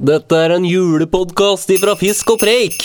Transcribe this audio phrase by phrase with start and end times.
[0.00, 2.78] Dette er en julepodkast ifra Fisk og Preik.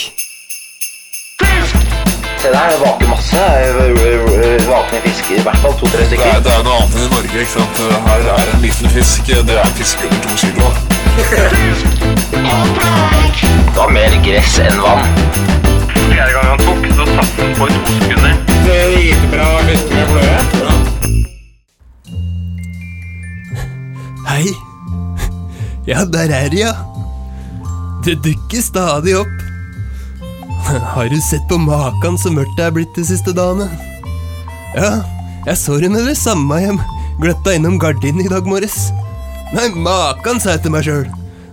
[2.36, 3.44] Se der, det vaker masse
[4.66, 5.38] vakne fisker.
[5.40, 6.28] I hvert fall to-tre Det stykker.
[6.34, 7.36] er, det er noe annet enn i Norge.
[7.40, 7.80] ikke sant?
[8.08, 9.30] Her er en liten fisk.
[9.32, 10.66] Det er en fisk under to kilo.
[12.30, 15.04] Det var mer gress enn vann.
[15.96, 18.34] Fjerde gang han tok, så satt han på i to sekunder.
[24.28, 24.46] Hei.
[25.86, 26.72] Ja, der er de, ja.
[28.06, 29.38] Det dukker stadig opp.
[30.94, 33.66] Har du sett på makan så mørkt det er blitt de siste dagene?
[34.76, 35.00] Ja,
[35.48, 36.78] jeg så henne det samme hjem.
[37.18, 38.92] Gløtta innom gardinen i dag morges.
[39.56, 41.06] Nei, makan, sa jeg til meg sjøl.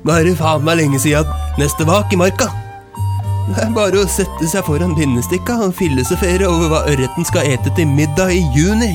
[0.05, 2.51] Nå er det faen meg lenge siden neste vak i marka.
[3.49, 7.73] Det er bare å sette seg foran pinnestikka og filosofere over hva ørreten skal ete
[7.73, 8.93] til middag i juni.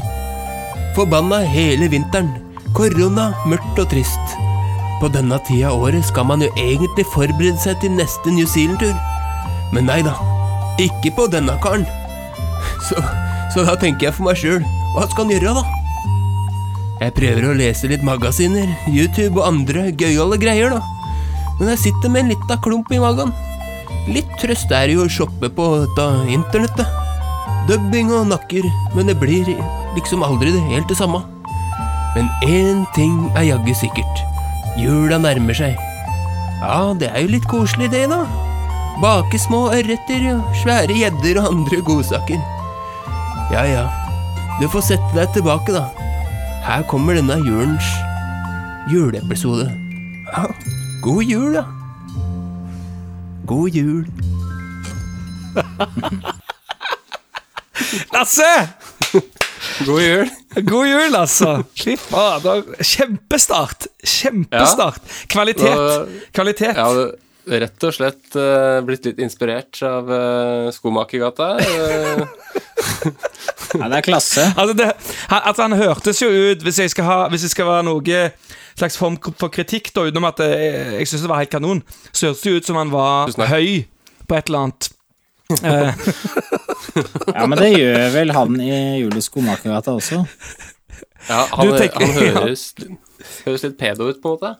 [0.95, 2.37] Forbanna hele vinteren.
[2.77, 4.39] Korona, mørkt og trist.
[4.99, 8.97] På denne tida av året skal man jo egentlig forberede seg til neste New Zealand-tur.
[9.75, 10.17] Men nei da,
[10.83, 11.87] ikke på denne karen.
[12.89, 12.99] Så,
[13.55, 14.65] så da tenker jeg for meg sjøl,
[14.95, 15.79] hva skal han gjøre, da?
[16.99, 20.81] Jeg prøver å lese litt magasiner, YouTube og andre gøyale greier, da.
[21.61, 23.31] Men jeg sitter med en lita klump i magen.
[24.11, 26.91] Litt trøst er jo å shoppe på dette internettet.
[27.69, 29.47] Dubbing og nakker, men det blir
[29.95, 31.23] liksom aldri det helt det samme.
[32.17, 34.25] Men én ting er jaggu sikkert.
[34.79, 35.75] Jula nærmer seg.
[36.63, 38.21] Ja, det er jo litt koselig det, da.
[39.03, 42.39] Bake små ørreter og svære gjedder og andre godsaker.
[43.55, 43.85] Ja ja,
[44.61, 45.85] du får sette deg tilbake, da.
[46.67, 47.89] Her kommer denne julens
[48.93, 49.67] juleepisode.
[50.31, 50.45] Ja,
[51.03, 51.65] god jul, da.
[53.49, 54.07] God jul.
[58.15, 58.53] Lasse!
[59.87, 60.31] God jul.
[60.67, 61.55] God jul, altså.
[61.79, 62.65] Fy fader.
[62.83, 63.87] Kjempestart.
[64.03, 65.01] Kjempestart.
[65.31, 66.29] Kvalitet.
[66.35, 66.77] Kvalitet.
[66.77, 67.09] Ja, det
[67.49, 71.55] rett og slett uh, blitt litt inspirert av uh, Skomakergata.
[71.57, 72.21] eh.
[73.79, 74.45] Ja, det er klasse.
[74.57, 74.89] Altså det,
[75.31, 78.21] han, altså han hørtes jo ut Hvis jeg skal, ha, hvis jeg skal være noe
[78.79, 82.29] slags form for kritikk, da utenom at jeg, jeg syns det var helt kanon, så
[82.29, 83.83] hørtes det jo ut som han var høy
[84.29, 84.93] på et eller annet.
[86.97, 87.03] Eh,
[87.39, 88.71] Ja, men det gjør vel han i
[89.03, 90.23] Julius Skomakergata også.
[91.29, 92.69] ja, han, Du tenker- han høres,
[93.45, 94.55] høres litt pedo ut, på en måte.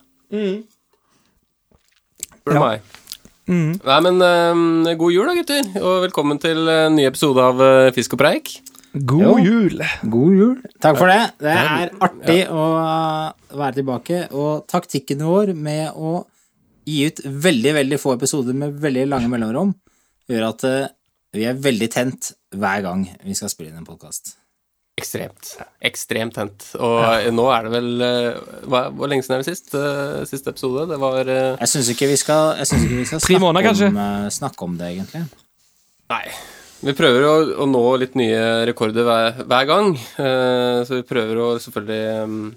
[2.39, 2.65] Spør du Ja.
[2.65, 2.81] meg.
[3.49, 7.89] Nei, men eh, god jul da, gutter, og velkommen til en ny episode av uh,
[7.95, 8.51] Fisk og preik.
[8.93, 9.31] god Jo.
[9.41, 9.81] jul.
[10.05, 10.55] God jul.
[10.81, 11.21] Takk for det.
[11.41, 12.65] Det er artig å
[13.57, 14.19] være tilbake.
[14.37, 16.25] Og taktikken vår med å
[16.89, 19.73] gi ut veldig, veldig få episoder med veldig lange mellomrom,
[20.29, 20.87] gjør at eh,
[21.35, 24.35] vi er veldig tent hver gang vi skal spille inn en podkast.
[24.99, 25.53] Ekstremt.
[25.85, 26.65] Ekstremt tent.
[26.75, 29.71] Og nå er det vel eh, hva, Hvor lenge siden er det sist?
[29.77, 30.89] Eh, siste episode?
[30.89, 33.83] Det var eh, Jeg syns ikke vi skal, jeg synes ikke vi skal snakke, måneder,
[33.87, 33.99] om,
[34.35, 35.23] snakke om det, egentlig.
[36.11, 36.23] Nei.
[36.79, 39.93] Vi prøver å, å nå litt nye rekorder hver, hver gang.
[40.19, 42.51] eh, så vi prøver å selvfølgelig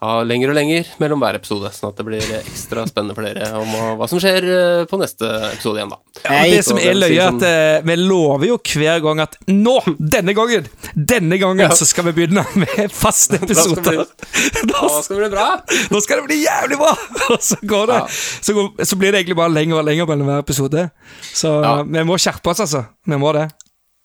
[0.00, 3.50] mm, lenger og lenger mellom hver episode, sånn at det blir ekstra spennende for dere
[3.60, 3.68] om
[4.00, 5.98] hva- som skjer eh, på neste episode igjen, da.
[6.24, 9.76] Ja, det som er løye, er at eh, vi lover jo hver gang at nå,
[10.00, 10.66] denne gangen,
[10.96, 11.68] denne gangen, Ja.
[11.76, 14.06] så skal vi begynne med faste Da skal episoder.
[14.06, 15.48] bli- Da, skal det bli bra!
[15.92, 16.94] nå skal det bli jævlig bra!
[17.34, 18.00] Og så går det.
[18.00, 18.06] Ja.
[18.40, 20.88] Så, går, så blir det egentlig bare lenger og lenger mellom hver episode.
[21.34, 21.76] Så Ja.
[21.84, 22.86] vi må skjerpe oss, altså.
[23.06, 23.48] Vi må det.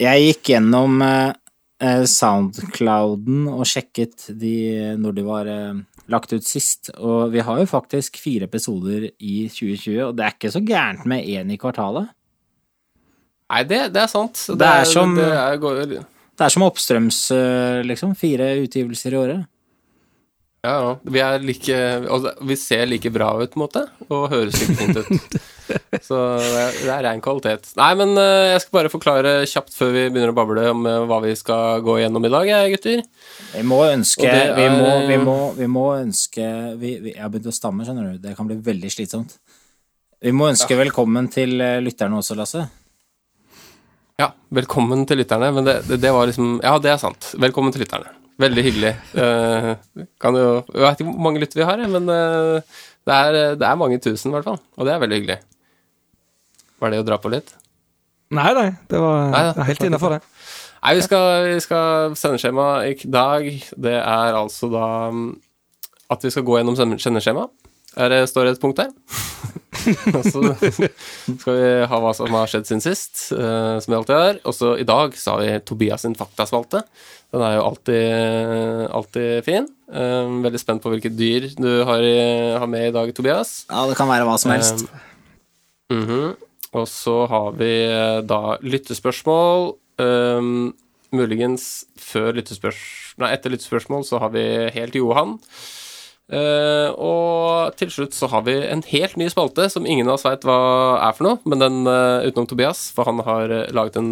[0.04, 1.34] Jeg gikk gjennom eh, eh,
[2.08, 5.80] Soundclouden og sjekket de når de var eh,
[6.12, 10.36] lagt ut sist, og vi har jo faktisk fire episoder i 2020, og det er
[10.38, 12.12] ikke så gærent med én i kvartalet.
[13.52, 14.40] Nei, det, det er sant.
[14.58, 18.16] Det er som- det er, går, Det er som oppstrøms, eh, liksom.
[18.18, 19.46] Fire utgivelser i året.
[20.66, 20.94] Ja, ja.
[21.06, 21.76] Vi like
[22.10, 25.44] altså, Vi ser like bra ut, på en måte, og høres like fint ut.
[26.06, 27.72] Så det er, det er rein kvalitet.
[27.80, 31.06] Nei, men uh, jeg skal bare forklare kjapt før vi begynner å bable om uh,
[31.10, 33.02] hva vi skal gå gjennom i dag, gutter.
[33.56, 36.50] Vi må ønske er- vi, må, vi, må, vi må ønske
[36.82, 38.22] vi, Jeg har begynt å stamme, skjønner du.
[38.28, 39.38] Det kan bli veldig slitsomt.
[40.26, 42.64] Vi må ønske velkommen til eh, lytterne også, Lasse.
[44.22, 45.52] Ja, velkommen til lytterne.
[45.54, 47.34] Men det, det, det var liksom Ja, det er sant.
[47.42, 48.14] Velkommen til lytterne.
[48.42, 48.94] Veldig hyggelig.
[49.16, 49.76] Uh,
[50.20, 53.68] kan jo Jeg vet ikke hvor mange lyttere vi har, men uh, det, er, det
[53.68, 54.60] er mange tusen, i hvert fall.
[54.76, 55.38] Og det er veldig hyggelig.
[56.82, 57.54] Var det å dra på litt?
[58.36, 58.70] Nei, nei.
[58.92, 60.24] Det var, Nei, er helt innafor, det.
[60.82, 63.48] Nei, vi skal, vi skal sendeskjema i dag.
[63.88, 65.30] Det er altså da mm,
[66.14, 67.48] at vi skal gå gjennom sendeskjema.
[67.96, 68.92] Er det, står det et punkt der?
[70.18, 74.18] Og så skal vi ha hva som har skjedd siden sist, uh, som vi alltid
[74.18, 74.40] har.
[74.44, 76.84] Og så i dag så har vi Tobias sin faktaspalte.
[77.36, 79.66] Den er jo alltid, alltid fin.
[79.92, 82.16] Um, veldig spent på hvilke dyr du har, i,
[82.56, 83.66] har med i dag, Tobias.
[83.68, 84.86] Ja, det kan være hva som helst.
[85.92, 86.36] Mhm.
[86.76, 89.76] Og så har vi eh, da lyttespørsmål.
[90.00, 90.74] Um,
[91.16, 92.82] muligens før lyttespørs...
[93.22, 94.44] Nei, etter lyttespørsmål så har vi
[94.76, 95.38] helt Johan.
[96.26, 100.26] Eh, og til slutt så har vi en helt ny spalte som ingen av oss
[100.26, 100.58] veit hva
[101.06, 104.10] er for noe, men den uh, utenom Tobias, for han har uh, laget en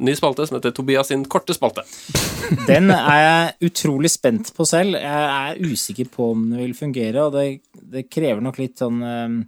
[0.00, 1.84] ny spalte som heter Tobias sin korte spalte.
[2.70, 4.96] Den er jeg utrolig spent på selv.
[5.00, 7.44] Jeg er usikker på om den vil fungere, og det,
[7.92, 9.38] det krever nok litt sånn um,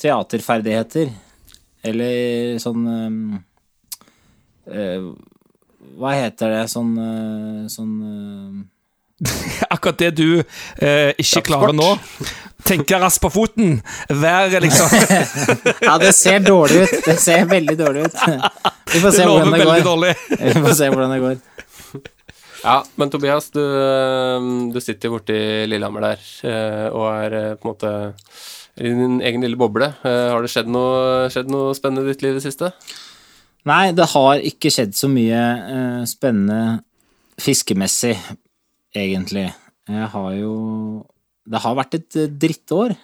[0.00, 1.12] teaterferdigheter.
[1.84, 3.38] Eller sånn um,
[6.00, 6.64] Hva heter det?
[6.72, 6.92] Sånn
[7.72, 7.94] Sånn
[9.74, 11.90] Akkurat det du eh, ikke klarer nå.
[12.66, 13.78] Tenke raskt på foten.
[14.08, 14.92] Vær liksom
[15.88, 16.96] Ja, det ser dårlig ut.
[17.06, 18.20] Det ser veldig dårlig ut.
[18.92, 19.84] Vi får se hvordan det går.
[19.84, 20.14] dårlig.
[20.46, 21.38] Vi får se hvordan det går.
[22.60, 25.36] Ja, men Tobias, du, eh, du sitter borti
[25.70, 27.92] Lillehammer der eh, og er eh, på en måte
[28.80, 29.90] i din egen lille boble.
[30.04, 32.70] Har det skjedd noe, skjedd noe spennende i ditt liv i det siste?
[33.68, 35.40] Nei, det har ikke skjedd så mye
[36.08, 36.78] spennende
[37.40, 38.14] fiskemessig,
[38.96, 39.48] egentlig.
[39.90, 40.52] Jeg har jo
[41.50, 42.94] Det har vært et eh, drittår.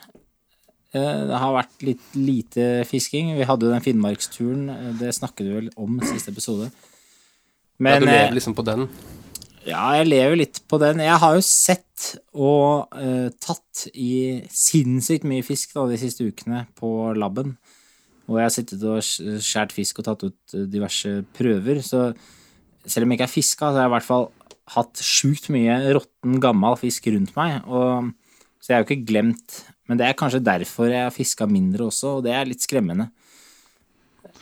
[0.94, 3.32] Eh, det har vært litt lite fisking.
[3.36, 6.70] Vi hadde jo den Finnmarksturen, eh, det snakket du vel om i siste episode.
[7.80, 8.86] ja, du lever liksom på den.
[9.66, 11.00] ja, jeg lever litt på den.
[11.02, 11.82] Jeg har jo sett
[12.36, 17.56] og uh, tatt i sinnssykt mye fisk da, de siste ukene på labben.
[18.28, 21.80] Og jeg har sittet og sk- skjært fisk og tatt ut diverse prøver.
[21.82, 22.12] Så
[22.86, 24.28] selv om jeg ikke er fiska, så har jeg i hvert fall
[24.74, 27.60] hatt sjukt mye råtten, gammel fisk rundt meg.
[27.68, 28.10] Og,
[28.60, 31.84] så jeg har jo ikke glemt Men det er kanskje derfor jeg har fiska mindre
[31.86, 33.04] også, og det er litt skremmende.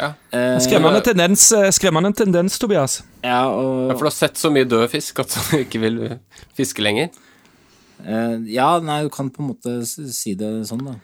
[0.00, 0.14] Ja.
[0.32, 3.02] Eh, Skremmende tendens, eh, skremmende tendens, Tobias.
[3.22, 5.98] Ja, og, Ja, for du har sett så mye død fisk at du ikke vil
[6.56, 7.10] fiske lenger.
[8.04, 10.96] eh, ja, nei, du kan på en måte si det sånn, da.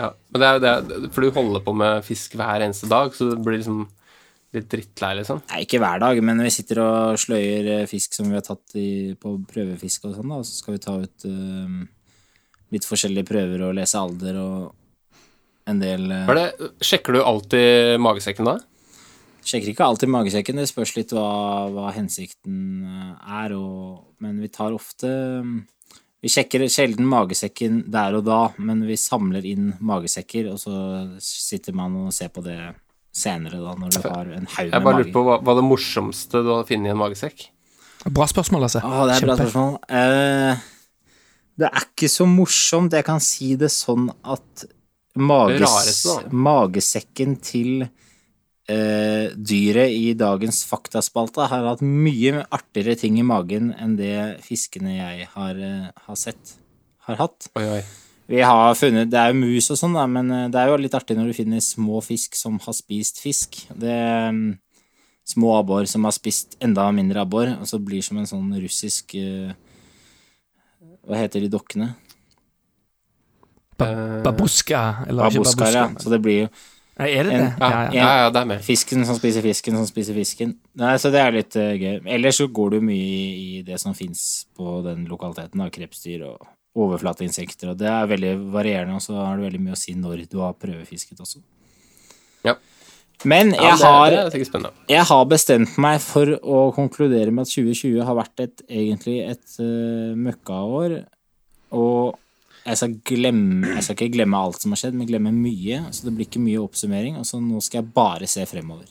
[0.00, 3.10] Ja, men det er, det er, For du holder på med fisk hver eneste dag,
[3.12, 3.82] så det blir liksom
[4.56, 5.42] litt drittlei, liksom.
[5.50, 8.74] Nei, ikke hver dag, men vi sitter og sløyer eh, fisk som vi har tatt
[8.78, 11.78] i, på prøvefiske og sånn, da, og så skal vi ta ut uh,
[12.74, 14.58] litt forskjellige prøver og lese alder og
[15.70, 18.58] en del uh, er det, sjekker du alltid magesekken da?
[19.46, 22.82] Sjekker ikke alltid magesekken, det spørs litt hva, hva hensikten
[23.22, 25.08] er, og, men vi tar ofte
[26.20, 30.74] Vi sjekker sjelden magesekken der og da, men vi samler inn magesekker, og så
[31.22, 32.58] sitter man og ser på det
[33.20, 35.64] senere, da, når du har en haug Jeg bare lurer lurte på hva, hva det
[35.68, 37.46] morsomste du har funnet i en magesekk.
[38.08, 38.80] Bra spørsmål, altså.
[38.80, 39.72] Å, det er et bra spørsmål.
[40.00, 40.68] Eh,
[41.60, 42.96] det er ikke så morsomt.
[42.96, 44.64] Jeg kan si det sånn at
[45.20, 53.18] mages, Det rareste, magesekken til eh, dyret i dagens faktaspalte har hatt mye artigere ting
[53.20, 56.56] i magen enn det fiskene jeg har, eh, har sett,
[57.08, 57.50] har hatt.
[57.58, 57.82] Oi, oi.
[58.30, 60.76] Vi har funnet, Det er jo mus og sånn, da, men eh, det er jo
[60.78, 63.64] litt artig når du finner små fisk som har spist fisk.
[63.74, 63.96] Det
[64.30, 64.58] mm,
[65.30, 69.14] Små abbor som har spist enda mindre abbor, og så blir som en sånn russisk
[69.18, 69.52] eh,
[71.06, 71.90] Hva heter de dokkene?
[73.80, 75.70] Eh, Babuska, eller ikke babuska.
[75.70, 75.84] ja.
[75.86, 76.02] babuska.
[76.04, 76.48] Så det blir jo
[77.00, 77.36] Nei, er det det?
[77.40, 77.92] En- ja, Ja, ja.
[77.96, 78.60] ja, ja, det er med.
[78.66, 80.50] fisken som spiser fisken som spiser fisken.
[80.76, 82.00] Nei, Så det er litt uh, gøy.
[82.12, 86.26] Ellers så går du mye i, i det som fins på den lokaliteten, av Krepsdyr
[86.28, 86.44] og
[86.78, 90.24] overflateinsekter, og det er veldig varierende, og så har det veldig mye å si når
[90.30, 91.42] du har prøvefisket også.
[92.46, 92.54] Ja.
[93.24, 94.10] Men Ja, jeg det, har
[94.62, 94.70] det.
[94.88, 99.56] Jeg har bestemt meg for å konkludere med at 2020 har vært et, egentlig et
[99.60, 100.94] uh, møkkaår.
[101.76, 102.16] Og
[102.64, 105.82] jeg skal, glemme, jeg skal ikke glemme alt som har skjedd, men glemme mye.
[105.92, 107.18] Så det blir ikke mye oppsummering.
[107.20, 108.88] Og så nå skal jeg bare se fremover.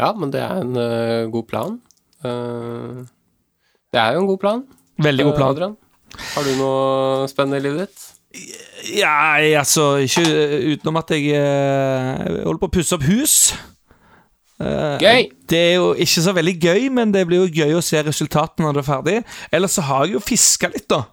[0.00, 1.80] Ja, men det er en uh, god plan.
[2.20, 3.00] Uh,
[3.92, 4.62] det er jo en god plan.
[5.00, 5.50] Veldig god Eh, plan.
[5.54, 5.76] Adrian.
[6.34, 8.06] Har du noe spennende i livet ditt?
[8.94, 13.54] Ja, altså Ikke eh, utenom at jeg uh, holder på å pusse opp hus.
[14.60, 15.30] Uh, Gøy!
[15.48, 18.66] Det er jo ikke så veldig gøy, men det blir jo gøy å se resultatene
[18.66, 19.16] når det er ferdig.
[19.56, 21.04] Ellers så har jeg jo fiska litt, da.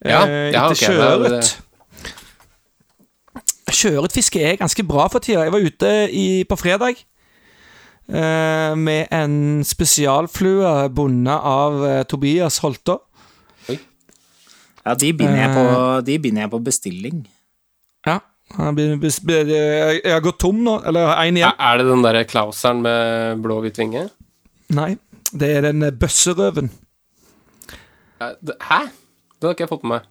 [0.00, 1.52] Ja, uh, ja, etter okay, sjøørret.
[3.70, 5.44] Sjøørretfiske er ganske bra for tida.
[5.46, 7.02] Jeg var ute i, på fredag
[8.10, 13.76] eh, med en spesialflue bundet av eh, Tobias Oi
[14.84, 15.64] Ja, de binder, jeg, på,
[16.06, 17.20] de binder jeg på bestilling.
[18.08, 18.18] Ja.
[18.50, 21.52] Jeg har gått tom nå, eller én igjen.
[21.54, 24.08] er det den derre Klauseren med blå-hvit vinge?
[24.74, 24.96] Nei,
[25.30, 26.72] det er den eh, bøsserøven.
[28.20, 28.80] Hæ?
[29.40, 30.08] Det har ikke jeg fått med meg.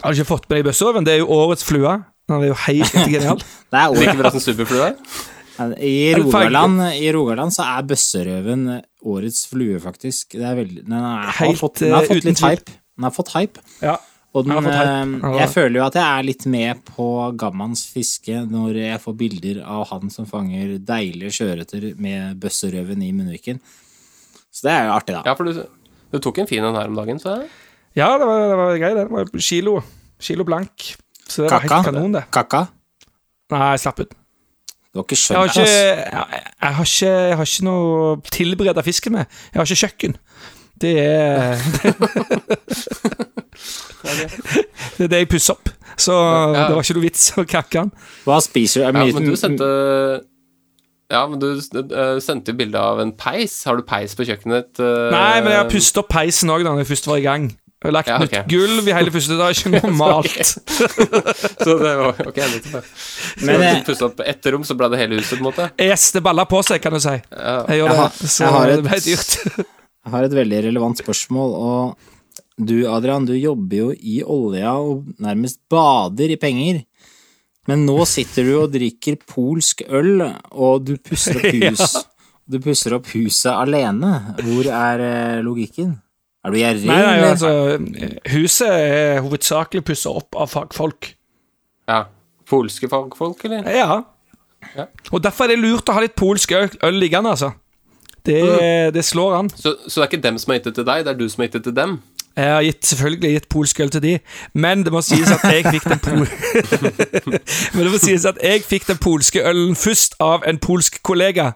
[0.00, 1.04] Har du ikke fått med deg bøsserøven?
[1.08, 1.98] Det er jo årets flue.
[2.30, 3.42] Den er jo helt genial.
[3.42, 4.92] Det er ikke bra som superflue?
[5.80, 8.62] I Rogaland, I Rogaland så er bøsserøven
[9.10, 10.36] årets flue, faktisk.
[10.38, 12.56] Det er veldig, den, er, har Helt, fått, den har eh, fått litt tvil.
[12.60, 12.76] hype.
[12.96, 13.64] Den har fått hype.
[13.84, 13.96] Ja.
[14.30, 15.30] Og den, Den har fått hype.
[15.32, 17.06] eh, jeg føler jo at jeg er litt med på
[17.40, 23.10] Gammans fiske når jeg får bilder av han som fanger deilige sjøørreter med bøsserøven i
[23.16, 23.58] munnviken.
[24.50, 25.22] Så det er jo artig, da.
[25.26, 25.58] Ja, for du,
[26.14, 27.40] du tok en fin en her om dagen, så.
[27.98, 29.08] Ja, det var, det var grei, det.
[29.08, 29.76] Det var kilo.
[30.22, 30.92] Kilo blank.
[31.26, 31.74] Så det var Kakka?
[31.80, 32.24] helt kanon, det.
[32.34, 32.64] Kaka?
[33.50, 34.14] Nei, slapp ut.
[34.90, 38.16] Du har ikke Jeg har skjønt det, jeg, jeg har ikke, jeg har ikke noe
[38.34, 39.24] tilbereda fisken med.
[39.52, 40.16] Jeg har ikke kjøkken.
[40.80, 41.60] Det er
[44.96, 45.70] Det er det jeg pusser opp.
[46.00, 46.66] Så Ja.
[46.68, 47.90] det var ikke noe vits å kakke den.
[48.24, 48.86] Hva spiser du?
[48.86, 49.68] Ja, men du sendte
[51.10, 53.64] Ja, men du eh, sendte jo bilde av en peis.
[53.66, 54.80] Har du peis på kjøkkenet ditt?
[54.80, 55.10] eh?
[55.10, 57.48] Nei, men jeg har pustet opp peisen òg da når jeg først var i gang.
[57.82, 59.70] Har lagt Ja, nytt gulv i hele første etasje.
[59.76, 60.34] Normalt.
[60.36, 62.90] Så det var ok, nettopp.
[63.46, 65.68] Men du pussa opp ett rom, så ble det hele huset, på en måte?
[65.80, 67.14] Yes, det baller på seg, kan du si.
[67.16, 67.96] Jeg gjør det.
[68.02, 69.66] har- Så jeg har et- det ble dyrt.
[70.00, 71.96] Jeg har et veldig relevant spørsmål, og
[72.56, 76.78] du, Adrian, du jobber jo i olja og nærmest bader i penger.
[77.68, 80.22] Men nå sitter du og drikker polsk øl,
[80.56, 81.96] og du pusser opp hus.
[82.48, 84.14] Du pusser opp huset alene.
[84.40, 85.98] Hvor er eh, logikken?
[86.44, 86.86] Er du gjerrig?
[86.88, 87.50] Nei, nei, altså,
[88.32, 91.14] huset er hovedsakelig pussa opp av fagfolk.
[91.88, 92.04] ja.
[92.50, 93.62] Polske fagfolk, eller?
[93.70, 94.00] Ja.
[94.74, 94.84] Ja.
[95.12, 97.52] Og derfor er det lurt å ha litt polsk øl, liggende, altså.
[98.26, 98.92] Det, Mm.
[98.92, 99.50] det slår an.
[99.54, 101.28] Så, så det er ikke dem som har gitt det til deg, det er du
[101.28, 101.94] som har gitt det til dem?
[102.36, 104.18] Jeg har gitt, selvfølgelig gitt polsk øl til de,
[104.54, 106.26] men det må sies at jeg fikk den pol...
[107.74, 111.52] men det må sies at jeg fikk den polske ølen først av en polsk kollega.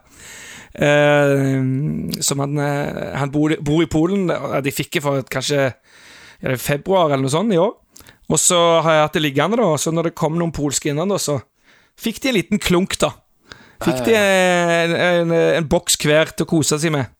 [0.74, 4.26] Eh, som han, eh, han bor, bor i Polen.
[4.64, 5.68] De fikk det for kanskje
[6.44, 7.74] det februar eller noe sånt i år.
[8.32, 9.68] Og så har jeg hatt det liggende, da.
[9.80, 11.38] Så når det kom noen polske innan, da, så
[12.00, 13.12] fikk de en liten klunk, da.
[13.84, 17.10] Fikk de en, en, en boks hver til å kose seg med.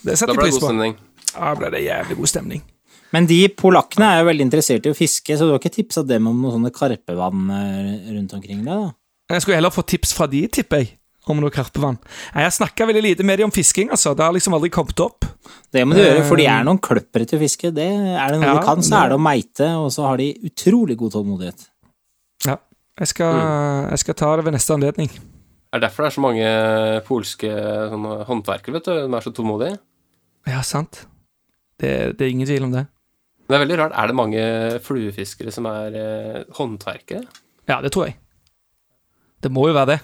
[0.00, 0.70] Det Da setter ble jeg det pris god på.
[0.70, 0.94] stemning.
[1.34, 2.62] Ja, ble det jævlig god stemning.
[3.10, 6.04] Men de polakkene er jo veldig interessert i å fiske, så du har ikke tipsa
[6.06, 8.92] dem om noen sånne karpevann eh, rundt omkring deg, da?
[9.34, 10.92] Jeg skulle heller få tips fra de, tipper jeg,
[11.30, 11.98] om noe karpevann.
[12.34, 14.12] Nei, Jeg snakka veldig lite med de om fisking, altså.
[14.16, 15.24] Det har liksom aldri kommet opp.
[15.72, 17.70] Det må du gjøre, for de er noen kløppere til å fiske.
[17.74, 20.16] Det er det noe Ja, de kan, så er det å meite, og så har
[20.20, 21.68] de utrolig god tålmodighet.
[22.46, 22.56] Ja.
[23.00, 23.90] Jeg skal, Mm.
[23.90, 25.10] jeg skal ta det ved neste anledning.
[25.72, 26.46] Er det derfor det er så mange
[27.06, 27.50] polske
[27.90, 28.94] sånne håndverkere, vet du?
[29.06, 29.78] De er så tålmodige.
[30.46, 31.06] Ja, sant.
[31.78, 32.86] Det, det er ingen tvil om det.
[33.48, 33.92] Men det er veldig rart.
[33.98, 34.42] Er det mange
[34.84, 37.24] fluefiskere som er eh, håndverkere?
[37.70, 38.16] Ja, det tror jeg.
[39.42, 40.00] Det må jo være det.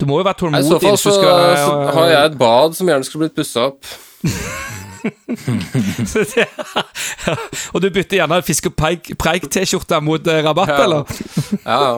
[0.00, 0.64] Du må jo være tålmodig.
[0.64, 3.60] I så fall så, skal så har jeg et bad som gjerne skulle blitt pussa
[3.70, 3.84] opp.
[7.74, 10.82] Og du bytter gjerne fisk- og preik- preik-T-skjorte mot eh, rabatt, Ja.
[10.84, 11.02] eller?
[11.64, 11.94] Ja, ja.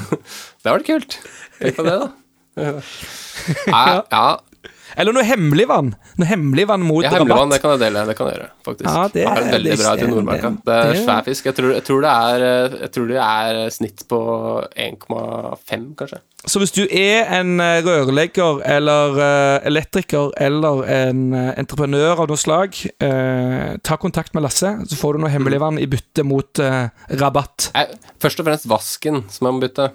[0.64, 1.12] Det var det kult.
[1.60, 2.06] Tenk på det, da.
[2.56, 2.72] Ja.
[4.12, 4.26] ja.
[4.96, 5.94] Eller noe hemmelig vann.
[6.16, 8.04] Noe hemmelig vann mot Ja, Hemmeligvann, det kan jeg dele.
[8.06, 8.86] Det kan jeg gjøre, faktisk.
[8.86, 10.50] Ja, det er veldig det- bra til Nordmarka.
[10.64, 11.44] det- er svær fisk.
[11.44, 14.20] Jeg tror, jeg tror det er eh, Jeg tror det er snitt på
[14.76, 16.18] 1,5, kanskje.
[16.46, 22.38] Så hvis du er en eh, rørlegger eller eh, elektriker eller en entreprenør av noe
[22.40, 26.58] slag, eh, ta kontakt med Lasse, så får du noe hemmelig vann i bytte mot
[26.62, 26.88] eh,
[27.18, 27.70] rabatt.
[27.74, 27.86] Nei,
[28.22, 29.90] først og fremst vasken som jeg må bytte.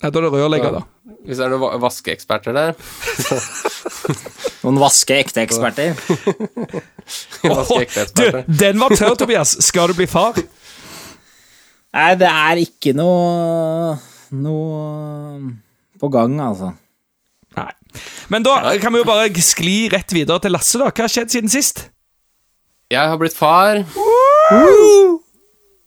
[0.00, 0.82] Ja, da er det rørlegger, da.
[1.28, 2.70] Hvis det er noen vaskeeksperter der.
[4.64, 5.92] Noen vaske ekte eksperter.
[7.44, 8.44] Vaskeekte Du, eksperter.
[8.60, 9.54] den var tørr, Tobias!
[9.64, 10.36] Skal du bli far?
[11.96, 13.96] Nei, det er ikke noe
[14.30, 15.50] noe
[16.00, 16.70] på gang, altså.
[17.58, 17.70] Nei.
[18.30, 20.88] Men da kan vi jo bare skli rett videre til Lasse, da.
[20.92, 21.88] Hva har skjedd siden sist?
[22.92, 23.80] Jeg har blitt far.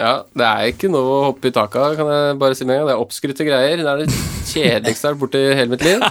[0.02, 2.76] Ja, det er ikke noe å hoppe i taket av, kan jeg bare si med
[2.76, 2.90] en gang.
[2.90, 3.78] Det er oppskrytte greier.
[3.84, 4.08] Det er det
[4.50, 6.02] kjedeligste jeg har vært borti i hele mitt liv.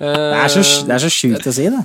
[0.00, 0.10] Det
[0.42, 1.84] er så, det er så sjukt å si, det.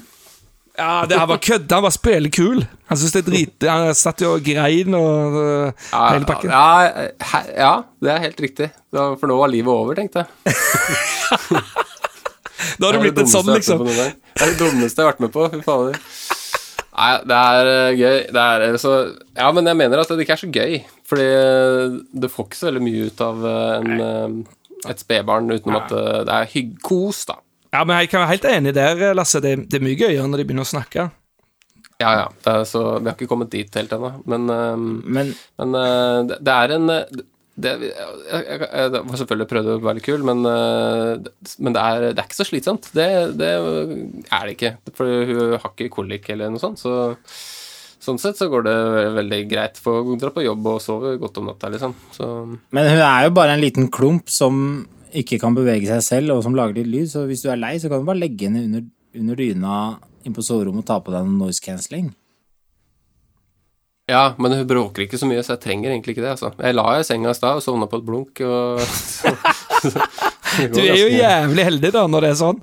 [0.79, 1.67] Ja, det her var kødd.
[1.75, 2.61] Han var spillekul.
[2.89, 3.65] Han syntes det er drit...
[3.69, 6.49] Han satt jo og grein og uh, Ja, hele pakken.
[6.55, 7.05] Ja,
[7.53, 8.71] ja, det er helt riktig.
[8.95, 10.55] Var- For nå var livet over, tenkte jeg.
[12.81, 13.81] Da har du blitt en sånn, liksom.
[13.87, 13.97] Det
[14.41, 15.45] er det dummeste jeg har vært med på.
[15.53, 15.97] Fy fader.
[16.91, 18.17] Nei, det er eh, gøy.
[18.35, 18.91] Det er eh, så
[19.37, 20.75] Ja, men jeg mener at det ikke er så gøy.
[21.11, 25.51] Fordi det du får ikke så veldig mye ut av eh, en, eh, et spedbarn
[25.51, 27.35] utenom at eh, det er hygg kos, da.
[27.71, 29.39] Ja, men jeg kan være helt enig der, Lasse.
[29.43, 31.09] Det, det er mye gøyere når de begynner å snakke.
[32.01, 32.23] Ja, ja.
[32.43, 34.09] Det er så, vi har ikke kommet dit helt ennå.
[34.31, 34.87] Men, eh,
[35.19, 37.21] Men men eh, det, det er en eh,
[37.61, 37.93] det, jeg,
[38.31, 42.05] jeg, jeg, var selvfølgelig prøvd å være litt kul, men, eh, det- men det, er,
[42.15, 42.87] det er ikke så slitsomt.
[42.95, 44.71] Det, det er det ikke.
[44.97, 46.95] For hun har ikke kolikk eller noe sånt, så,
[48.01, 48.77] sånn sett så går det
[49.17, 49.81] veldig greit.
[49.81, 51.96] For å dra på jobb og sove godt om natta, liksom.
[52.15, 52.29] Så
[52.74, 54.86] Men hun er jo bare en liten klump som
[55.17, 57.75] ikke kan bevege seg selv, og som lager litt lyd, så hvis du er lei,
[57.81, 58.88] så kan du bare legge henne under,
[59.20, 59.77] under dyna
[60.25, 62.12] inn på soverommet og ta på deg noe noise cancelling.
[64.12, 66.34] Ja, men hun bråker ikke så mye, så jeg trenger egentlig ikke det.
[66.36, 66.51] altså.
[66.60, 68.43] Jeg la henne i senga i stad og sovna på et blunk.
[68.43, 68.81] og...
[69.81, 69.98] Så,
[70.58, 72.62] Du er jo jævlig heldig da, når det er sånn.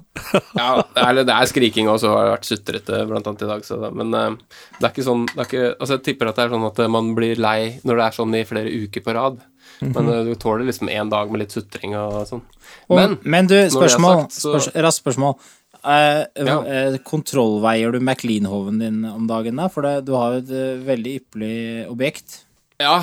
[0.59, 0.71] Ja,
[1.09, 3.63] eller det er skriking også, har vært sutrete blant annet i dag.
[3.67, 4.35] Så men uh,
[4.79, 6.83] det er ikke sånn det er ikke, Altså, jeg tipper at det er sånn at
[6.93, 9.39] man blir lei når det er sånn i flere uker på rad.
[9.85, 12.41] Men eh, du tåler liksom én dag med litt sutring og sånn.
[12.89, 15.37] Og, Men men, du, spørsmål, sagt, så- spørs, raskt spørsmål.
[15.79, 16.57] Uh, Ja.
[16.59, 19.69] uh, kontrollveier du McLean-hoven din om dagen, da?
[19.71, 21.59] For det, du har jo et eh, veldig ypperlig
[21.93, 22.41] objekt.
[22.79, 23.01] Ja,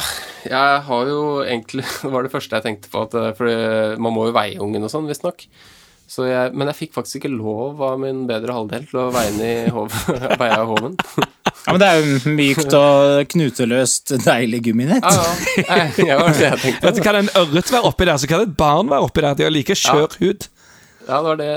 [0.47, 4.13] jeg har jo egentlig Det var det første jeg tenkte på, at, eh, for man
[4.15, 5.43] må jo veie ungen og sånn, visstnok.
[6.07, 9.31] Så jeg, men jeg fikk faktisk ikke lov av min bedre halvdel til å veie
[9.33, 9.89] den i hov,
[10.43, 10.95] veie hoven.
[11.65, 15.03] Ja, men det er jo mykt og knuteløst, deilig gumminett.
[15.03, 15.23] Ja,
[15.65, 15.79] ja.
[15.81, 16.85] Jeg, jeg var det jeg tenkte.
[16.85, 19.33] Vet du, Kan en ørret være oppi der, så kan et barn være oppi der.
[19.41, 20.45] De har like skjør hud.
[21.09, 21.51] Ja, det var det.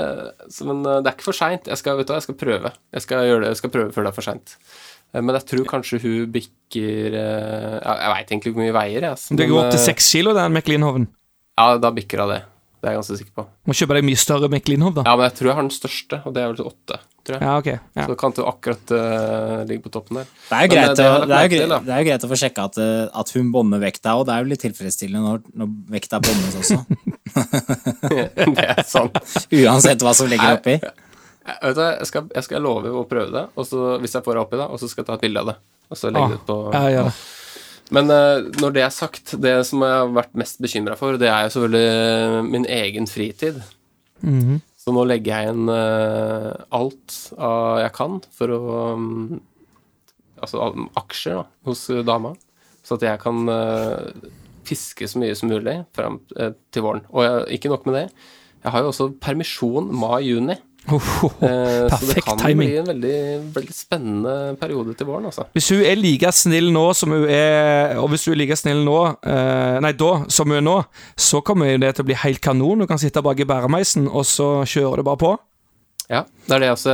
[0.53, 1.69] Så, men eh, det er ikke for seint.
[1.69, 2.73] Jeg, skal- vet du jeg skal prøve.
[2.97, 4.57] Jeg skal, gjøre det, jeg skal prøve før det er for seint.
[5.17, 9.09] Men jeg tror kanskje hun bikker eh, Jeg veit egentlig hvor mye veier, jeg.
[9.15, 9.37] altså.
[9.39, 11.09] Det går opp til eh, seks kilo, den McLean-hoven.
[11.59, 12.43] Ja, da bikker hun det.
[12.79, 13.43] Det er jeg ganske sikker på.
[13.67, 15.03] Må kjøpe deg mye større McLean-hov, da.
[15.09, 16.99] Ja, men jeg tror jeg har den største, og det er vel til åtte.
[17.33, 17.75] Ja, okay.
[17.93, 18.05] Ja.
[18.07, 20.29] Så kan du akkurat uh, ligge på toppen der.
[20.47, 21.93] Det er jo greit, eh, det å, det er jo lagt merke til, greit, det
[21.93, 24.45] er jo greit å få sjekka at, eh, at hun bånder vekta, og det er
[24.45, 26.79] jo litt tilfredsstillende når, når vekta båndes også.
[28.55, 29.19] det er sant.
[29.59, 30.79] Uansett hva som ligger oppi.
[31.49, 34.25] Jeg, vet du, jeg, skal, jeg skal love å prøve det, og så, hvis jeg
[34.25, 35.57] får det oppi, da, og så skal jeg ta et bilde av det.
[35.89, 37.03] Og så legge Ah, det ut på Ja, ja.
[37.97, 41.29] Men eh, når det er sagt, det som jeg har vært mest bekymra for, det
[41.33, 43.61] er jo selvfølgelig min egen fritid.
[44.21, 44.59] Mhm.
[44.79, 48.61] Så nå legger jeg inn eh, alt jeg kan for å
[48.97, 49.39] mm,
[50.39, 52.29] Altså aksjer da, hos eh, dama,
[52.87, 54.29] så at jeg kan eh,
[54.69, 57.03] fiske så mye som mulig frem eh, til våren.
[57.11, 58.05] Og jeg, ikke nok med det,
[58.63, 60.55] jeg har jo også permisjon mai-juni.
[60.89, 61.29] Ohoho.
[61.29, 61.89] oh.
[61.93, 62.69] så det kan timing.
[62.69, 63.19] bli en veldig,
[63.55, 65.45] veldig spennende periode til våren, altså.
[65.55, 68.81] Hvis hun er like snill nå som hun er Og hvis hun er like snill
[68.87, 70.77] nå eh, Nei, da som hun er nå,
[71.19, 72.83] så kommer det til å bli helt kanon.
[72.83, 75.31] Hun kan sitte bak i bæremeisen, og så kjører det bare på.
[76.09, 76.93] Ja, det er det altså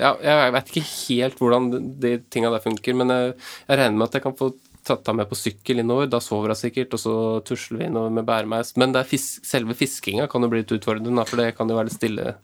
[0.00, 3.34] Ja, jeg vet ikke helt hvordan de, de tinga der funker, men jeg,
[3.68, 4.54] jeg regner med at jeg kan få
[4.86, 6.08] tatt deg med på sykkel innover.
[6.10, 7.14] Da sover hun sikkert, og så
[7.46, 8.74] tusler vi innover med bæremeis.
[8.80, 11.76] Men det er fisk, selve fiskinga kan jo bli litt utfordrende, for det kan jo
[11.78, 12.34] være litt stille,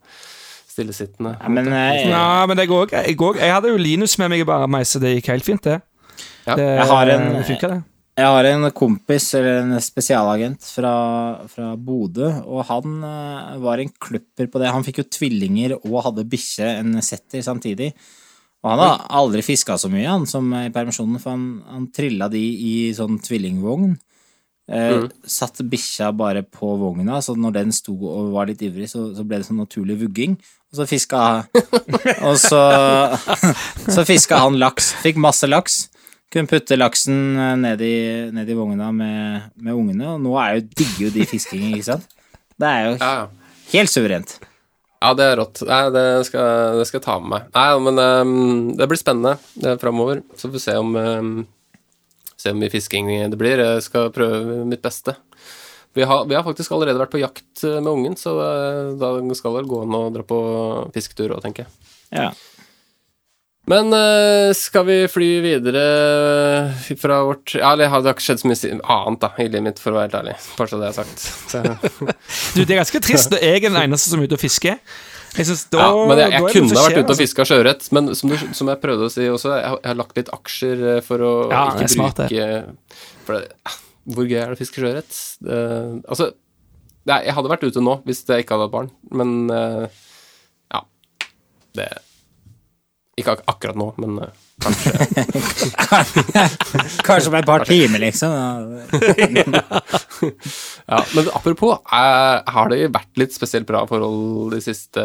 [0.71, 1.35] stillesittende.
[1.41, 2.07] Ja, men jeg...
[2.13, 5.03] Nå, men det går jeg, går, jeg hadde jo Linus med meg i bæremeis, så
[5.03, 5.79] det gikk helt fint, det.
[6.47, 6.55] Ja.
[6.57, 7.83] det Jeg har en- det funker, det.
[8.17, 10.93] Jeg har en kompis, eller en spesialagent fra,
[11.53, 14.71] fra Bodø, og han eh, var en kløpper på det.
[14.73, 17.91] Han fikk jo tvillinger og hadde bikkje, en setter, samtidig.
[18.65, 22.29] Og han har aldri fiska så mye han som i permisjonen, for han, han trilla
[22.33, 23.95] de i sånn tvillingvogn.
[24.67, 29.13] Eh, Satt bikkja bare på vogna, så når den sto og var litt ivrig, så,
[29.15, 30.35] så ble det sånn naturlig vugging.
[30.73, 31.21] Og så fiska
[32.27, 32.63] Og så,
[33.95, 34.91] så fiska han laks.
[35.05, 35.85] Fikk masse laks.
[36.35, 37.95] Kunne putte laksen eh, ned i,
[38.35, 41.93] ned i vogna med, med ungene, og nå er jo, digger jo de fiskingen, ikke
[41.93, 42.11] sant?
[42.59, 42.97] Det er jo
[43.77, 44.39] helt suverent.
[45.07, 45.61] Ja, det er rått.
[45.69, 47.45] Nei, det skal, det skal jeg ta med meg.
[47.55, 50.25] Nei, men um, det blir spennende det framover.
[50.35, 51.37] Så får vi se om um,
[52.37, 53.63] Se hvor mye fisking det blir.
[53.63, 55.15] Jeg skal prøve mitt beste.
[55.97, 59.15] Vi har, vi har faktisk allerede vært på jakt eh, med ungen, så eh, da
[59.39, 60.41] skal det gå an å dra på
[60.93, 61.95] fisketur òg, tenker jeg.
[62.13, 62.27] Ja.
[63.67, 65.83] Men eh, skal vi fly videre
[67.01, 69.91] fra vårt Ja, det har ikke skjedd så mye annet da, i livet mitt, for
[69.91, 70.37] å være helt ærlig.
[70.55, 71.27] Bare så det er sagt.
[72.55, 74.79] Du, det er ganske trist når jeg er den eneste som er ute og fisker.
[75.37, 77.19] Jeg synes da, Ja, men jeg, jeg kunne skjer, vært ute og altså.
[77.25, 79.99] fiska sjøørret, men som, du, som jeg prøvde å si også, jeg har, jeg har
[79.99, 83.77] lagt litt aksjer eh, for å Ja, ikke smart, bruke For det, ah,
[84.15, 85.21] hvor gøy er det å fiske sjøørret?
[85.43, 86.31] Eh, altså
[87.11, 89.85] Jeg hadde vært ute nå hvis jeg ikke hadde hatt barn, men uh,
[90.73, 90.87] ja
[91.77, 91.91] Det
[93.17, 94.29] Ikke ak akkurat nå, men uh,
[97.07, 98.31] Kanskje om et par timer, liksom.
[100.87, 101.01] Ja.
[101.17, 105.03] Men apropos, eh, har det vært litt spesielt bra forhold de siste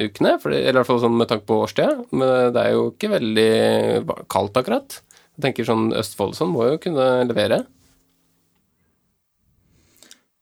[0.00, 0.32] ukene?
[0.42, 1.92] Fordi, eller i hvert fall sånn med tanke på årstida.
[2.10, 3.52] Men det er jo ikke veldig
[4.32, 4.88] kaldt, akkurat.
[5.38, 7.58] Jeg tenker sånn Østfold sånn må jo kunne levere.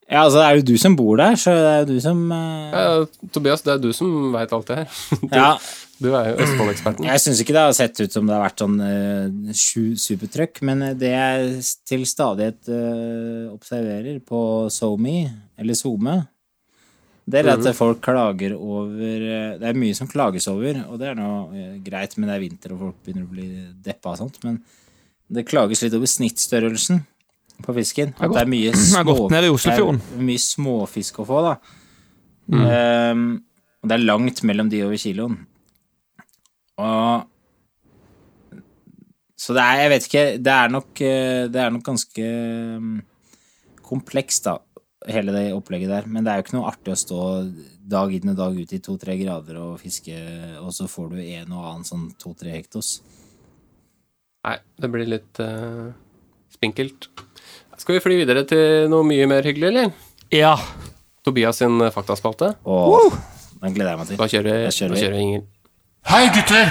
[0.08, 2.18] ja, altså, det er jo du som bor der, så det er jo du som
[2.32, 3.04] eh, Ja,
[3.34, 4.88] Tobias, det er du som veit alt det her.
[5.20, 5.50] Du, Ja,
[5.98, 7.06] du er jo Østfold-eksperten.
[7.08, 10.84] jeg syns ikke det har sett ut som det har vært sånn uh, supertrøkk, men
[10.98, 14.40] det jeg til stadighet uh, observerer på
[14.72, 15.20] SoMe,
[15.58, 16.18] eller SoMe,
[17.28, 19.24] Det er at folk klager over
[19.60, 22.44] Det er mye som klages over, og det er nå uh, greit, men det er
[22.46, 23.48] vinter og folk begynner å bli
[23.84, 24.38] deppa og sånt.
[24.46, 24.62] Men
[25.28, 27.02] det klages litt over snittstørrelsen
[27.64, 28.14] på fisken.
[28.22, 31.58] At det er mye små, det er mye småfisk å få, da.
[32.48, 33.28] Ehm,
[33.82, 35.36] og det er langt mellom de over kiloen.
[36.78, 37.26] Og
[39.38, 42.24] Så det er, jeg vet ikke, det er nok, eh, det er nok ganske
[42.82, 42.96] mm,
[43.86, 44.56] komplekst, da,
[45.06, 46.08] hele det opplegget der.
[46.10, 47.20] Men det er jo ikke noe artig å stå
[47.88, 50.18] dag inn og dag ut i to-tre grader og fiske,
[50.58, 52.98] og så får du en og annen sånn to-tre hektos.
[54.48, 55.94] Nei, det blir litt uh,
[56.54, 57.08] spinkelt.
[57.78, 59.94] Skal vi fly videre til noe mye mer hyggelig, eller?
[60.34, 60.56] Ja.
[61.22, 62.56] Tobias sin faktaspalte.
[62.58, 63.22] faktaspalte.
[63.54, 64.18] Og den gleder jeg meg til.
[64.18, 65.06] Da kjører, kjører da vi.
[65.06, 65.46] kjører Inger.
[66.06, 66.68] Hei, gutter!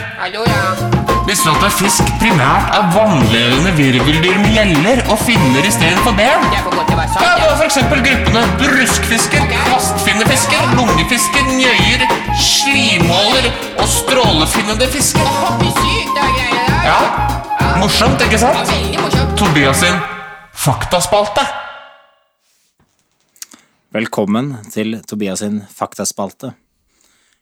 [1.28, 6.46] Visste du at fisk primært er vannlevende virveldyr med gjeller og finner istedenfor ben?
[6.56, 12.06] Ja, det var for eksempel gruppene bruskfisker, kastfinnefisker, lungefisker, njøyer,
[12.42, 15.28] slimåler og strålefinnende fisker.
[16.88, 17.00] Ja,
[17.82, 18.72] morsomt, ikke sant?
[19.38, 20.00] Tobias sin
[20.56, 21.44] faktaspalte.
[23.94, 26.56] Velkommen til Tobias sin faktaspalte.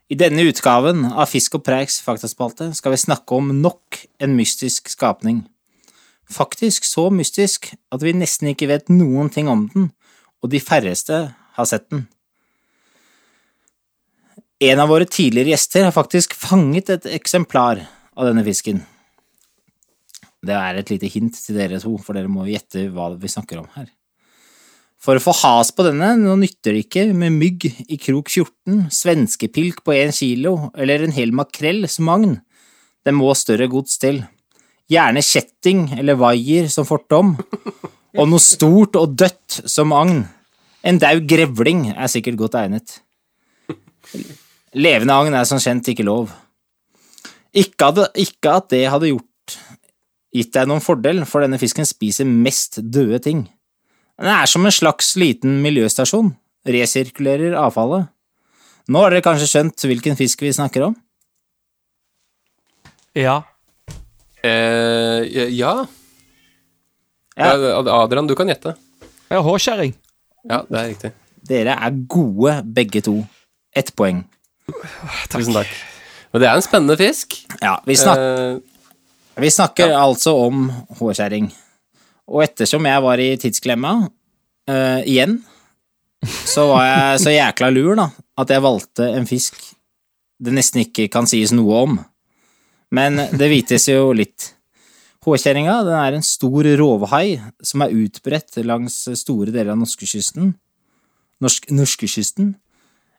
[0.05, 4.91] I denne utgaven av Fisk og Preiks faktaspalte skal vi snakke om nok en mystisk
[4.91, 5.39] skapning.
[6.29, 9.87] Faktisk så mystisk at vi nesten ikke vet noen ting om den,
[10.45, 11.23] og de færreste
[11.57, 12.05] har sett den.
[14.61, 17.81] En av våre tidligere gjester har faktisk fanget et eksemplar
[18.13, 18.83] av denne fisken.
[20.45, 23.63] Det er et lite hint til dere to, for dere må gjette hva vi snakker
[23.63, 23.89] om her.
[25.05, 28.87] For å få has på denne, nå nytter det ikke med mygg i krok 14,
[28.89, 32.39] svenskepilk på én kilo eller en hel makrell som agn.
[33.05, 34.23] Det må større gods til.
[34.89, 37.35] Gjerne kjetting eller vaier som fortom,
[38.17, 40.23] og noe stort og dødt som agn.
[40.85, 42.97] En daud grevling er sikkert godt egnet.
[44.73, 46.33] Levende agn er som kjent ikke lov.
[47.53, 49.59] Ikke, hadde, ikke at det hadde gjort
[50.35, 53.45] gitt deg noen fordel, for denne fisken spiser mest døde ting.
[54.21, 56.31] Den er som en slags liten miljøstasjon,
[56.65, 58.07] resirkulerer avfallet.
[58.87, 60.95] Nå har dere kanskje skjønt hvilken fisk vi snakker om?
[63.17, 63.41] Ja.
[64.45, 65.25] Eh,
[65.55, 65.73] ja.
[67.35, 67.49] Ja.
[67.57, 67.81] ja.
[67.97, 68.75] Adrian, du kan gjette.
[69.25, 69.95] Jeg har hårskjæring.
[70.45, 71.11] Ja, det er riktig.
[71.49, 73.17] Dere er gode begge to.
[73.75, 74.23] Ett poeng.
[75.33, 75.71] Tusen takk.
[76.31, 77.35] Men det er en spennende fisk.
[77.61, 78.57] Ja, vi, snak Eh,
[79.41, 81.49] vi snakker altså om hårskjæring.
[82.31, 85.37] Og ettersom jeg var i tidsklemma uh, igjen,
[86.25, 88.09] så var jeg så jækla lur, da,
[88.41, 89.59] at jeg valgte en fisk
[90.41, 91.95] det nesten ikke kan sies noe om.
[92.95, 94.51] Men det vites jo litt.
[95.25, 100.53] Håkjerringa er en stor rovhai som er utbredt langs store deler av norskekysten.
[101.41, 102.53] Norsk, norskekysten.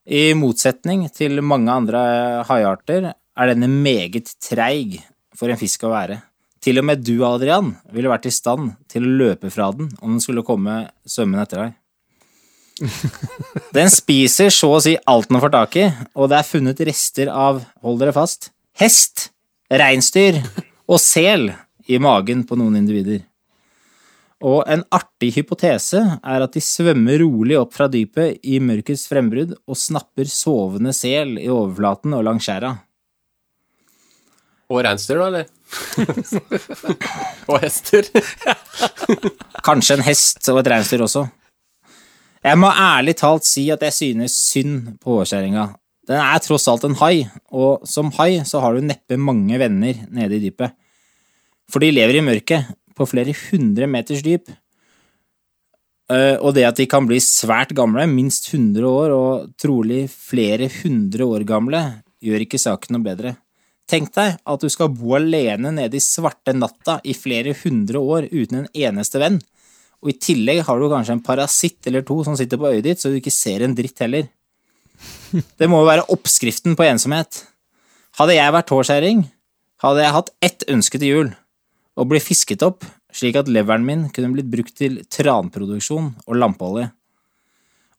[0.07, 2.01] I motsetning til mange andre
[2.47, 5.01] haiarter er denne meget treig
[5.37, 6.21] for en fisk å være.
[6.67, 10.17] Til og med du, Adrian, ville vært i stand til å løpe fra den om
[10.17, 11.77] den skulle komme svømmende etter deg.
[13.77, 17.31] Den spiser så å si alt den får tak i, og det er funnet rester
[17.33, 19.31] av, hold dere fast, hest,
[19.73, 20.43] reinsdyr
[20.85, 21.49] og sel
[21.89, 23.23] i magen på noen individer.
[24.45, 29.55] Og en artig hypotese er at de svømmer rolig opp fra dypet i mørkets frembrudd
[29.57, 32.75] og snapper sovende sel i overflaten og langs skjæra.
[34.71, 35.47] Og reinsdyr, da, eller?
[37.51, 38.09] og hester.
[39.67, 41.27] Kanskje en hest og et reinsdyr også.
[42.47, 45.69] Jeg må ærlig talt si at jeg synes synd på hårskjæringa.
[46.07, 50.05] Den er tross alt en hai, og som hai så har du neppe mange venner
[50.15, 50.75] nede i dypet.
[51.71, 54.49] For de lever i mørket, på flere hundre meters dyp.
[56.09, 60.71] Eh, Og det at de kan bli svært gamle, minst 100 år, og trolig flere
[60.83, 61.83] hundre år gamle,
[62.23, 63.35] gjør ikke saken noe bedre.
[63.87, 68.27] Tenk deg at du skal bo alene nede i svarte natta i flere hundre år
[68.33, 69.38] uten en eneste venn,
[70.03, 73.01] og i tillegg har du kanskje en parasitt eller to som sitter på øyet ditt,
[73.01, 74.27] så du ikke ser en dritt heller.
[75.31, 77.44] Det må jo være oppskriften på ensomhet.
[78.18, 79.25] Hadde jeg vært hårskjæring,
[79.85, 81.33] hadde jeg hatt ett ønske til jul,
[81.96, 86.90] å bli fisket opp slik at leveren min kunne blitt brukt til tranproduksjon og lampeolje.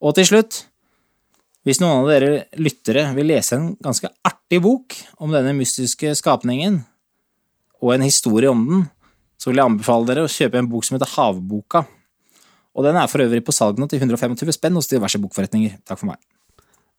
[0.03, 0.65] Og til slutt,
[1.67, 6.79] hvis noen av dere lyttere vil lese en ganske artig bok om denne mystiske skapningen,
[7.83, 8.85] og en historie om den,
[9.37, 11.83] så vil jeg anbefale dere å kjøpe en bok som heter Havboka.
[12.77, 15.75] Og den er for øvrig på salg nå til 125 spenn hos diverse bokforretninger.
[15.83, 16.21] Takk for meg.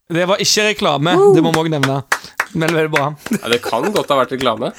[0.08, 2.02] Det var ikke reklame, det må vi òg nevne.
[2.52, 3.10] Men veldig bra.
[3.34, 4.72] Ja, det kan godt ha vært reklame.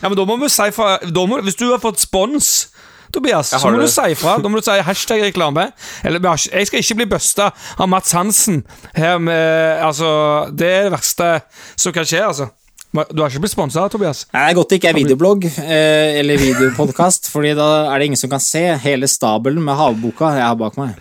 [0.00, 2.70] Ja, men da må vi si fra, Hvis du har fått spons,
[3.14, 4.36] Tobias, så må må du si ifra.
[4.42, 5.68] Da må du si hashtag reklame.
[6.04, 8.62] Eller jeg skal ikke bli busta av Mats Hansen
[8.96, 10.10] her med Altså,
[10.52, 11.30] det er det verste
[11.76, 12.50] som kan skje, altså.
[12.94, 14.20] Du har ikke blitt sponsa, Tobias?
[14.30, 18.06] Nei, Det er godt det ikke er videoblogg eh, eller videopodkast, Fordi da er det
[18.10, 21.00] ingen som kan se hele stabelen med havboka jeg har bak meg.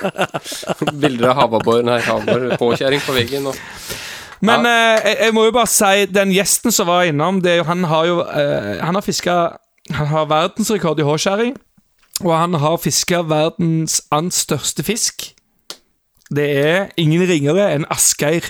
[1.02, 3.58] Bilder av havabbor, nei, havabbor, påkjæring på veggen og
[4.40, 7.60] Men eh, jeg, jeg må jo bare si, den gjesten som var innom, det er
[7.60, 9.36] jo, han har jo eh, Han har fiska
[9.90, 11.56] Han har verdensrekord i hårskjæring,
[12.24, 15.30] og han har fiska verdens annet største fisk.
[16.30, 18.44] Det er ingen ringere enn Asgeir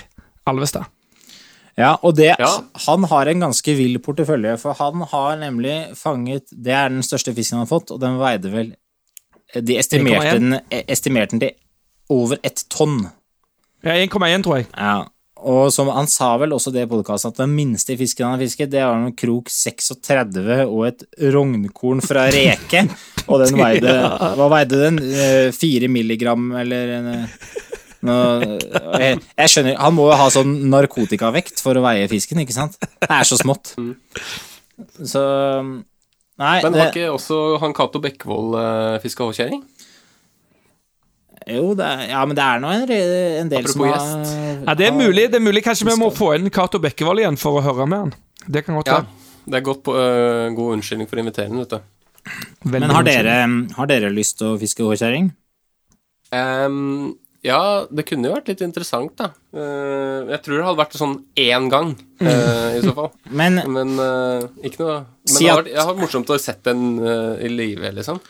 [0.45, 0.85] Alvestad.
[1.79, 2.49] Ja, og det, Ja.
[2.85, 7.33] han har en ganske vill portefølje, for han har nemlig fanget Det er den største
[7.33, 8.75] fisken han har fått, og den veide vel
[9.55, 11.51] De estimerte den, estimerte den til
[12.09, 13.09] over ett tonn.
[13.83, 14.67] Ja, 1,1, tror jeg.
[14.77, 15.03] Ja.
[15.41, 18.43] Og som han sa vel også det i podkasten, at den minste fisken han har
[18.43, 22.85] fisket, det var en krok 36 og et rognkorn fra reke.
[23.27, 23.95] Og den veide
[24.37, 25.01] Hva veide den?
[25.01, 26.95] Eh, Fire milligram, eller
[28.01, 28.55] noe,
[28.97, 32.79] jeg, jeg skjønner Han må jo ha sånn narkotikavekt for å veie fisken, ikke sant?
[32.81, 33.75] Det er så smått.
[35.05, 35.21] Så
[36.41, 39.61] Nei, Men har ikke også han Cato Bekkevold uh, fiska hårkjerring?
[41.55, 42.83] Jo, det er, ja, men det er nå en,
[43.41, 44.35] en del som Apropos gjest.
[44.67, 45.25] Ja, Det er mulig.
[45.31, 48.05] det er mulig Kanskje vi må få inn Cato Bekkevold igjen for å høre med
[48.05, 48.13] han.
[48.47, 49.01] Det kan godt Ja.
[49.41, 51.79] Det er godt på, øh, god unnskyldning for å invitere ham, vet du.
[52.69, 53.35] Veldig Men har dere,
[53.75, 55.31] har dere lyst til å fiske hårkjerring?
[56.31, 57.57] Um, ja,
[57.89, 59.31] det kunne jo vært litt interessant, da.
[59.49, 63.09] Uh, jeg tror det hadde vært sånn én gang, uh, i så fall.
[63.41, 63.95] Men Men
[64.61, 66.85] ikke noe Men Si det har at- vært, jeg har vært morsomt å sett den
[67.41, 68.21] i live, liksom.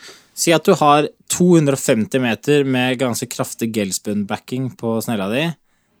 [0.42, 5.44] Si at du har 250 meter med ganske kraftig gelspun-backing på snella di.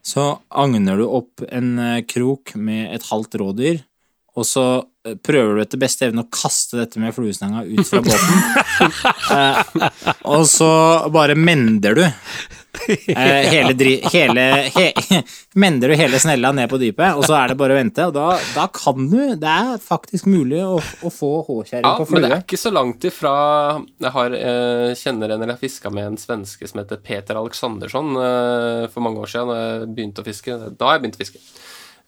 [0.02, 3.84] Så agner du opp en eh, krok med et halvt rådyr,
[4.34, 4.64] og så
[5.02, 8.42] prøver du etter beste evne å kaste dette med fluestanga ut fra båten.
[9.36, 9.88] eh,
[10.30, 10.72] og så
[11.10, 14.86] bare mender du eh, hele, dri hele he,
[15.58, 18.06] Mender du hele snella ned på dypet, og så er det bare å vente.
[18.06, 22.06] Og da, da kan du Det er faktisk mulig å, å få håkjerring Ja, på
[22.14, 23.34] men det er ikke så langt ifra
[23.82, 28.14] Jeg har, eh, kjenner en eller har fiska med en svenske som heter Peter Aleksandersson
[28.22, 30.62] eh, for mange år siden da jeg begynte å fiske.
[30.78, 31.42] Da har jeg begynt å fiske.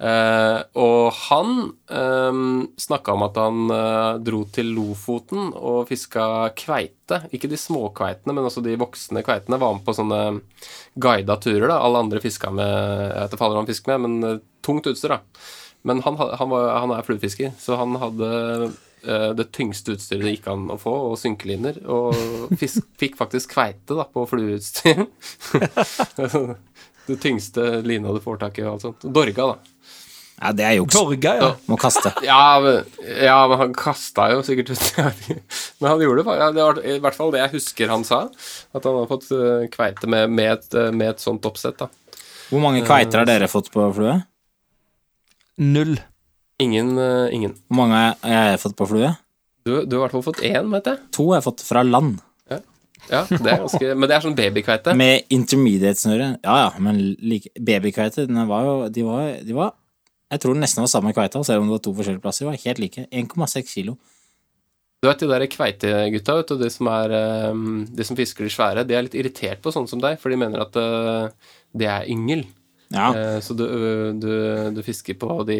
[0.05, 1.53] Eh, og han
[1.89, 2.39] uh,
[2.77, 7.23] snakka om at han eh, dro til Lofoten og fiska kveite.
[7.33, 9.61] Ikke de små kveitene, men også de voksne kveitene.
[9.63, 10.21] Var med på sånne
[11.01, 11.69] guida turer.
[11.71, 14.91] da Alle andre fiska med Jeg vet ikke hva han fisker med, men eh, tungt
[14.91, 15.17] utstyr.
[15.17, 15.21] da
[15.83, 18.31] Men han, han, var, han er fluefisker, så han hadde
[19.09, 21.81] eh, det tyngste utstyret det gikk an å få, og synkeliner.
[21.89, 25.07] Og fisk, fikk faktisk kveite da på flueutstyr.
[27.09, 28.69] det tyngste lina du får tak i.
[28.69, 29.09] og alt sånt.
[29.09, 29.74] Dorga, da.
[30.41, 30.95] Ja, det er juks.
[30.97, 31.51] Torgeir, ja.
[31.71, 32.11] Må kaste.
[32.27, 32.83] Ja, men,
[33.23, 34.83] ja, men han kasta jo sikkert ut.
[35.81, 36.35] Men han gjorde det.
[36.41, 38.25] Ja, det var i hvert fall det jeg husker han sa.
[38.75, 41.79] At han hadde fått eh, kveite med, med, et, eh, med et sånt oppsett.
[41.79, 41.89] da
[42.51, 44.19] Hvor mange kveiter har dere fått på flue?
[45.63, 45.97] Null.
[46.63, 46.97] Ingen.
[46.99, 47.55] eh, ingen.
[47.69, 49.15] Hvor mange har jeg fått på flue?
[49.65, 51.03] Du, du har i hvert fall fått én, vet jeg.
[51.17, 52.19] To har jeg fått fra land.
[53.11, 54.95] Ja, det er ganske, Men det er sånn babykveite.
[54.97, 56.29] Med intermediate-snøre.
[56.45, 59.75] Ja ja, men like, babykveite de var jo de var, de var
[60.33, 62.47] Jeg tror den nesten var samme kveita, selv om det var to forskjellige plasser.
[62.47, 63.07] Det var helt like.
[63.13, 63.97] 1,6 kilo.
[65.05, 67.57] Du vet de der kveitegutta, vet du, de som, er, eh,
[67.93, 70.39] de som fisker de svære, de er litt irritert på sånne som deg, for de
[70.41, 71.29] mener at eh,
[71.77, 72.47] det er yngel.
[72.95, 73.11] Ja.
[73.13, 73.67] Eh, Så du,
[74.17, 74.31] du,
[74.73, 75.59] du fisker på de,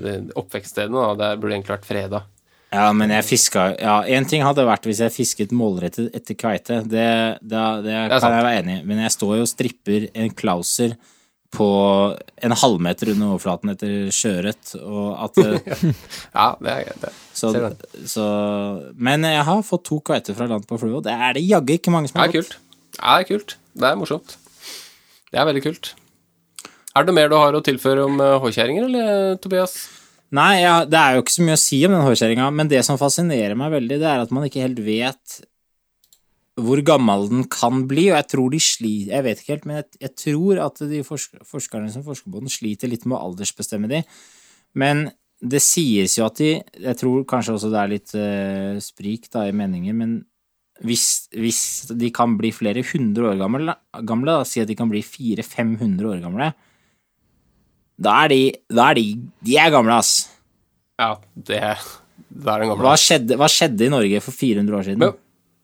[0.00, 1.14] de oppvekststedene, da.
[1.20, 2.22] Der burde egentlig vært freda.
[2.72, 6.80] ja, men jeg fiska Ja, én ting hadde vært hvis jeg fisket målrettet etter kveite.
[6.88, 7.06] Det,
[7.42, 8.32] det, det det kan sant.
[8.38, 8.84] jeg være enig i.
[8.88, 10.96] Men jeg står jo og stripper en klauser
[11.50, 11.68] på
[12.46, 14.74] en halvmeter under overflaten etter sjøørret,
[15.42, 15.86] eh,
[16.36, 17.12] Ja, det er greit, det.
[17.34, 17.52] Så,
[18.12, 18.26] så,
[18.94, 21.74] men jeg har fått to kveiter fra land på flue, og det er det jaggu
[21.76, 22.58] ikke mange som har fått.
[22.96, 23.56] det er kult.
[23.80, 24.36] Det er morsomt.
[25.30, 25.94] Det er veldig kult.
[26.98, 29.76] Er det mer du har å tilføre om håkjerringer, eller, Tobias?
[30.34, 32.84] Nei, ja, det er jo ikke så mye å si om den håkjerringa, men det
[32.86, 35.40] som fascinerer meg veldig, det er at man ikke helt vet
[36.64, 39.80] hvor gammel den kan bli, og jeg tror de sliter Jeg vet ikke helt, men
[39.80, 43.24] jeg, jeg tror at de forsk forskerne som forsker på den, sliter litt med å
[43.28, 44.02] aldersbestemme de.
[44.78, 45.08] Men
[45.40, 49.46] det sies jo at de Jeg tror kanskje også det er litt uh, sprik da
[49.48, 50.18] i meninger, men
[50.80, 53.74] hvis, hvis de kan bli flere hundre år gamle,
[54.08, 56.46] gamle da, si at de kan bli 400-500 år gamle,
[58.00, 59.08] da er de, da er de
[59.44, 60.30] De er gamle, ass.
[60.96, 61.60] Ja, det
[62.30, 62.84] det er den gamle.
[62.86, 65.02] Hva skjedde, hva skjedde i Norge for 400 år siden?
[65.02, 65.18] Men,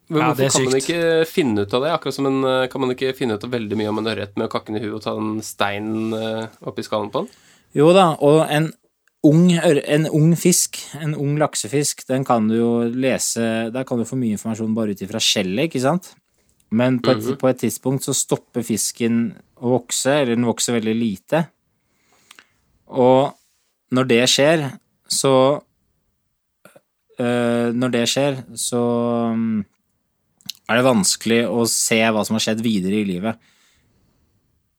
[0.09, 1.93] men Ja, hvorfor kan man ikke finne ut av det?
[1.97, 4.37] Akkurat som en, eh, Kan man ikke finne ut av veldig mye om en ørret
[4.37, 6.15] med å kakke den i huet og ta den steinen
[6.63, 7.31] oppi skallen på den?
[7.77, 8.71] Jo da, og en
[9.27, 14.07] ung, en ung fisk, en ung laksefisk, den kan du jo lese Der kan du
[14.09, 16.15] få mye informasjon bare ut ifra skjellet, ikke sant?
[16.71, 20.95] Men på et, på et tidspunkt så stopper fisken å vokse, eller den vokser veldig
[20.99, 21.45] lite.
[22.91, 23.33] Og
[23.95, 24.67] når det skjer,
[25.07, 25.33] så
[27.23, 28.83] øh, Når det skjer, så
[29.35, 29.65] mm,
[30.69, 33.39] er det vanskelig å se hva som har skjedd videre i livet.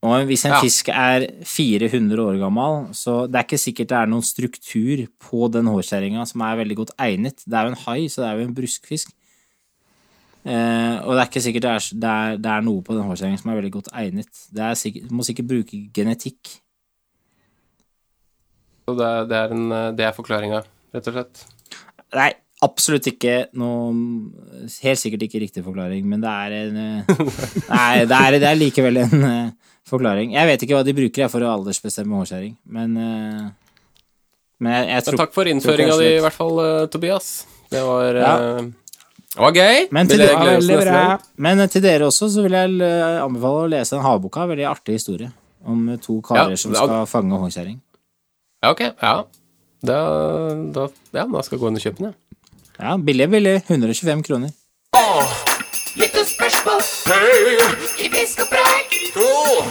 [0.04, 0.60] Og hvis en Ja.
[0.62, 5.50] fisk er 400 år gammel, så det er ikke sikkert det er noen struktur på
[5.52, 7.41] den hårskjæringa som er veldig godt egnet.
[7.47, 9.12] Det er jo en hai, så det er jo en bruskfisk.
[10.45, 13.04] Eh, og det er ikke sikkert det er, det er, det er noe på den
[13.10, 14.30] hårskjæringen som er veldig godt egnet.
[14.54, 16.60] Det er sikkert, må sikkert bruke genetikk.
[18.88, 20.62] Så det, er- det er, en, eh, det er forklaringa,
[20.93, 21.41] rett og slett.
[22.15, 22.30] Nei,
[22.65, 23.91] absolutt ikke noe
[24.84, 27.12] Helt sikkert ikke riktig forklaring, men det er en eh,
[27.70, 30.34] Nei, det er, det er likevel en uh, forklaring.
[30.36, 33.46] Jeg vet ikke hva de bruker jeg, for å aldersbestemme hårskjæring, men uh,
[34.63, 37.32] Men jeg, jeg tror takk for innføringa di, i hvert fall, uh, Tobias.
[37.70, 38.36] Det var, Ja.
[38.63, 39.88] det var gøy.
[39.93, 41.26] Men til, gang.
[41.38, 44.48] men til dere også så vil jeg anbefale å lese den havboka.
[44.50, 45.30] Veldig artig historie
[45.67, 47.78] om to karer Ja, som skal fange håndkjerring.
[48.63, 48.82] Ja, ok.
[49.04, 49.17] Ja.
[49.86, 49.98] Da,
[50.74, 52.27] da, ja, da skal jeg gå inn og kjøpe den, ja.
[52.80, 53.62] Ja, billig, billig.
[53.68, 54.50] 125 kroner.
[55.96, 56.82] Billig, spørsmål.
[57.08, 57.58] Hei,
[58.06, 58.90] i fisk og preik.
[59.18, 59.66] Oh,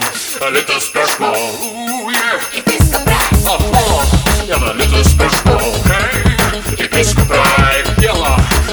[0.53, 1.35] lite spørsmål.
[1.35, 2.35] Oh, yeah.
[2.57, 3.31] I fisk og preik.
[3.53, 3.83] Aha,
[4.49, 5.61] ja, det er lite spørsmål.
[5.91, 6.09] Hei,
[6.83, 7.85] i fisk og preik.
[8.03, 8.13] Ja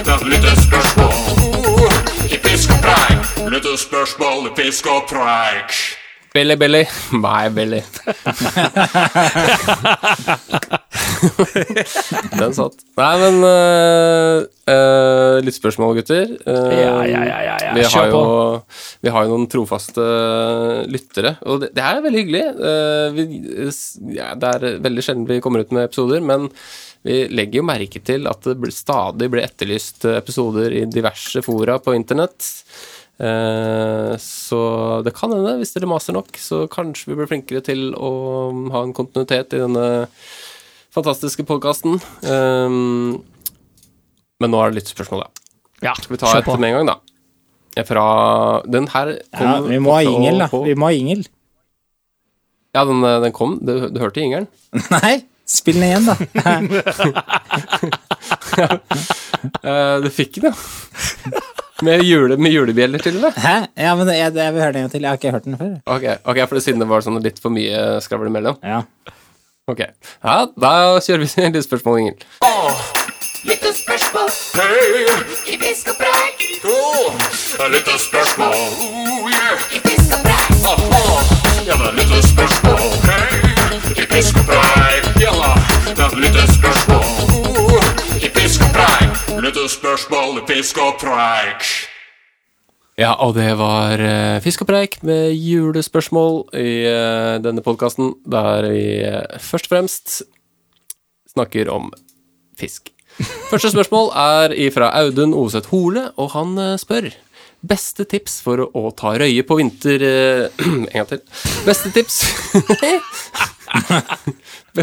[0.05, 1.13] det er lite spørsmål.
[1.69, 1.93] Oh,
[2.27, 3.21] i fisk og preik.
[3.53, 5.71] Lite spørsmål i fisk og preik.
[6.35, 6.85] Billy, Billy.
[7.13, 7.81] My Billy.
[12.41, 12.83] Den satt.
[12.99, 16.31] Nei, men uh, uh, Litt spørsmål, gutter.
[16.47, 17.75] Uh, Ja, ja, ja, ja.
[17.77, 18.23] Vi, har jo,
[19.05, 20.07] vi har jo noen trofaste
[20.91, 22.45] lyttere, og det, det er veldig hyggelig.
[23.17, 23.29] Vi,
[24.17, 26.51] ja, det er veldig sjelden vi kommer ut med episoder, men
[27.05, 31.97] vi legger jo merke til at det stadig blir etterlyst episoder i diverse fora på
[31.97, 32.47] internett.
[34.25, 34.61] Så
[35.07, 38.11] det kan hende, hvis dere maser nok, så kanskje vi blir flinkere til å
[38.75, 39.85] ha en kontinuitet i denne
[40.95, 42.01] fantastiske podkasten.
[44.41, 45.27] men nå er det litt spørsmål.
[45.85, 47.85] Ja, Skal vi ta et med en gang, da?
[47.85, 50.49] Fra Den her kom Ja, vi må ha jingel, ingel, da.
[50.65, 51.25] Vi må ha jingel.
[52.75, 53.59] Ja, den, eh, den kom.
[53.63, 54.49] Du, du hørte ingelen?
[54.95, 56.15] Nei, spill den igjen, da.
[59.61, 61.41] Uh, du fikk den, ja.
[61.85, 63.35] Med, jule, med julebjeller til det?
[63.37, 63.67] Hæ?
[63.77, 65.03] Ja, men jeg, jeg vil høre den en gang til.
[65.05, 65.75] Jeg har ikke hørt den før.
[65.91, 68.57] Ok, okay for det siden det var sånn litt for mye skravl imellom.
[68.65, 68.81] Ja.
[69.67, 69.81] Ok.
[70.25, 72.17] Ja, da kjører vi til spørsmål, Ingel.
[73.49, 74.29] Lite spørsmål.
[74.59, 75.05] Hei,
[75.53, 76.43] i fisk og preik.
[76.65, 77.15] Oh,
[77.73, 78.53] lite spørsmål.
[78.53, 79.57] Oh, yeah.
[79.77, 80.53] I fisk og preik.
[80.73, 81.25] Aha,
[81.69, 82.85] ja, det er lite spørsmål.
[83.09, 83.41] Hei,
[84.03, 85.09] i fisk og preik.
[85.25, 85.33] Ja
[85.97, 87.09] det er lite spørsmål.
[87.65, 87.85] Oh,
[88.21, 89.43] I fisk og preik.
[89.45, 91.65] Lite spørsmål i fisk og preik.
[92.95, 98.69] Ja, og det var uh, Fisk og preik med julespørsmål i uh, denne podkasten, der
[98.71, 100.15] vi uh, først og fremst
[101.35, 101.91] snakker om
[102.59, 102.93] fisk.
[103.51, 107.11] Første spørsmål er ifra Audun Oseth Hole, og han spør
[107.65, 110.03] Beste tips for å, å ta røye på vinter...
[110.63, 111.23] en gang til.
[111.65, 112.21] Beste tips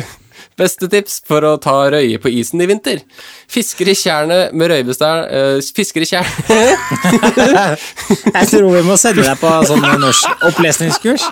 [0.62, 3.02] Beste tips for å ta røye på isen i vinter.
[3.50, 6.32] Fisker i tjernet med røybestang uh, Fisker i tjernet
[8.38, 11.26] Jeg tror vi må sende deg på sånn norsk opplesningskurs.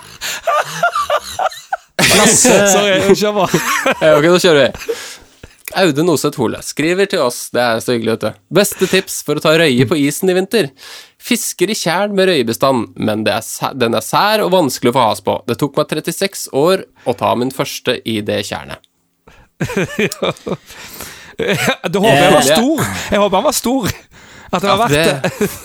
[2.00, 3.46] Sorry, kjør på.
[3.46, 4.98] Ok, da kjører vi.
[5.80, 8.42] Audun Oseth Hole skriver til oss, det er så hyggelig, vet du.
[8.58, 10.72] Beste tips for å ta røye på isen i vinter.
[11.22, 15.06] Fisker i tjern med røyebestand, men det er, den er sær og vanskelig å få
[15.06, 15.38] has på.
[15.46, 18.82] Det tok meg 36 år å ta min første i det tjernet.
[21.90, 22.82] Du håper jeg var stor.
[23.10, 23.86] Jeg håper han var stor.
[24.50, 25.14] At det var verdt det.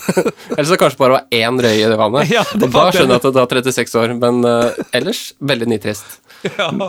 [0.55, 2.29] ellers så kanskje bare var én røy i det vannet.
[2.29, 4.51] Ja, det og da skjønner jeg at det tar 36 år, men uh,
[4.95, 6.05] ellers veldig nitrist.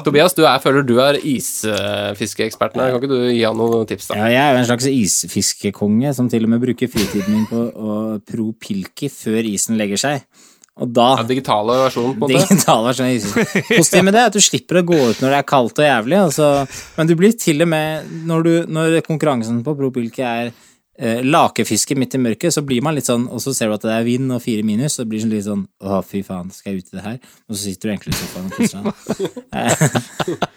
[0.04, 2.90] Tobias, du er, føler du er isfiskeeksperten her.
[2.92, 4.14] Kan ikke du gi han noen tips, da?
[4.20, 7.60] Ja, jeg er jo en slags isfiskekonge som til og med bruker fritiden min på
[7.72, 7.80] å
[8.28, 10.16] pro pilki før isen legger seg.
[10.76, 12.42] Og da Ja, digitale versjonen, på en måte.
[12.50, 13.12] Digital versjon av.
[13.70, 15.86] Positivt med det er at du slipper å gå ut når det er kaldt og
[15.88, 16.18] jævlig.
[16.26, 16.48] Altså.
[16.98, 20.50] Men du blir til og med Når, du, når konkurransen på pro Pilke er
[20.98, 23.86] eh, lakefiske midt i mørket, så blir man litt sånn Og så ser du at
[23.88, 26.74] det er vind og fire minus, så blir det litt sånn Å, fy faen, skal
[26.74, 27.18] jeg ut i det her?
[27.48, 28.92] Og så sitter du egentlig i sofaen og koser deg.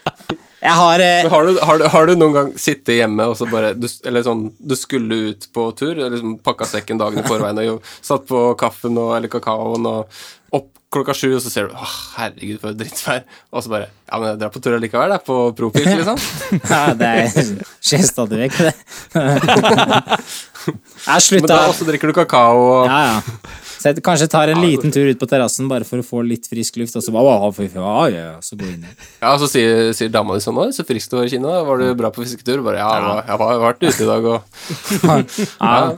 [0.59, 3.45] Jeg har eh, Har du, har, du, har du noen gang sittet hjemme og så
[3.47, 7.61] bare du, Eller sånn, du skulle ut på tur, liksom pakka sekken dagen i forveien
[7.77, 10.19] og satt på kaffen og, eller kakaoen og
[10.51, 13.23] opp, klokka sju, og så ser du Åh, herregud, for et drittvær.
[13.53, 16.17] Og så bare Ja, men jeg drar på tur allikevel, jeg, På Propil, liksom.
[16.73, 17.51] Ja, det er-
[17.85, 18.73] skjer stadig vekk, det.
[21.09, 23.19] Jeg Men da også drikker du kakao og Ja, ja.
[23.79, 26.49] Så jeg kanskje tar en liten tur ut på terrassen bare for å få litt
[26.51, 28.83] frisk luft, og så bare «Å, fy faen, ja, ja, ja», så gå inn
[29.23, 31.53] Ja, og så sier, sier dama di sånn Oi, så frisk du var i Kina.
[31.67, 32.59] Var du bra på fisketur?
[32.65, 34.39] Bare ja, jeg var- jeg har vært ute i dag og
[35.61, 35.97] Ja.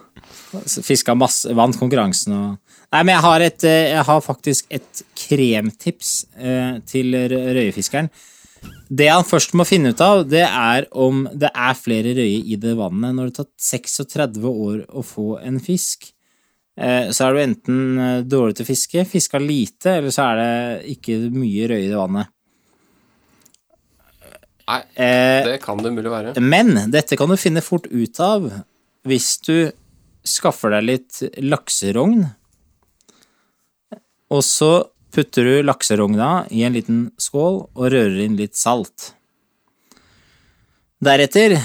[0.84, 2.58] Fiska masse, vant konkurransen og
[2.92, 8.10] Nei, men jeg har, et, eh, jeg har faktisk et kremtips eh, til røyefiskeren.
[8.92, 12.58] Det han først må finne ut av, det er om det er flere røye i
[12.60, 13.16] det vannet.
[13.16, 16.10] Når det tatt 36 år å få en fisk,
[17.14, 20.94] så er du enten eh, dårlig til å fiske, fiska lite, eller så er det
[20.96, 22.32] ikke mye røye i vannet.
[24.72, 26.36] Nei, Eh, det kan det mulig være.
[26.40, 28.48] Men dette kan du finne fort ut av
[29.08, 29.72] hvis du
[30.28, 32.24] skaffer deg litt lakserogn.
[34.32, 34.72] Og så
[35.12, 39.12] putter du lakserogna i en liten skål og rører inn litt salt.
[41.02, 41.58] Deretter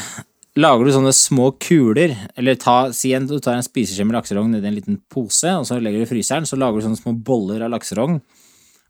[0.56, 4.54] lager du sånne små kuler, eller ta, si en, du tar en spiseskje med lakserogn
[4.56, 7.12] nedi en liten pose, og så legger du i fryseren, så lager du sånne små
[7.26, 8.18] boller av lakserogn,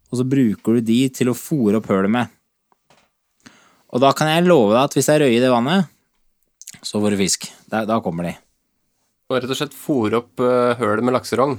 [0.06, 2.34] og så bruker du de til å fôre opp hølet med.
[3.94, 5.92] Og da kan jeg love deg at hvis det er røye i det vannet,
[6.84, 7.48] så får du fisk.
[7.70, 8.34] Da, da kommer de.
[9.26, 11.56] Og rett og slett fòre opp uh, hølet med lakserogn.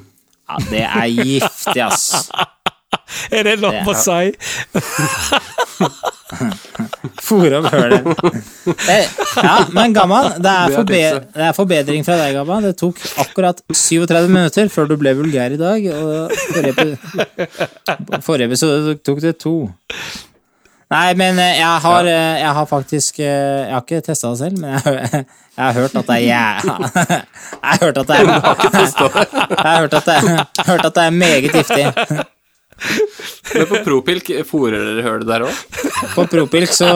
[0.47, 2.27] Ja, det er giftig, ass.
[3.35, 4.31] Er det lov å si?
[7.21, 8.07] Fôre opp hølet.
[9.43, 12.65] Ja, men Gamman, det er, Det er det er forbedring fra deg, Gamman.
[12.67, 18.49] Det tok akkurat 37 minutter før du ble vulgær i dag, og forrige, epi- forrige
[18.51, 19.53] episode tok det to.
[20.87, 23.25] Nei, men eh, jeg har, eh, jeg har faktisk eh,
[23.65, 25.25] Jeg har ikke testa det selv, men jeg, har-
[25.57, 26.45] jeg har hørt at det er jæ...
[27.57, 28.31] Jeg har hørt at det er Jeg
[29.65, 31.85] har hørt at det er, hørt at det er meget giftig.
[33.55, 35.61] Men på Propilk fòrer dere hølet der òg?
[36.13, 36.89] På Propilk så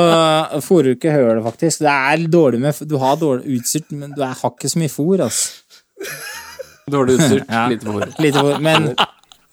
[0.65, 1.81] fôrer du ikke hølet, faktisk.
[1.85, 5.23] Det er dårlig med Du har dårlig utstyrt, men du har ikke så mye fôr,
[5.25, 5.49] altså.
[6.91, 7.65] Dårlig utstyrt, Ja.
[7.71, 8.05] lite fòr.
[8.19, 8.59] Lite fôr.
[8.61, 8.91] Men,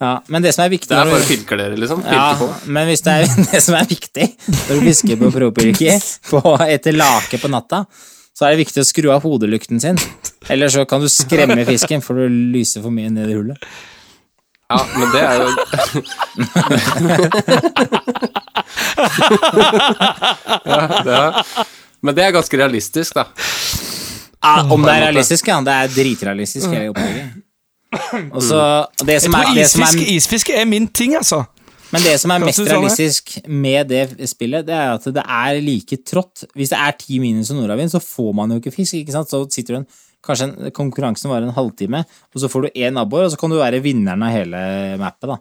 [0.01, 2.05] ja, men det som er viktig Det er bare pilker dere, liksom.
[2.07, 2.49] Ja, på.
[2.67, 4.29] men hvis det er det som er viktig
[4.69, 7.85] når du fisker på propilk etter lake på natta,
[8.39, 9.97] så er det viktig å skru av hodelykten sin.
[10.49, 13.59] Eller så kan du skremme fisken, for du lyser for mye ned i hullet.
[14.69, 15.49] Ja, men det er jo
[20.69, 21.43] ja, det er.
[22.05, 23.25] Men det er ganske realistisk, da.
[24.39, 25.57] Ja, om det er realistisk, ja.
[25.65, 27.25] Det er dritrealistisk, hele opplegget.
[28.37, 28.59] Og så
[29.01, 31.43] Det Jeg tror er, det som isfiske, er isfiske er min ting, altså.
[31.89, 32.69] Men det som er mest det?
[32.69, 36.45] realistisk med det spillet, det er at det er like trått.
[36.55, 38.95] Hvis det er ti minus og nordavind, så får man jo ikke fisk.
[38.95, 39.31] ikke sant?
[39.31, 39.87] Så sitter du en,
[40.29, 43.53] Kanskje en, konkurransen varer en halvtime, og så får du én abbor, og så kan
[43.53, 44.59] du være vinneren av hele
[45.01, 45.39] mappet, da.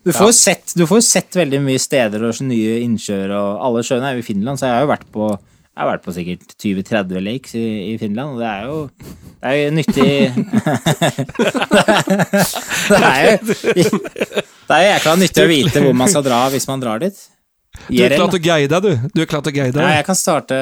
[0.00, 3.48] Du får, jo sett, du får jo sett veldig mye steder og nye innsjøer, og
[3.66, 5.24] alle sjøene er jo i Finland, så jeg har jo vært på
[5.70, 8.76] jeg har vært på sikkert 20-30 lakes i, i Finland, og det er jo
[9.40, 10.10] det er jo nyttig
[12.90, 16.68] Det er jo Det er jo jækla nyttig å vite hvor man skal dra hvis
[16.68, 17.16] man drar dit.
[17.88, 19.10] Du er klar til å guide, deg, du.
[19.14, 19.74] Du er klar til å guide.
[19.74, 19.82] deg.
[19.82, 20.60] Nei, jeg kan starte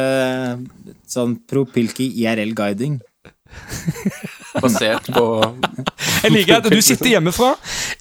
[1.11, 2.99] sånn Propilki IRL-guiding.
[4.63, 5.25] Basert på
[6.25, 7.55] Jeg liker at du sitter hjemmefra.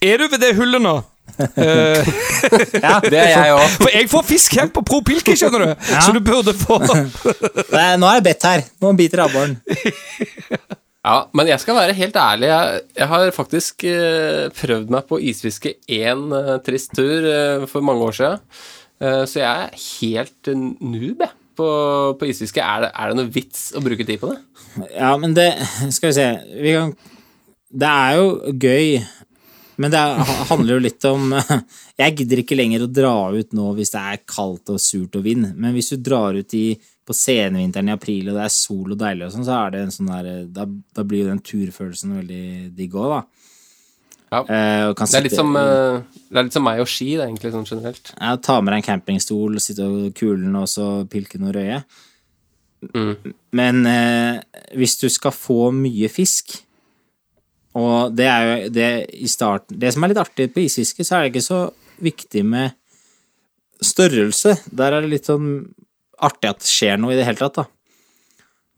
[0.04, 0.98] Er du ved det hullet nå?
[2.84, 3.76] Ja, Det er jeg òg.
[3.78, 5.86] for jeg får fisk her på Pro Pilke, skjønner du.
[6.02, 8.64] Så du burde få er, nå er jeg bedt her.
[8.82, 9.54] Nå biter abboren.
[11.08, 12.48] Ja, men jeg skal være helt ærlig.
[12.50, 17.86] Jeg, jeg har faktisk uh, prøvd meg på isfiske én uh, trist tur eh, for
[17.86, 18.42] mange år siden.
[18.98, 21.68] Eh, så jeg er helt noob jeg, på,
[22.18, 22.62] på isfiske.
[22.62, 24.40] Er det, er det noe vits å bruke tid på det?
[24.94, 25.50] Ja, men det
[25.94, 26.26] Skal vi se
[26.60, 26.92] vi kan,
[27.72, 28.98] Det er jo gøy,
[29.82, 31.32] men det er, handler jo litt om
[32.02, 35.26] Jeg gidder ikke lenger å dra ut nå hvis det er kaldt og surt og
[35.26, 38.94] vind, men hvis du drar ut i, på senvinteren i april og det er sol
[38.94, 41.42] og deilig og sånn, så er det en sånn der Da, da blir jo den
[41.42, 42.44] turfølelsen veldig
[42.78, 43.37] digg òg, da.
[44.30, 44.42] Ja.
[44.44, 47.52] Eh, Det er som, eh, det er litt som meg og ski, det, er egentlig,
[47.54, 48.12] sånn generelt.
[48.20, 51.82] Ja, ta med deg en campingstol, sitte og kulen og så pilke noe røye.
[53.52, 54.40] Men eh,
[54.78, 56.60] hvis du skal få mye fisk,
[57.78, 61.16] og det er jo det i starten Det som er litt artig på isfiske, så
[61.18, 61.58] er det ikke så
[62.02, 62.72] viktig med
[63.84, 64.56] størrelse.
[64.74, 65.50] Der er det litt sånn
[66.18, 67.66] artig at det skjer noe i det hele tatt, da.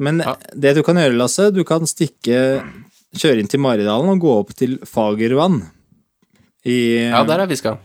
[0.00, 0.34] Men Ja.
[0.56, 2.64] det du kan gjøre, Lasse, du kan stikke
[3.16, 5.62] Kjøre inn til Maridalen og gå opp til Fagervann.
[6.64, 7.78] I, Ja, der er fiska.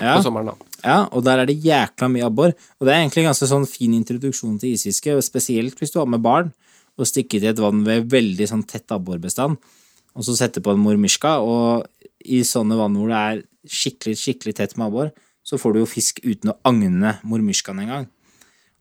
[0.00, 0.16] ja.
[0.16, 0.54] På sommeren, da.
[0.82, 2.54] Ja, og der er det jækla mye abbor.
[2.80, 6.08] Og det er egentlig en ganske sånn fin introduksjon til isfiske, spesielt hvis du har
[6.10, 6.50] med barn,
[6.98, 9.56] og stikker til et vann ved veldig sånn tett abborbestand,
[10.16, 11.86] og så setter på en mormyrska, og
[12.24, 15.12] i sånne vann hvor det er skikkelig, skikkelig tett med abbor,
[15.46, 18.08] så får du jo fisk uten å agne mormyrskaen engang.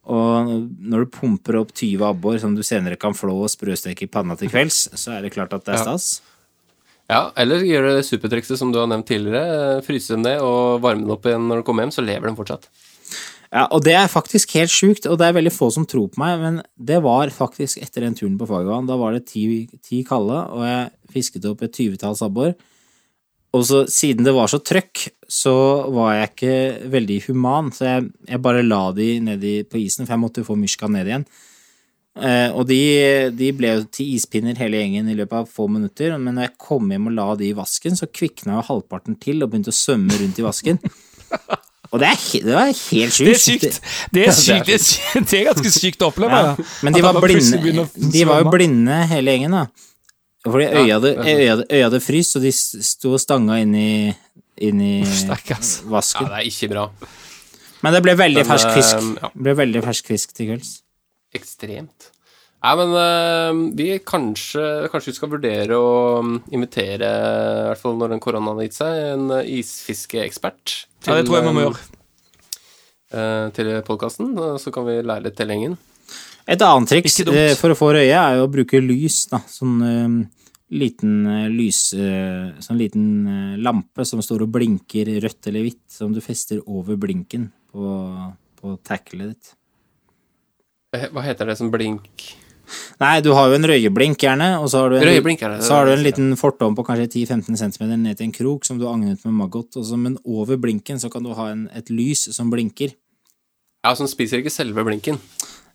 [0.09, 0.49] Og
[0.81, 4.35] når du pumper opp 20 abbor som du senere kan flå og sprøsteke i panna
[4.39, 5.83] til kvelds, så er det klart at det er Ja.
[5.83, 6.21] stas.
[7.11, 9.77] Ja, eller gjør det supertrikset som du har nevnt tidligere.
[9.77, 12.29] eh, Fryse dem ned og varme dem opp igjen når du kommer hjem, så lever
[12.29, 12.67] de fortsatt.
[13.51, 16.17] Ja, og det er faktisk helt sjukt, og det er veldig få som tror på
[16.23, 18.87] meg, men det var faktisk etter den turen på Fagervann.
[18.87, 22.55] Da var det ti, ti kalde, og jeg fisket opp et tyvetalls abbor.
[23.51, 25.53] Og så siden det var så trøkk, så
[25.91, 26.57] var jeg ikke
[26.91, 30.47] veldig human, så jeg, jeg bare la de nedi på isen, for jeg måtte jo
[30.47, 31.25] få myrska ned igjen.
[32.19, 32.79] Eh, og de,
[33.35, 36.57] de ble jo til ispinner hele gjengen i løpet av få minutter, men når jeg
[36.63, 39.79] kom hjem og la de i vasken, så kvikna jo halvparten til og begynte å
[39.79, 40.79] svømme rundt i vasken.
[41.91, 43.27] Og det, er, det var helt sjukt.
[43.27, 43.79] Det er sykt.
[44.15, 44.67] Det er sykt.
[44.71, 45.27] Det er, sykt.
[45.27, 46.37] Det er ganske sykt å oppleve.
[46.39, 49.87] Ja, men de var, blinde, de var jo blinde hele gjengen, da.
[50.45, 53.89] Fordi øya hadde, øya, hadde- øya hadde fryst, og de sto og stanga inn i,
[54.57, 55.81] inn i Stakkars.
[55.83, 56.29] Ja, vasken.
[56.31, 56.87] det er ikke bra.
[57.81, 58.95] Men det ble veldig Men, fersk fisk.
[58.97, 59.29] eh, ja.
[59.35, 60.71] Det ble veldig fersk fisk til kvelds.
[61.37, 62.09] Ekstremt.
[62.61, 67.95] Nei, men eh, vi kanskje, kanskje vi skal vurdere å mm, invitere, i hvert fall
[67.97, 70.75] når den koronaen har gitt seg, en eh, isfiskeekspert
[71.07, 71.81] Ja, det tror jeg vi må gjøre.
[73.17, 74.33] eh, til podkasten.
[74.61, 75.77] Så kan vi lære litt til gjengen.
[76.49, 79.41] Et annet triks eh, for å få røye er jo å bruke lys, da.
[79.49, 80.15] Sånn eh,
[80.81, 85.83] liten eh, lys Uh, Sånn liten uh, lampe som står og blinker rødt eller hvitt,
[85.91, 87.95] som du fester over blinken på,
[88.59, 89.51] på tacklet ditt.
[90.95, 92.31] Eh, Hva heter det som blink...
[93.01, 95.57] Nei, du har jo en røyeblink, gjerne, og så har du en, Røyeblink det.
[95.67, 98.77] så har du en liten fortom på kanskje 10-15 cm ned til en krok som
[98.79, 101.65] du har agnet med maggot, og så, men over blinken så kan du ha en,
[101.75, 102.93] et lys som blinker.
[103.83, 105.19] Ja, som spiser ikke selve blinken.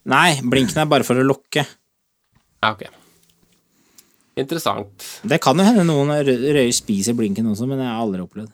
[0.07, 1.64] Nei, blinken er bare for å lokke.
[2.62, 2.84] Ja, ok.
[4.36, 5.07] Interessant.
[5.26, 8.52] Det kan jo hende noen rø- røyer spiser blinken også, men jeg har aldri opplevd.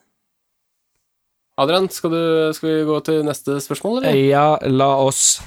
[1.61, 2.23] Adrian, skal, du,
[2.57, 4.17] skal vi gå til neste spørsmål, eller?
[4.31, 5.41] Ja, la oss.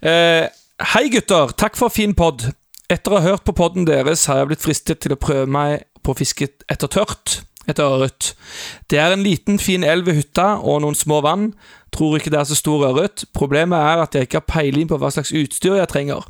[0.00, 0.46] Eh,
[0.94, 1.52] hei, gutter.
[1.60, 2.46] Takk for fin pod.
[2.90, 5.84] Etter å ha hørt på podden deres har jeg blitt fristet til å prøve meg
[6.02, 8.32] på å fiske etter tørt, etter ørret.
[8.90, 11.50] Det er en liten, fin elv ved hytta og noen små vann.
[11.92, 13.24] Tror ikke det er så stor ørret.
[13.34, 16.26] Problemet er at jeg ikke har peiling på hva slags utstyr jeg trenger.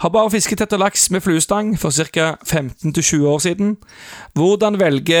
[0.00, 2.34] Har bare fisket etter laks med fluestang for ca.
[2.48, 3.76] 15-20 år siden.
[4.32, 5.20] Hvordan velge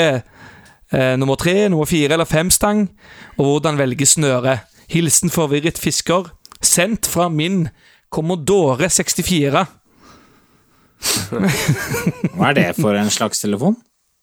[0.92, 2.88] eh, nummer tre, nummer fire eller fem stang,
[3.36, 4.58] og hvordan velge snøre.
[4.88, 6.32] Hilsen forvirret fisker.
[6.62, 7.68] Sendt fra min
[8.10, 9.66] Commodore 64.
[12.36, 13.76] Hva er det for en slags telefon?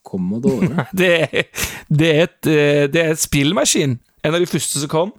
[0.05, 0.87] Commodore.
[0.97, 1.43] Det er,
[1.89, 3.99] det er, et, eh, det er et spillmaskin.
[4.25, 5.11] En av de første som kom.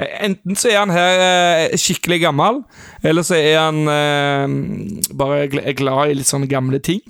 [0.00, 2.62] Eh, Enten så er han her eh, skikkelig gammel,
[3.04, 7.02] eller så er han eh, bare gl- glad i litt sånne gamle ting.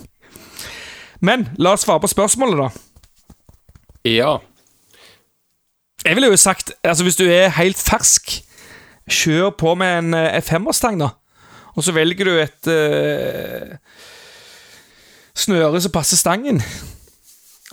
[1.22, 2.70] Men la oss svare på spørsmålet, da.
[4.09, 4.30] Ja.
[6.07, 8.38] Jeg ville jo sagt, altså hvis du er helt fersk,
[9.11, 11.11] kjør på med en F5-stang, da.
[11.76, 13.76] Og så velger du et eh,
[15.36, 16.59] snøre som passer stangen.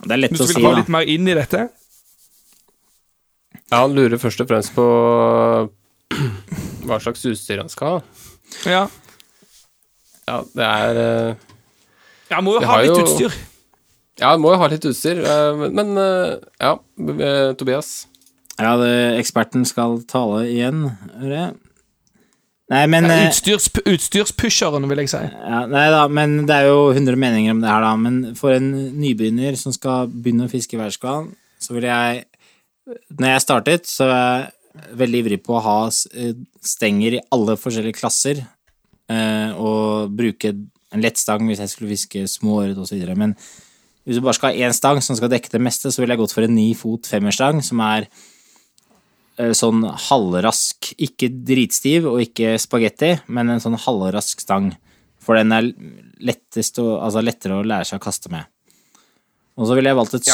[0.04, 0.82] Det er lett Hvis å du si, vil gå da.
[0.84, 1.64] litt mer inn i dette.
[3.72, 4.86] Ja, han lurer først og fremst på
[6.88, 8.02] hva slags utstyr han skal ha.
[8.68, 8.86] Ja,
[10.28, 11.36] Ja, det er eh,
[12.34, 13.36] ja må jo ha litt jo- utstyr.
[14.20, 16.74] Ja, må jo ha litt utstyr, eh, men- eh, ja,
[17.56, 18.08] Tobias.
[18.60, 20.82] Ja, det, eksperten skal tale igjen,
[21.22, 21.56] hører jeg.
[22.70, 25.18] Nei, men eh, Utstyrs, utstyrspusheren, vil jeg si.
[25.24, 27.94] ja, Nei da, men det er jo 100 meninger om det her, da.
[27.96, 31.30] Men for en nybegynner som skal begynne å fiske i værskall,
[31.64, 32.26] så vil jeg
[32.88, 37.58] Når jeg startet, så var jeg veldig ivrig på å ha eh, stenger i alle
[37.60, 38.44] forskjellige klasser,
[39.12, 43.02] eh, og bruke en lettstang hvis jeg skulle fiske småøret osv.
[43.20, 43.36] Men
[44.08, 46.24] hvis du bare skal ha én stang som skal dekke det meste, så ville jeg
[46.24, 48.08] gått for en ni fot femmerstang, som er
[49.42, 54.72] eh, sånn halvrask, ikke dritstiv og ikke spagetti, men en sånn halvrask stang.
[55.20, 55.74] For den er
[56.24, 58.48] lettest altså lettere å lære seg å kaste med.
[59.58, 60.30] Og så ville jeg valgt et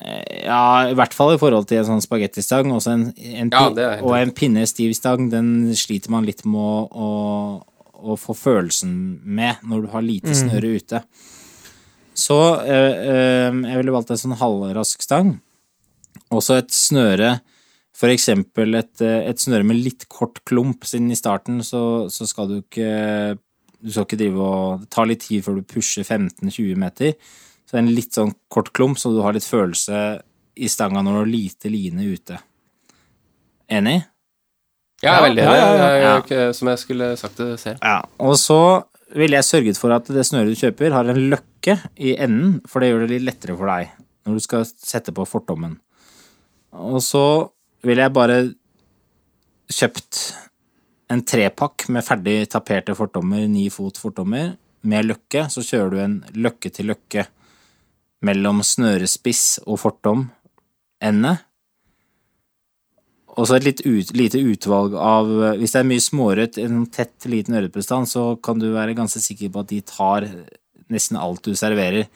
[0.00, 0.42] Ja, det?
[0.44, 2.72] ja, i hvert fall i forhold til en sånn spagettistang.
[2.74, 3.68] Også en, en, Ja,
[4.00, 7.10] og en pinnestiv stang, den sliter man litt med å, å,
[7.94, 11.04] å få følelsen med når du har lite snøre ute.
[12.14, 15.34] Så øh, øh, jeg ville valgt en sånn halvrask stang.
[16.34, 17.38] Også et snøre,
[17.94, 22.50] for eksempel et, et snøre med litt kort klump, siden i starten så, så skal
[22.50, 23.36] du ikke
[23.84, 27.12] Du skal ikke drive og Det tar litt tid før du pusher 15-20 meter.
[27.74, 30.00] Så det er en litt sånn kort klump, så du har litt følelse
[30.62, 32.36] i stanga når du har lite line ute.
[33.66, 34.04] Enig?
[35.02, 35.88] Ja, veldig ja, ja, ja.
[35.98, 36.12] Ja.
[36.28, 37.78] jeg- Som jeg skulle sagt det selv.
[37.82, 38.04] Ja.
[38.20, 38.84] Og så
[39.16, 42.78] ville jeg sørget for at det snøret du kjøper, har en løkke i enden, for
[42.78, 43.90] det gjør det litt lettere for deg.
[44.24, 45.80] når du skal sette på fortommen.
[46.72, 47.50] Og så
[47.82, 48.54] ville jeg bare
[49.68, 50.20] kjøpt
[51.10, 55.50] en trepakk med ferdig taperte fortommer, ni fot fortommer, med løkke.
[55.50, 57.26] Så kjører du en løkke til løkke
[58.24, 60.28] mellom snørespiss og fortom
[61.04, 61.36] ende.
[63.34, 67.26] Og så et litt ut, lite utvalg av Hvis det er mye småørret, en tett,
[67.26, 70.28] liten ørretbestand, så kan du være ganske sikker på at de tar
[70.92, 72.06] nesten alt du serverer.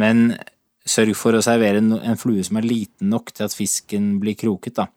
[0.00, 0.38] Men
[0.86, 4.78] sørg for å servere en flue som er liten nok til at fisken blir kroket,
[4.78, 4.88] da.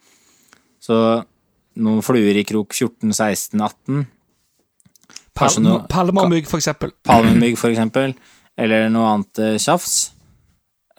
[0.80, 0.95] Så
[1.80, 4.07] noen fluer i krok 14, 16, 18.
[5.39, 6.91] Kanskje Palmemygg, for eksempel.
[7.07, 8.14] palmemygg, for eksempel,
[8.60, 10.12] eller noe annet eh, tjafs.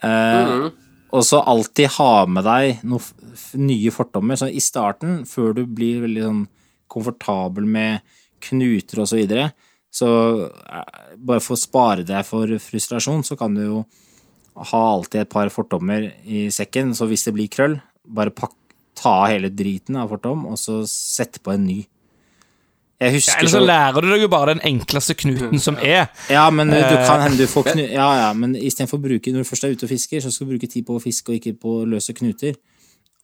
[0.02, 0.70] Eh,
[1.10, 4.38] Og så alltid ha med deg noen nye fortommer.
[4.38, 6.44] Så i starten, før du blir veldig sånn
[6.90, 8.06] komfortabel med
[8.42, 9.50] knuter og så videre,
[9.90, 10.08] så
[10.46, 13.82] eh, bare for å spare deg for frustrasjon, så kan du jo
[14.70, 16.94] ha alltid et par fortommer i sekken.
[16.94, 18.54] Så hvis det blir krøll, bare pakk,
[19.00, 21.80] ta av hele driten av fortom, og så sette på en ny.
[23.00, 26.10] Jeg husker Eller så lærer du deg jo bare den enkleste knuten som er.
[26.28, 27.82] Ja, men Eh, du kan hende du får knu...
[27.86, 30.46] Ja, ja, men istedenfor å bruke Når du først er ute og fisker, så skal
[30.46, 32.58] du bruke tid på å fiske og ikke på å løse knuter.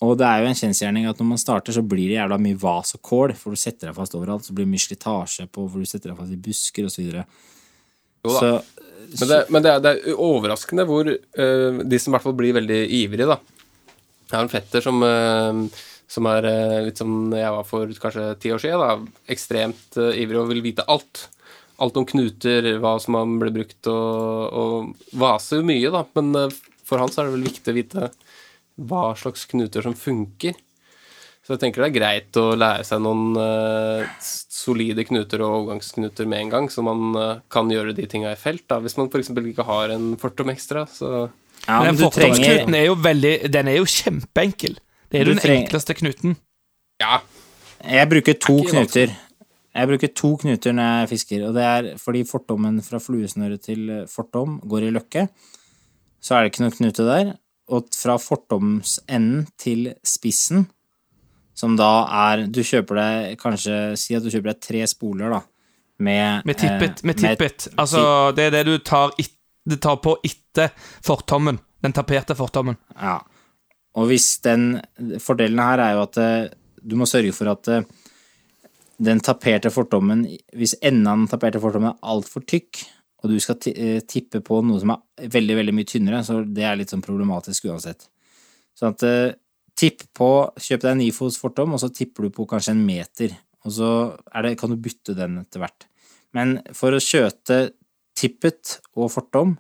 [0.05, 2.59] Og det er jo en kjensgjerning at når man starter, så blir det jævla mye
[2.61, 4.45] vas og kål, for du setter deg fast overalt.
[4.45, 7.03] Så blir det mye slitasje på, for du setter deg fast i busker og så
[7.03, 7.27] videre.
[8.27, 8.41] Jo da.
[8.41, 12.25] Så Men, det, men det, er, det er overraskende hvor uh, de som i hvert
[12.25, 13.37] fall blir veldig ivrige, da
[14.27, 15.61] Jeg har en fetter som, eh,
[16.11, 18.83] som er eh, litt som jeg var for kanskje ti år siden.
[18.83, 21.27] Da, ekstremt eh, ivrig og vil vite alt.
[21.83, 26.07] Alt om knuter, hva som har ble brukt, og, og vaser mye, da.
[26.17, 28.13] Men eh, for han så er det vel viktig å vite
[28.87, 30.57] hva slags knuter som funker.
[31.47, 36.27] Så jeg tenker det er greit å lære seg noen uh, solide knuter og overgangsknuter
[36.27, 38.65] med en gang, så man uh, kan gjøre de tinga i felt.
[38.67, 38.81] da.
[38.83, 39.31] Hvis man f.eks.
[39.31, 41.29] ikke har en fortom ekstra, så
[41.67, 44.77] ja, Men men fortomsknuten er jo veldig Den er jo kjempeenkel.
[45.11, 45.63] Det er Du den treng...
[45.65, 46.37] enkleste knuten.
[47.03, 47.21] ja.
[47.87, 49.11] Jeg bruker to knuter.
[49.77, 53.91] Jeg bruker to knuter når jeg fisker, og det er fordi fortommen fra fluesnøret til
[54.09, 55.27] fortom går i løkke.
[56.25, 57.35] Så er det ikke noe knute der.
[57.69, 60.65] Og fra fortomsenden til spissen,
[61.55, 61.91] som da
[62.33, 65.41] er Du kjøper deg kanskje Si at du kjøper deg tre spoler, da.
[65.99, 66.99] Med, Med tippet.
[67.05, 67.69] eh, Med tippet.
[67.77, 69.31] Altså, det er det du tar, it,
[69.69, 70.73] det tar på etter
[71.05, 71.61] fortommen.
[71.85, 72.77] Den taperte fortommen.
[72.97, 73.21] Ja.
[73.97, 74.77] Og hvis den
[75.23, 76.51] Fordelen her er jo at eh,
[76.87, 77.87] du må sørge for at eh,
[79.03, 80.25] den taperte fortommen
[80.57, 82.85] Hvis enden av den taperte fortommen er altfor tykk,
[83.25, 86.65] og du skal eh, tippe på noe som er veldig, veldig mye tynnere, så det
[86.69, 88.09] er litt sånn problematisk uansett.
[88.77, 89.37] Sånn at
[89.77, 90.29] tipp på
[90.61, 93.33] Kjøp deg en nifots fortom, og så tipper du på kanskje en meter.
[93.67, 93.91] Og så
[94.45, 95.89] det, kan du bytte den etter hvert.
[96.37, 97.71] Men for å skjøte
[98.17, 99.57] tippet og fortom,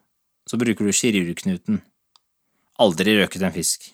[0.46, 1.80] så bruker du kirurgknuten.
[2.84, 3.90] Aldri røket en fisk.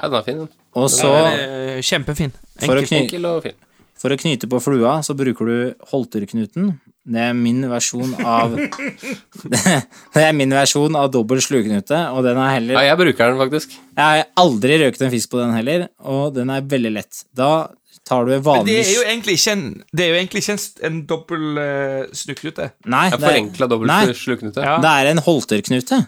[0.00, 0.38] Nei, den er fin.
[0.44, 0.48] den.
[0.74, 2.32] Og så, Eh, Kjempefin.
[2.64, 2.88] for å, Enkel.
[2.88, 3.52] kny Enkel og fin.
[3.96, 6.74] for å knyte på flua, så bruker du holterknuten.
[7.06, 8.54] Det er min versjon av
[9.52, 13.40] Det er min versjon av dobbel slueknute, og den er heller Ja, jeg bruker den
[13.42, 13.74] faktisk.
[13.94, 17.24] Jeg har aldri røket en fisk på den heller, og den er veldig lett.
[17.36, 17.68] Da
[18.04, 19.66] tar du en Men det vanlig er jo egentlig ikke en,
[19.96, 22.70] det er jo egentlig ikke en, en dobbel uh, snukklute.
[22.86, 24.02] Nei, Jeg det er, forenkla dobbelt Nei.
[24.18, 24.64] sluknute.
[24.64, 24.74] Ja.
[24.84, 26.00] det er en holterknute.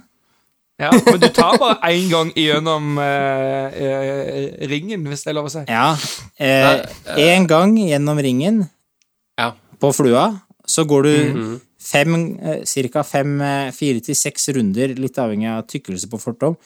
[0.79, 5.47] Ja, men du tar bare én gang gjennom eh, eh, ringen, hvis det er lov
[5.49, 5.63] å si.
[5.73, 5.87] Ja.
[6.37, 6.83] Eh,
[7.31, 8.67] en gang gjennom ringen
[9.41, 9.55] Ja.
[9.81, 10.27] på flua,
[10.69, 15.65] så går du fem, eh, cirka fem, eh, fire til seks runder, litt avhengig av
[15.67, 16.57] tykkelse på fortom,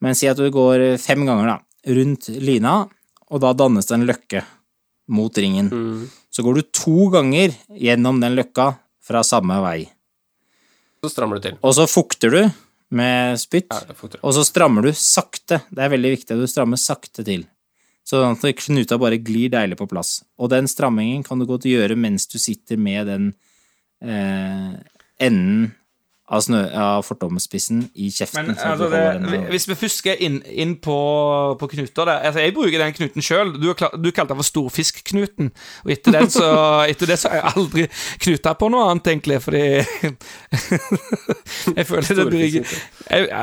[0.00, 1.58] men si at du går fem ganger da,
[1.90, 2.84] rundt lina,
[3.30, 4.44] og da dannes det en løkke
[5.08, 5.70] mot ringen.
[6.30, 9.88] Så går du to ganger gjennom den løkka fra samme vei.
[11.02, 11.58] Så strammer du til.
[11.62, 12.40] Og så fukter du
[12.94, 15.60] med spytt, Ja, og så strammer du sakte.
[15.70, 17.46] Det er veldig viktig at du strammer sakte til.
[18.06, 20.20] Sånn at knuta bare glir deilig på plass.
[20.38, 23.32] Og den strammingen kan du godt gjøre mens du sitter med den
[24.04, 24.76] eh,
[25.18, 25.72] enden
[26.26, 28.48] av, snø, av fortommespissen i kjeften.
[28.48, 30.96] Men altså, det, hvis vi fusker inn, inn på,
[31.60, 33.52] på knuter der altså, Jeg bruker den knuten sjøl.
[33.54, 35.52] Du, du kalte den for storfiskknuten.
[35.84, 36.48] Og etter, den så,
[36.90, 37.86] etter det så har jeg aldri
[38.26, 39.64] knuta på noe annet, egentlig, fordi
[41.78, 42.66] Jeg føler det blir jeg,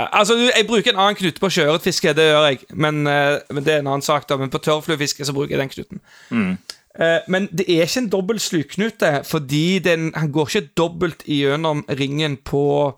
[0.03, 3.77] Altså, jeg bruker en annen knute på sjøørretfiske, det gjør jeg, men, eh, men det
[3.77, 4.35] er en annen sak, da.
[4.39, 6.03] Men på tørrfluefiske så bruker jeg den knuten.
[6.35, 11.81] Eh, Men det er ikke en dobbel slukknute, fordi den, han går ikke dobbelt gjennom
[11.89, 12.93] ringen på,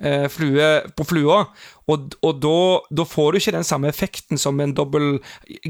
[0.00, 1.44] eh, flue, på flua.
[1.88, 2.58] Og, og da,
[2.90, 5.20] da får du ikke den samme effekten som en dobbel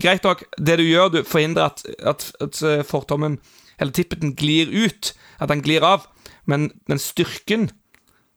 [0.00, 3.38] Greit nok, det du gjør, du forhindrer at, at, at eh, fortommen,
[3.78, 5.12] eller tippeten, glir ut.
[5.38, 6.08] At den glir av.
[6.48, 7.68] Men den styrken,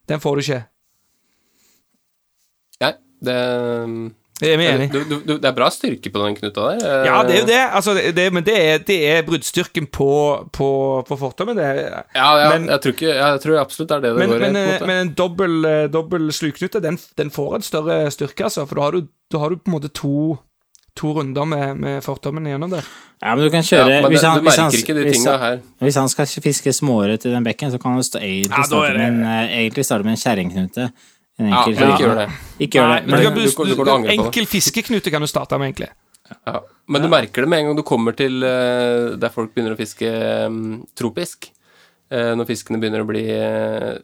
[0.10, 0.64] den får du ikke.
[2.82, 3.40] Nei, Det,
[4.42, 4.88] Jeg er enig.
[4.92, 7.06] du, du, du, det er bra styrke på den knuta der.
[7.06, 7.60] Ja, det er jo det.
[7.78, 10.10] Altså, det, det, men det er, det er bruddstyrken på,
[10.58, 10.70] på,
[11.08, 11.58] på fortommen.
[11.58, 11.82] Det er,
[12.16, 14.36] Ja, ja Men- jeg, tror ikke, jeg tror absolutt det er det det men, går
[14.38, 14.40] i.
[14.48, 18.44] men, en eh, men en dobbel, eh, dobbel slukknute, den, den får en større styrke,
[18.50, 18.66] altså.
[18.66, 20.38] For da har du, da har du på en måte to,
[20.98, 22.90] to runder med, med fortommen igjennom der.
[23.22, 26.10] Ja, men du kan kjøre ja, hvis han, du hvis han, hvis han, hvis han
[26.10, 29.58] skal fiske småørret i den bekken, så kan han egentlig, Ja, starte med en, eh,
[29.62, 30.88] egentlig starte med en kjerringknute.
[31.42, 32.28] En Ja, enkel- men ikke gjør det.
[32.62, 33.02] Ikke gjør det.
[33.02, 35.90] Nei, men du kan, du- du, enkel fiskeknute kan du starte med, egentlig.
[36.46, 36.62] Ja.
[36.88, 39.80] Men du merker det med en gang du kommer til uh, der folk begynner å
[39.80, 40.08] fiske
[40.48, 41.50] um, tropisk.
[42.12, 43.98] Uh, når fiskene begynner å bli uh,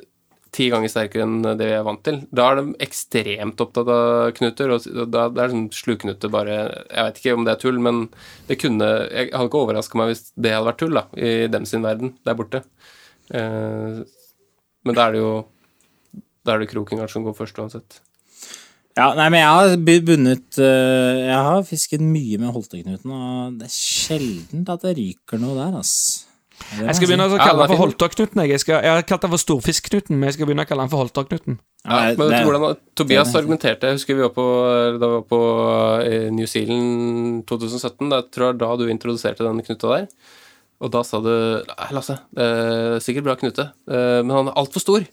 [0.56, 2.22] ti ganger sterkere enn det vi er vant til.
[2.34, 4.74] Da er de ekstremt opptatt av knuter.
[4.76, 6.58] Og da det er sånn sluknute bare
[6.88, 8.08] Jeg vet ikke om det er tull, men
[8.50, 11.68] det kunne Jeg hadde ikke overraska meg hvis det hadde vært tull, da, i dem
[11.70, 12.64] sin verden der borte.
[13.36, 14.02] Eh,
[14.88, 15.32] men da er det jo
[16.48, 18.00] Da er det kroken kanskje som går først uansett.
[18.98, 19.76] Ja, nei, men jeg har
[20.08, 25.38] bundet eh, Jeg har fisket mye med holteknuten, og det er sjelden at det ryker
[25.44, 26.24] noe der, ass.
[26.80, 28.40] Jeg skal begynne å kalle den for fin.
[28.42, 30.88] Jeg, jeg, skal, jeg har kalt den for Storfiskknuten, men jeg skal begynne å kalle
[30.88, 31.60] den for Holterknuten.
[31.86, 33.92] Ja, Ja, men vet du hvordan Tobias er- argumenterte?
[33.92, 34.46] Jeg husker vi var på,
[34.98, 35.42] da vi var på
[36.08, 38.10] eh, New Zealand 2017.
[38.16, 40.10] Da tror jeg da du introduserte den knuta der.
[40.82, 41.30] Og da sa du
[41.94, 45.06] Lasse, det er sikkert bra knute, eh, men han er altfor stor.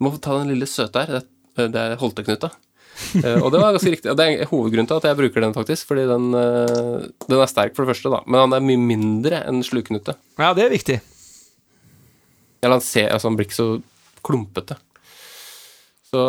[0.00, 1.20] Du må få ta den lille søte her.
[1.20, 2.48] Det, er- det er holteknuta.
[3.20, 4.10] Eh, og det var ganske riktig.
[4.10, 5.86] Og det er hovedgrunnen til at jeg bruker den, faktisk.
[5.88, 8.22] Fordi den, eh, den er sterk, for det første, da.
[8.26, 10.16] Men han er mye mindre enn sluknute.
[10.40, 10.98] Ja, det er viktig.
[12.62, 13.68] Eller han ser, altså han blir ikke så
[14.26, 14.76] klumpete.
[16.10, 16.22] Så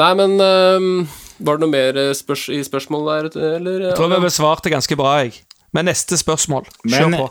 [0.00, 1.06] Nei, men øhm,
[1.44, 3.82] Var det noe mer eh, spørs i spørsmålet der, eller?
[3.90, 5.42] Jeg tror vi besvarte ganske bra, jeg.
[5.76, 6.64] Men neste spørsmål.
[6.88, 7.26] Kjør Men på.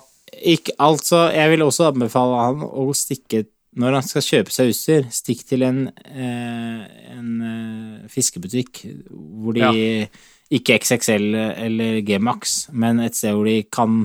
[0.53, 3.45] ikke, altså, jeg vil også anbefale han å stikke
[3.76, 6.84] Når han skal kjøpe seg utstyr, stikk til en, eh,
[7.15, 10.07] en eh, fiskebutikk hvor de
[10.53, 14.03] Ikke XXL eller G-Max, men et sted hvor de kan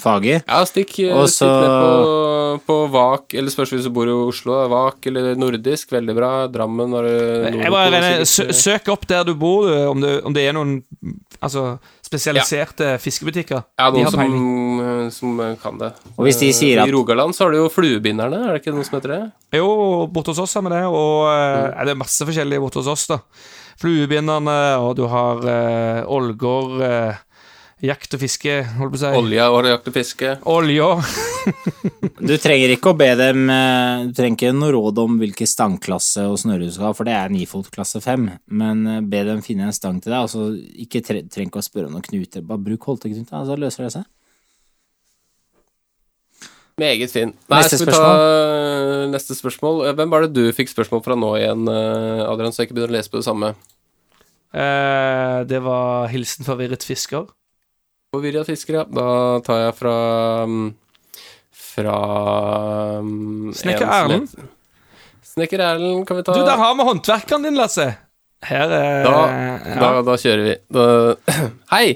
[0.00, 0.42] faget.
[0.48, 1.34] Ja, stikk, og så...
[1.36, 4.56] stikk ned på, på Vak, eller spørs hvis du bor i Oslo.
[4.72, 6.30] Vak eller nordisk, veldig bra.
[6.50, 8.24] Drammen har du
[8.54, 10.80] Søk opp der du bor, om det, om det er noen
[11.40, 13.62] altså, spesialiserte fiskebutikker.
[13.80, 14.20] Ja, noen som,
[14.84, 15.92] eh, som eh, kan det.
[16.16, 18.62] Og hvis de sier Eh, at- I Rogaland så har du jo fluebinderne, er det
[18.62, 19.22] ikke noe som heter det?
[19.58, 19.68] Jo,
[20.10, 21.70] borte hos oss har vi det, og eh, Mm.
[21.78, 23.18] ja, det er masse forskjellige borte hos oss, da.
[23.80, 27.16] Fluebinderne, og du har uh, Ålgård eh,
[27.84, 29.10] jakt og fiske, holdt på å si.
[29.18, 30.36] Olja og jakt og fiske.
[30.50, 30.90] Olja.
[32.24, 36.22] Du trenger ikke å be dem eh, Du trenger ikke noe råd om hvilken stangklasse
[36.30, 38.24] og snøre du skal ha, for det er nifot klasse 5,
[38.56, 40.22] men eh, be dem finne en stang til deg.
[40.22, 40.46] Altså,
[40.86, 43.92] ikke tre, trenger ikke å spørre om noen knuter, bare bruk holteknuta, så løser det
[43.98, 44.08] seg.
[46.80, 47.36] Meget fin.
[47.52, 49.84] Nei, Neste skal vi ta neste spørsmål?
[49.90, 52.96] Eh, Hvem var det du fikk spørsmål fra nå igjen, Adrian, så jeg ikke begynner
[52.96, 53.52] å lese på det samme?
[54.54, 57.26] Eh, det var hilsen forvirret fisker.
[58.14, 58.86] Forvirra fiskere.
[58.94, 59.08] Da
[59.46, 59.96] tar jeg fra
[60.46, 60.64] mm,
[61.74, 61.98] Fra
[63.02, 64.34] mm, Snekker Erlend.
[65.34, 66.36] Snekker Erlend kan vi ta.
[66.38, 67.90] Du, der har vi håndverkeren din, Lasse.
[68.44, 69.76] Her er Da, ja.
[69.80, 70.56] da, da kjører vi.
[70.76, 70.88] Da,
[71.74, 71.86] hei!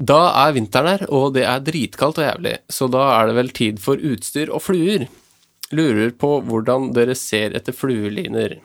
[0.00, 3.50] Da er vinteren her, og det er dritkaldt og jævlig, så da er det vel
[3.52, 5.04] tid for utstyr og fluer.
[5.76, 8.56] Lurer på hvordan dere ser etter flueliner.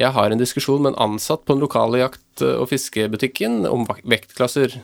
[0.00, 4.78] Jeg har en diskusjon med en ansatt på den lokale jakt- og fiskebutikken om vektklasser.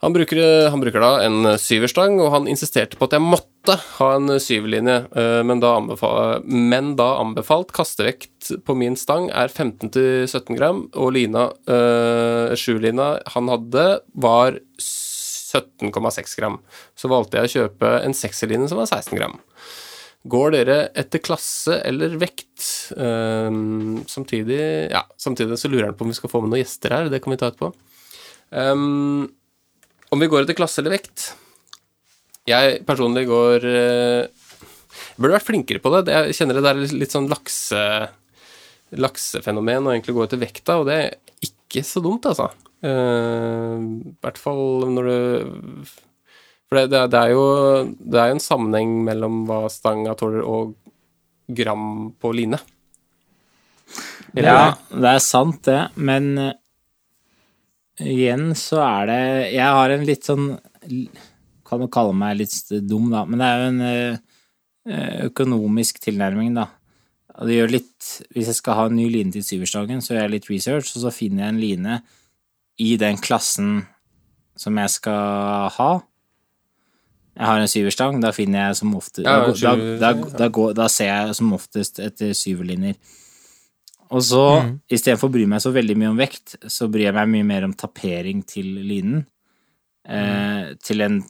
[0.00, 4.06] Han bruker, han bruker da en syverstang, og han insisterte på at jeg måtte ha
[4.16, 11.12] en syverlinje, eh, men da, anbefalt, anbefalt kastevekt på min stang er 15-17 gram, og
[11.18, 13.84] lina, øh, sjulina han hadde,
[14.24, 16.56] var 17,6 gram.
[16.96, 19.36] Så valgte jeg å kjøpe en sekserline som var 16 gram.
[20.30, 22.64] Går dere etter klasse eller vekt?
[22.96, 26.92] Um, samtidig, ja, samtidig så lurer han på om vi skal få med noen gjester
[26.92, 27.72] her, det kan vi ta etterpå.
[28.50, 29.30] Um,
[30.10, 31.28] om vi går etter klasse eller vekt
[32.50, 36.10] Jeg personlig går eh, Jeg burde vært flinkere på det.
[36.12, 37.82] Jeg kjenner det der litt sånn lakse,
[38.96, 41.10] laksefenomen å egentlig gå etter vekta, og det er
[41.46, 42.48] ikke så dumt, altså.
[42.82, 43.76] Eh,
[44.10, 45.16] I hvert fall når du
[46.70, 47.44] For det, det, er- jo
[47.98, 50.74] det er en sammenheng mellom hva stanga tåler og
[51.50, 52.60] gram på line.
[54.36, 56.52] Eller- Ja, det er sant, det, men eh,
[58.00, 59.22] igjen så er det
[59.54, 60.50] Jeg har en litt sånn
[61.68, 62.56] Kan du kalle meg litt
[62.88, 66.66] dum, da, men det er jo en eh, økonomisk tilnærming, da.
[67.38, 70.26] Og det gjør litt Hvis jeg skal ha en ny line til syverstangen, så gjør
[70.26, 72.00] jeg litt research, og så finner jeg en line
[72.80, 73.82] i den klassen
[74.56, 75.90] som jeg skal ha.
[77.36, 81.10] Jeg har en syverstang, da finner jeg som ofte Ja, da, da, da, da ser
[81.10, 82.96] jeg som oftest etter syverlinjer.
[84.10, 84.44] Og så,
[84.90, 87.66] istedenfor å bry meg så veldig mye om vekt, så bryr jeg meg mye mer
[87.68, 89.22] om tapering til linen.
[90.08, 91.20] Eh, til en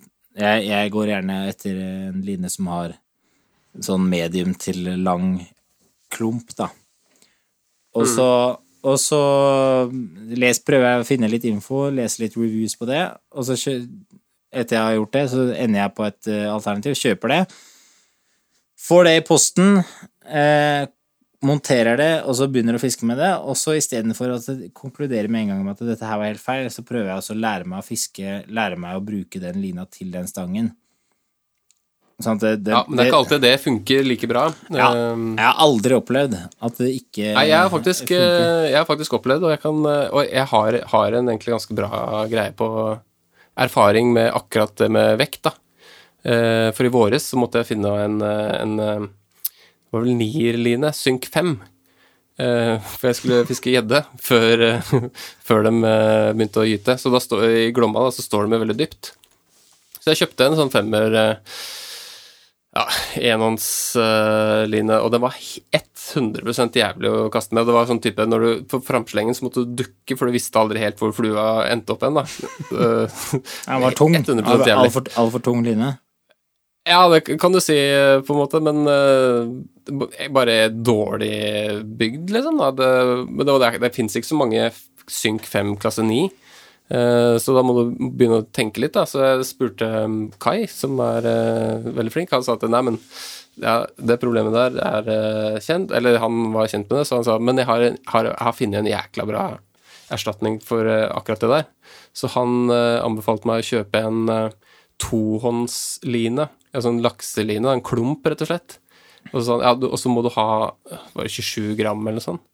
[0.41, 2.95] jeg, jeg går gjerne etter en line som har
[3.83, 5.35] sånn medium til lang
[6.11, 6.71] klump, da.
[7.99, 8.29] Og så,
[8.87, 9.21] og så
[10.39, 13.03] les, prøver jeg å finne litt info, lese litt reviews på det,
[13.35, 17.35] og så etter jeg har gjort det, så ender jeg på et eh, alternativ, kjøper
[17.35, 17.41] det.
[18.81, 19.83] Får det i posten,
[20.27, 20.87] eh,
[21.47, 23.31] monterer det, og så begynner å fiske med det.
[23.49, 24.41] Og så istedenfor å
[24.77, 27.37] konkludere med en gang med at dette her var helt feil, så prøver jeg også
[27.37, 30.75] å lære meg å fiske, lære meg å bruke den lina til den stangen.
[32.21, 34.43] Sånn det, det, Ja, men det er ikke alltid det funker like bra.
[34.69, 38.77] Ja, Um, jeg har aldri opplevd at det ikke Nei, jeg har faktisk, eh, jeg
[38.77, 42.25] har faktisk opplevd, og jeg, kan, eh, og jeg har, har en egentlig ganske bra
[42.29, 42.69] greie på
[43.61, 45.55] erfaring med akkurat det med vekt, da.
[46.21, 49.09] Eh, For i våres så måtte jeg finne en, en
[49.91, 51.57] det var vel nierline, synk 5.
[52.39, 54.93] Eh, For jeg skulle fiske gjedde før, eh,
[55.49, 56.95] før de eh, begynte å gyte.
[57.01, 59.13] Så da står, i Glomma da, så står de veldig dypt.
[59.99, 61.19] Så jeg kjøpte en sånn femmer
[62.71, 62.85] ja,
[63.19, 65.35] enhåndsline, og den var
[65.75, 67.67] 100 jævlig å kaste med.
[67.67, 70.63] Det var sånn type, når du, På framslengen så måtte du dukke, for du visste
[70.63, 72.17] aldri helt hvor flua endte opp hen.
[72.17, 72.25] da.
[73.67, 74.15] Den var tung.
[74.15, 75.99] 100% Altfor alt tung line.
[76.89, 82.57] Ja, det kan du si, eh, på en måte, men uh, bare dårlig bygd, liksom.
[82.57, 82.71] Da.
[82.73, 82.93] Det,
[83.29, 84.71] men det, det, det fins ikke så mange
[85.11, 86.23] Synk 5 klasse 9.
[86.95, 87.83] uh, Så da må du
[88.17, 89.05] begynne å tenke litt, da.
[89.05, 92.33] Så jeg spurte um, Kai, som er uh, veldig flink.
[92.33, 92.97] Han sa at nei, men
[93.61, 97.35] ja, det problemet der er kjent, eller han var kjent med det, så han sa
[97.43, 99.43] men jeg har, har, har funnet en jækla bra
[100.15, 101.67] erstatning for akkurat det der.
[102.17, 104.23] Så han anbefalte meg å kjøpe en
[105.03, 108.79] tohåndsline, en sånn lakseline, en klump, rett og slett.
[109.35, 110.47] Og så, ja, og så må du ha
[111.15, 112.45] var det 27 gram eller noe sånt.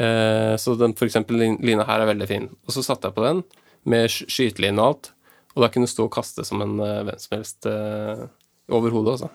[0.00, 2.48] Eh, så den for eksempel lin- lina her er veldig fin.
[2.66, 3.42] Og så satte jeg på den
[3.90, 5.12] med sk- skyteline og alt,
[5.56, 8.26] og da kunne du stå og kaste som en uh, hvem som helst eh,
[8.70, 9.30] over hodet, altså.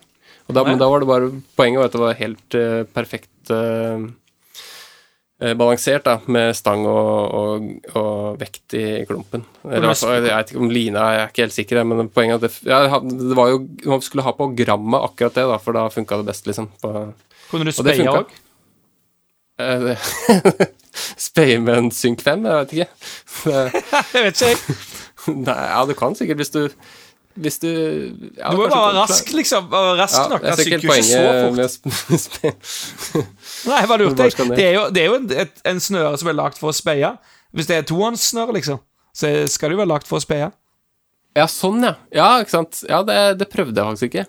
[0.48, 3.52] Og da, men da var det bare Poenget var at det var helt eh, perfekt
[3.52, 4.06] eh, eh,
[5.60, 7.66] balansert, da, med stang og, og,
[8.00, 9.44] og vekt i klumpen.
[9.68, 12.46] Eller, i jeg vet ikke om lina jeg er ikke helt sikker, men poenget er
[12.46, 15.76] at det, ja, det var jo Man skulle ha på grammet akkurat det, da, for
[15.76, 16.70] da funka det best, liksom.
[16.82, 16.94] På,
[17.52, 18.32] Kunne du speie òg?
[19.60, 19.96] Eh,
[21.28, 22.46] Speie med en Synk 5?
[22.48, 22.90] Jeg vet ikke.
[23.44, 23.84] Det-
[24.16, 24.78] Jeg vet ikke, jeg.
[25.50, 26.62] Nei, ja, du kan sikkert hvis du
[27.36, 29.66] Hvis du ja, Du må jo bare være rask, liksom.
[30.00, 30.42] Rask Ja, nok.
[30.46, 31.72] jeg Han ser ikke jo ikke så poenget
[32.40, 33.26] fort.
[33.70, 34.22] Nei, hva du gjort?
[34.56, 36.76] Det, er jo, det er jo en, et, en snøre som er lagd for å
[36.76, 37.10] speie.
[37.56, 38.80] Hvis det er tohåndssnøre, liksom,
[39.16, 40.48] så skal det jo være lagd for å speie.
[41.36, 41.94] Ja, sånn, ja.
[42.16, 42.80] Ja, ikke sant.
[42.88, 44.24] Ja, det, det prøvde jeg faktisk ikke.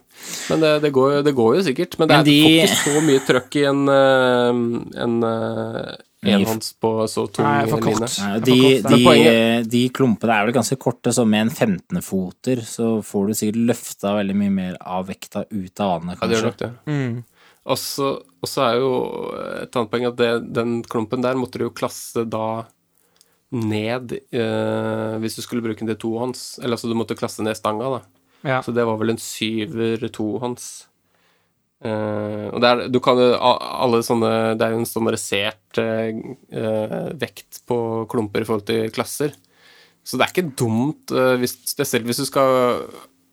[0.50, 1.94] Men det, det, går, det går jo sikkert.
[2.00, 4.58] Men det Men er, de- får ikke så mye trøkk i en, eh,
[5.06, 5.92] en eh,
[6.34, 8.08] enhånds på så tung Nei, for line.
[8.22, 12.62] Nei, De, for kort, de, de klumpene er vel ganske korte, så med en 15-foter
[12.66, 16.38] så får du sikkert løfta veldig mye mer av vekta ut av vannet, Ja, det
[16.38, 16.70] gjør kanskje.
[16.70, 17.24] nok det.
[17.66, 18.10] Og så
[18.46, 18.90] og så er jo
[19.64, 22.64] et annet poeng at det, den klumpen der måtte du jo klasse da
[23.56, 26.58] ned eh, hvis du skulle bruke den til tohånds.
[26.62, 28.00] Eller altså du måtte klasse ned stanga, da.
[28.46, 28.60] Ja.
[28.62, 30.86] Så det var vel en syver tohånds.
[31.84, 37.60] Eh, og det er, du kan alle sånne Det er jo en standardisert eh, vekt
[37.68, 39.36] på klumper i forhold til klasser.
[40.06, 42.86] Så det er ikke dumt, uh, hvis, spesielt hvis du skal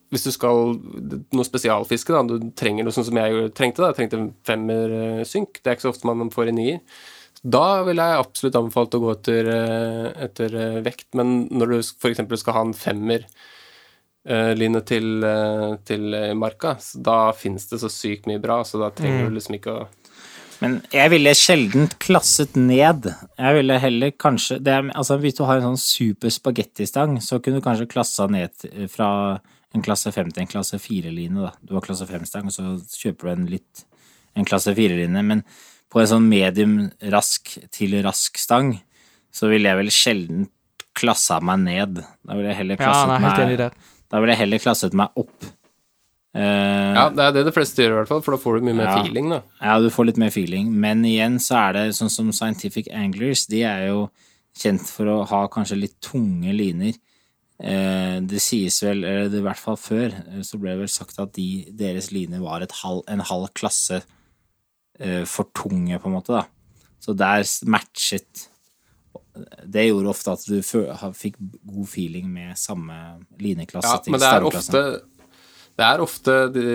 [0.10, 3.98] hvis du skal noe spesialfiske, da, du trenger noe sånn som jeg trengte, da, jeg
[3.98, 4.92] trengte en femmer
[5.26, 6.82] synk, det er ikke så ofte man får i nier,
[7.42, 9.50] da ville jeg absolutt anbefalt å gå etter,
[10.28, 12.22] etter vekt, men når du f.eks.
[12.44, 13.26] skal ha en femmer
[14.56, 18.80] line til, eh, til eh, marka, så da finnes det så sykt mye bra, så
[18.80, 19.84] da trenger du liksom ikke å
[20.64, 23.10] Men jeg ville sjelden klasset ned.
[23.36, 27.42] Jeg ville heller kanskje det er, altså Hvis du har en sånn super spagettistang, så
[27.44, 29.42] kunne du kanskje klassa ned fra
[29.74, 31.36] en klasse 5 til en klasse 4-line.
[31.36, 31.52] da.
[31.62, 33.84] Du har klasse 5-stang, og så kjøper du en litt
[34.38, 35.24] en klasse 4-line.
[35.26, 35.44] Men
[35.92, 36.78] på en sånn medium
[37.14, 38.78] rask til rask stang,
[39.34, 40.48] så ville jeg vel sjelden
[40.98, 42.04] klassa meg ned.
[42.24, 43.82] Da ville jeg heller Ja, nei, enig i meg.
[44.14, 45.48] Da ville jeg heller klasset meg opp.
[46.34, 48.68] Uh, Ja, det er det de fleste gjør, i hvert fall, for da får du
[48.68, 49.00] mye mer Ja.
[49.02, 49.40] feeling, da.
[49.62, 53.48] Ja, du får litt mer feeling, men igjen så er det sånn som Scientific Anglers,
[53.50, 54.10] de er jo
[54.58, 56.94] kjent for å ha kanskje litt tunge liner.
[57.64, 61.18] Uh, det sies vel, eller i hvert fall før, eh, så ble det vel sagt
[61.22, 64.02] at de, deres liner var halv, en halv klasse
[65.02, 66.46] uh, for tunge, på en måte, da.
[67.00, 68.48] Så der matchet
[69.66, 70.60] Det gjorde ofte at du
[71.18, 72.96] fikk god feeling med samme
[73.42, 74.84] lineklasse Ja, til men det er ofte
[75.74, 76.66] Det er ofte de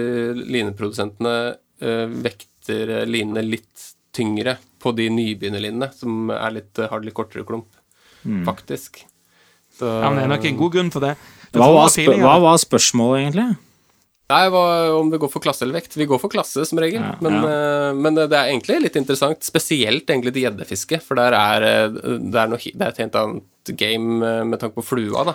[0.43, 1.35] lineprodusentene
[1.81, 7.45] eh, vekter eh, linene litt tyngre på de nybegynnerlinene, som er litt, har litt kortere
[7.47, 7.69] klump,
[8.47, 9.05] faktisk.
[9.79, 11.13] Så, Ja, men det er nok en god grunn for det.
[11.55, 13.47] Hva var, hva var spørsmålet, egentlig?
[14.29, 14.63] Nei, hva,
[14.99, 15.95] om det går for klasse eller vekt.
[15.97, 17.49] Vi går for klasse som regel, Ja, men, ja.
[17.49, 21.89] eh, men det er egentlig litt interessant, spesielt egentlig til gjeddefiske, for der er, eh,
[22.21, 25.35] det, er noe, det er et helt annet game eh, med tanke på flua, da.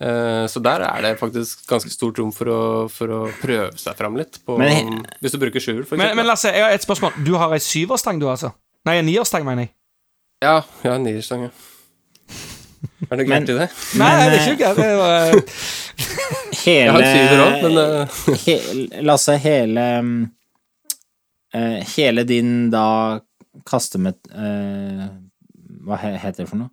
[0.00, 2.60] Eh, Så der er det faktisk ganske stort rom for å,
[2.92, 6.16] for å prøve seg fram litt, på, Men- hvis du bruker sjuer, for Men, eksempel.
[6.20, 7.24] men Lasse, jeg har et spørsmål.
[7.24, 8.52] Du har ei syverstang, du, altså?
[8.84, 9.72] Nei, en nierstang, mener jeg.
[10.44, 11.50] Ja, ja, nierstang, ja.
[12.80, 13.68] Er det noe gærent i det?
[14.00, 15.50] Nei, Men, det er ikke gærent.
[16.66, 18.54] Jeg har en syver òg, men eh, he,
[19.06, 19.86] Lasse, hele
[21.56, 22.84] eh, Hele din da
[23.68, 25.08] kaste med eh,
[25.86, 26.72] Hva heter det for noe?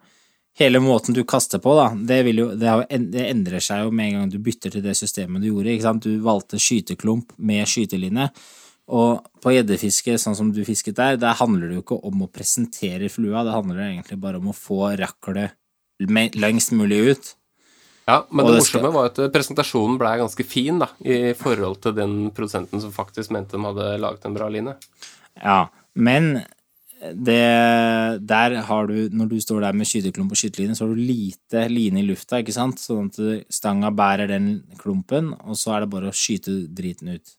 [0.58, 3.84] Hele måten du kaster på, da, det, vil jo, det, har jo det endrer seg
[3.86, 5.70] jo med en gang du bytter til det systemet du gjorde.
[5.70, 6.08] ikke sant?
[6.08, 8.26] Du valgte skyteklump med skyteline.
[8.98, 12.30] Og på gjeddefiske, sånn som du fisket der, der handler det jo ikke om å
[12.34, 15.54] presentere flua, det handler egentlig bare om å få raklet
[16.00, 17.34] lengst mulig ut.
[18.08, 21.82] Ja, men Og det det morsomme var at presentasjonen ble ganske fin, da, i forhold
[21.84, 24.78] til den produsenten som faktisk mente de hadde laget en bra line.
[25.36, 26.38] Ja, men
[26.98, 27.42] det,
[28.30, 31.68] der har du, når du står der med skyteklump og skyteline, så har du lite
[31.70, 32.80] line i lufta, ikke sant?
[32.82, 33.20] Sånn at
[33.54, 37.36] stanga bærer den klumpen, og så er det bare å skyte driten ut.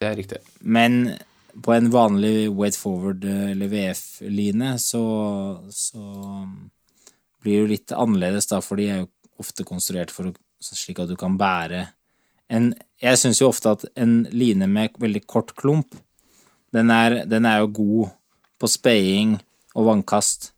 [0.00, 0.42] Det er riktig.
[0.60, 1.14] Men
[1.62, 5.04] på en vanlig weight forward eh, eller VF-line, så,
[5.72, 6.04] så
[7.40, 9.10] blir jo litt annerledes, da, for de er jo
[9.40, 11.86] ofte konstruert for slik at du kan bære
[12.50, 15.94] en Jeg syns jo ofte at en line med veldig kort klump,
[16.74, 18.10] den er, den er jo god
[18.60, 19.38] på speiing
[19.72, 20.50] og vannkast,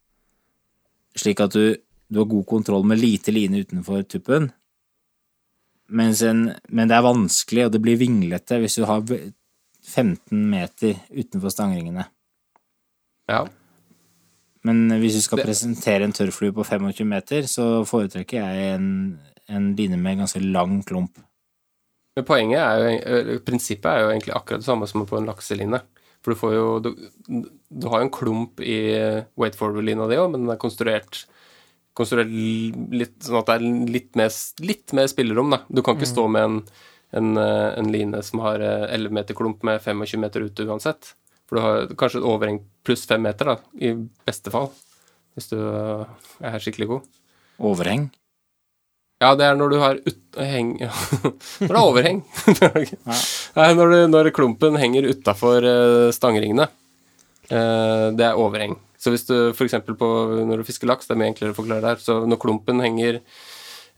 [1.14, 1.76] slik at du,
[2.10, 4.50] du har god kontroll med lite line utenfor tuppen.
[5.92, 11.54] En, men det er vanskelig, og det blir vinglete hvis du har 15 meter utenfor
[11.54, 12.08] stangringene.
[13.30, 13.44] Ja.
[14.68, 18.88] Men hvis du skal presentere en tørrflue på 25 meter, så foretrekker jeg en,
[19.50, 21.18] en line med en ganske lang klump.
[22.16, 25.80] Men poenget er jo, prinsippet er jo egentlig akkurat det samme som på en lakseline.
[26.22, 26.90] For du får jo Du,
[27.26, 28.78] du har jo en klump i
[29.40, 31.24] weight forward-lina di òg, men den er konstruert
[31.98, 34.32] konstruert litt sånn at det er litt mer,
[34.64, 35.62] litt mer spillerom, da.
[35.68, 36.54] Du kan ikke stå med en,
[37.18, 41.12] en, eh, en line som har eh, 11 meter klump med 25 meter ute uansett.
[41.52, 43.90] For du har kanskje et overheng pluss fem meter, da, i
[44.24, 44.70] beste fall.
[45.36, 47.10] Hvis du eh, er skikkelig god.
[47.60, 48.06] Overheng.
[49.20, 52.24] Ja, det er når du har ut, heng, Når det er overheng.
[52.40, 55.68] Nei, når, du, når klumpen henger utafor
[56.16, 56.70] stangringene.
[57.52, 58.78] Eh, det er overheng.
[58.96, 59.76] Så hvis du f.eks.
[59.76, 63.20] når du fisker laks, det er mye enklere å forklare der, så når klumpen henger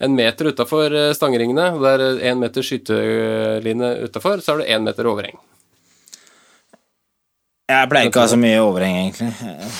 [0.02, 4.90] en meter utafor stangringene, og det er én meter skyteline utafor, så har du én
[4.90, 5.38] meter overheng.
[7.64, 9.30] Jeg pleier ikke å ha så mye overheng, egentlig.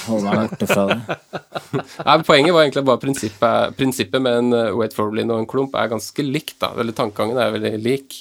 [0.07, 1.17] Holde meg borte fra det.
[2.07, 5.77] Nei, Poenget var egentlig bare prinsippet, prinsippet med en eh, weight forward-line og en klump
[5.77, 6.71] er ganske likt, da.
[6.81, 8.17] Eller tankegangen er veldig lik.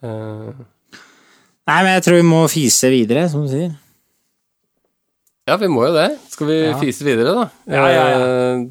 [0.00, 0.56] Uh...
[1.68, 3.74] Nei, men jeg tror vi må fise videre, som du sier.
[5.48, 6.08] Ja, vi må jo det.
[6.32, 7.44] Skal vi fise videre, da?
[7.68, 8.16] Ja, ja, ja.
[8.24, 8.64] Eh,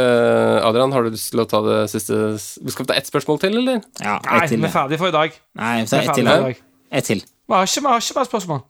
[0.00, 3.08] eh, Adrian, har du lyst til å ta det siste Vi Skal vi ta ett
[3.08, 3.84] spørsmål til, eller?
[4.00, 4.64] Ja, Nei, ett til.
[4.64, 5.38] vi er ferdige for i dag.
[5.60, 6.32] Nei, så ett til.
[6.32, 6.64] for.
[6.88, 7.24] Ett til.
[7.48, 8.64] Vi har ikke mer spørsmål.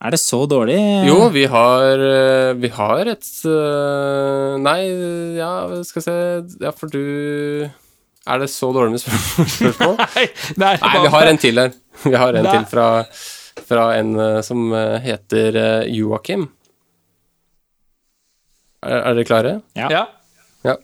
[0.00, 0.78] Er det så dårlig?
[1.04, 4.78] Jo, vi har eh, Vi har et eh, Nei,
[5.36, 5.50] ja,
[5.84, 6.14] skal vi se
[6.64, 7.02] Ja, for du
[7.68, 9.98] Er det så dårlig med spørsmål?
[10.16, 10.24] Nei,
[10.56, 11.76] nei, Nei, vi har en til her.
[12.06, 12.56] Vi har en Nei.
[12.56, 12.88] til fra,
[13.68, 14.72] fra en eh, som
[15.04, 15.60] heter
[15.92, 16.48] Joakim.
[18.80, 19.54] Er, er dere klare?
[19.76, 20.04] Ja.
[20.64, 20.76] Ja.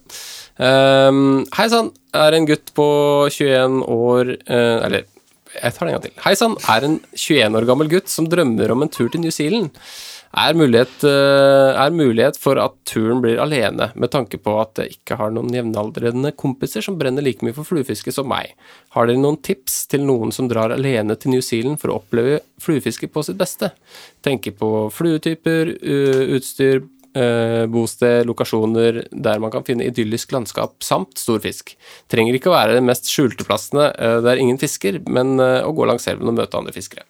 [0.57, 2.85] Um, Hei sann, er en gutt på
[3.29, 5.05] 21 år uh, Eller,
[5.55, 6.19] jeg tar den en gang til.
[6.25, 9.33] Hei sann, er en 21 år gammel gutt som drømmer om en tur til New
[9.33, 9.71] Zealand.
[10.37, 14.97] Er mulighet, eh, er mulighet for at turen blir alene, med tanke på at jeg
[14.97, 18.53] ikke har noen jevnaldrende kompiser som brenner like mye for fluefiske som meg.
[18.91, 22.41] Har dere noen tips til noen som drar alene til New Zealand for å oppleve
[22.59, 23.71] fluefiske på sitt beste?
[24.21, 25.73] Tenker på fluetyper,
[26.35, 26.83] utstyr,
[27.71, 31.75] bosted, lokasjoner der man kan finne idyllisk landskap, samt stor fisk.
[32.11, 35.73] Trenger ikke å være de mest skjulte plassene eh, der ingen fisker, men eh, å
[35.75, 37.07] gå langs elven og møte andre fiskere.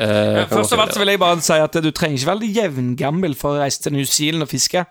[0.00, 2.52] Eh, kan Først og av alt vil jeg bare si at du trenger ikke være
[2.56, 4.84] jevngammel for å reise til New Zealand og fiske.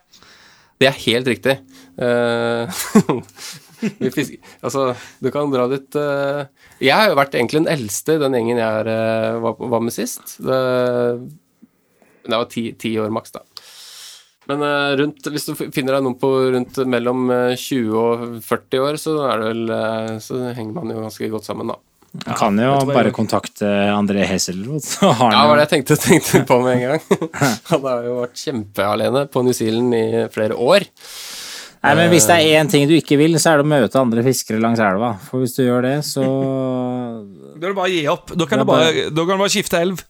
[0.81, 1.59] Det er helt riktig.
[2.01, 2.81] Eh,
[4.65, 4.87] altså,
[5.21, 6.47] du kan dra dit eh,
[6.81, 9.93] Jeg har jo vært egentlig den eldste i den gjengen jeg eh, var, var med
[9.93, 10.39] sist.
[10.41, 10.61] Det,
[12.25, 13.45] det var ti, ti år maks, da.
[14.51, 18.83] Men eh, rundt, hvis du finner deg noen på rundt mellom eh, 20 og 40
[18.87, 21.79] år, så er det vel eh, Så henger man jo ganske godt sammen, da.
[22.11, 26.41] Man kan jo ja, bare kontakte André har Ja, det var det jeg tenkte, tenkte
[26.49, 27.29] på med en gang.
[27.71, 30.89] Han har jo vært kjempealene på New Zealand i flere år.
[31.81, 33.97] Nei, men hvis det er én ting du ikke vil, så er det å møte
[33.97, 35.15] andre fiskere langs elva.
[35.29, 36.25] For hvis du gjør det, så
[37.55, 38.35] Da er det bare å gi opp.
[38.35, 40.03] Da kan, du bare, du bare skifte elv.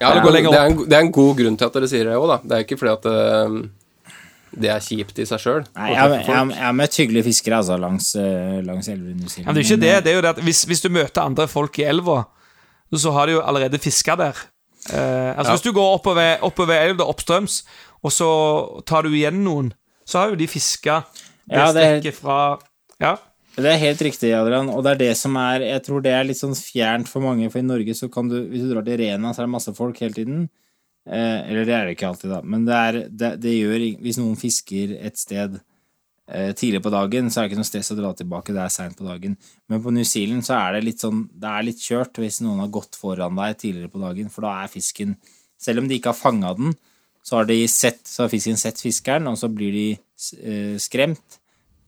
[0.00, 2.16] Ja, det, lenger er en, det er en god grunn til at dere sier det
[2.16, 2.38] òg, da.
[2.42, 3.58] Det er ikke fordi at eh,
[4.50, 5.62] det er kjipt i seg sjøl.
[5.76, 9.20] Jeg, har møtt hyggelige fiskere altså, langs, eh, langs elven.
[9.20, 9.92] Men det er ikke det.
[10.06, 12.24] det er jo det at hvis, hvis du møter andre folk i elva,
[12.90, 14.40] så har de jo allerede fiska der.
[14.90, 15.54] Uh, altså Ja.
[15.54, 17.62] Hvis du går oppover, oppover elva oppstrøms,
[18.02, 18.30] og så
[18.88, 19.74] tar du igjen noen,
[20.08, 21.02] så har jo de fiska
[21.44, 22.58] det, Ja, det strekket fra
[23.00, 23.16] Ja.
[23.50, 26.26] Det er helt riktig, Adrian, og det er det som er Jeg tror det er
[26.26, 29.00] litt sånn fjernt for mange, for i Norge så kan du Hvis du drar til
[29.00, 30.44] Rena, så er det masse folk hele tiden.
[31.08, 34.20] Eh, eller det er det ikke alltid, da, men det, er, det, det gjør Hvis
[34.20, 35.56] noen fisker et sted
[36.28, 38.74] eh, tidlig på dagen, så er det ikke noe stress å dra tilbake, det er
[38.74, 39.34] seint på dagen.
[39.72, 42.62] Men på New Zealand så er det litt sånn Det er litt kjørt hvis noen
[42.62, 45.16] har gått foran deg tidligere på dagen, for da er fisken
[45.60, 46.76] Selv om de ikke har fanga den,
[47.26, 51.39] så har, sett, så har fisken sett fiskeren, og så blir de eh, skremt.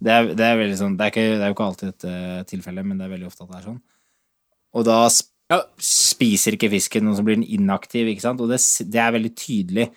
[0.03, 2.49] Det er, det er veldig sånn det er, ikke, det er jo ikke alltid et
[2.51, 3.83] tilfelle, men det er veldig ofte at det er sånn.
[4.73, 5.33] Og da sp
[5.83, 8.41] spiser ikke fisken, og så blir den inaktiv, ikke sant?
[8.41, 9.89] Og det, det er veldig tydelig.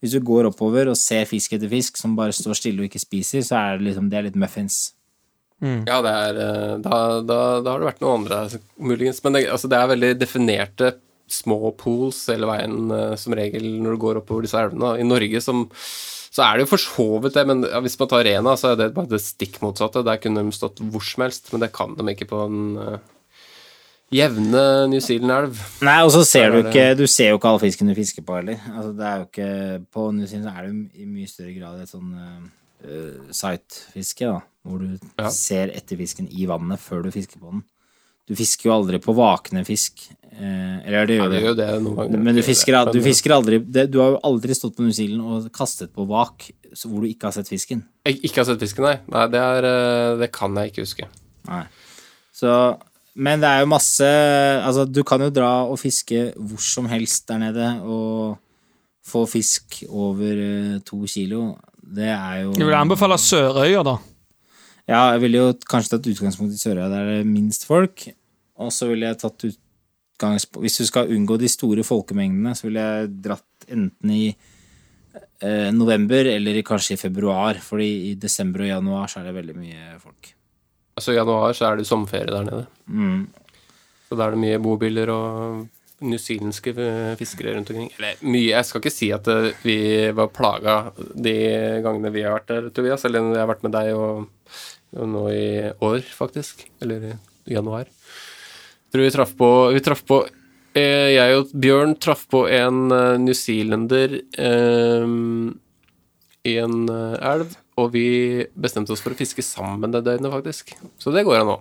[0.00, 3.02] Hvis du går oppover og ser fisk etter fisk som bare står stille og ikke
[3.02, 4.78] spiser, så er det liksom Det er litt muffins.
[5.88, 8.40] Ja, det er eh, da, da, da har det vært noe andre,
[8.76, 9.22] muligens.
[9.24, 10.90] Men det, altså, det er veldig definerte
[11.30, 14.96] små pools hele veien, eh, som regel, når du går oppover disse elvene.
[15.00, 15.64] I Norge som
[16.34, 18.78] så er det jo for så vidt det, men hvis man tar Rena, så er
[18.80, 20.02] det bare det stikk motsatte.
[20.06, 22.96] Der kunne de stått hvor som helst, men det kan de ikke på en uh,
[24.14, 25.60] jevne New Zealand-elv.
[25.86, 28.36] Nei, og så ser du ikke Du ser jo ikke alle fisken du fisker på
[28.40, 28.58] heller.
[28.74, 31.92] Altså, det er jo ikke På New Zealand er det i mye større grad et
[31.94, 34.40] sånn uh, sightfiske, da.
[34.64, 35.30] Hvor du Ja.
[35.30, 37.64] ser etter fisken i vannet før du fisker på den.
[38.28, 40.06] Du fisker jo aldri på vakne fisk.
[40.34, 41.46] Eh, eller det Ja, gjør det du.
[41.46, 42.18] jo det ganger.
[42.18, 45.22] Men du fisker, du fisker aldri det, Du har jo aldri stått på New Zealand
[45.22, 47.84] og kastet på vak så- hvor du ikke har sett fisken.
[48.04, 48.98] Jeg ikke har sett fisken, nei.
[49.08, 51.06] Nei, det, er, eh, det kan jeg ikke huske.
[51.46, 51.64] Nei.
[52.34, 52.78] Så,
[53.14, 57.28] men det er jo masse Altså, du kan jo dra og fiske hvor som helst
[57.28, 58.38] der nede og
[59.06, 61.58] få fisk over eh, to kilo.
[61.80, 63.98] Det er jo Jeg vil anbefale Sørøya, da.
[64.90, 68.06] Ja, jeg ville jo kanskje tatt utgangspunkt i Sørøya, der det er minst folk.
[68.60, 72.82] Og så ville jeg tatt utgangspunkt Hvis du skal unngå de store folkemengdene, så ville
[72.84, 74.28] jeg dratt enten i
[75.42, 77.58] eh, november eller kanskje i februar.
[77.60, 80.30] Fordi i desember og januar så er det veldig mye folk.
[80.94, 82.66] Altså I januar så er det sommerferie der nede.
[82.86, 83.24] Mm.
[84.08, 85.64] Så da er det mye bobiler og
[86.04, 87.90] newzealandske eh, fiskere rundt omkring.
[87.98, 89.78] Eller mye Jeg skal ikke si at eh, vi
[90.16, 90.76] var plaga
[91.14, 91.34] de
[91.84, 94.73] gangene vi har vært der, Tobias, eller når jeg har vært med deg og, og
[94.94, 95.46] nå i
[95.84, 96.64] år, faktisk.
[96.82, 97.12] Eller i
[97.54, 97.90] januar.
[98.92, 100.20] Tror vi traff på Vi traff på
[100.78, 105.14] eh, Jeg og Bjørn traff på en eh, newzealender eh,
[106.44, 108.06] i en eh, elv, og vi
[108.54, 110.74] bestemte oss for å fiske sammen det døgnet, faktisk.
[111.00, 111.60] Så det går an nå.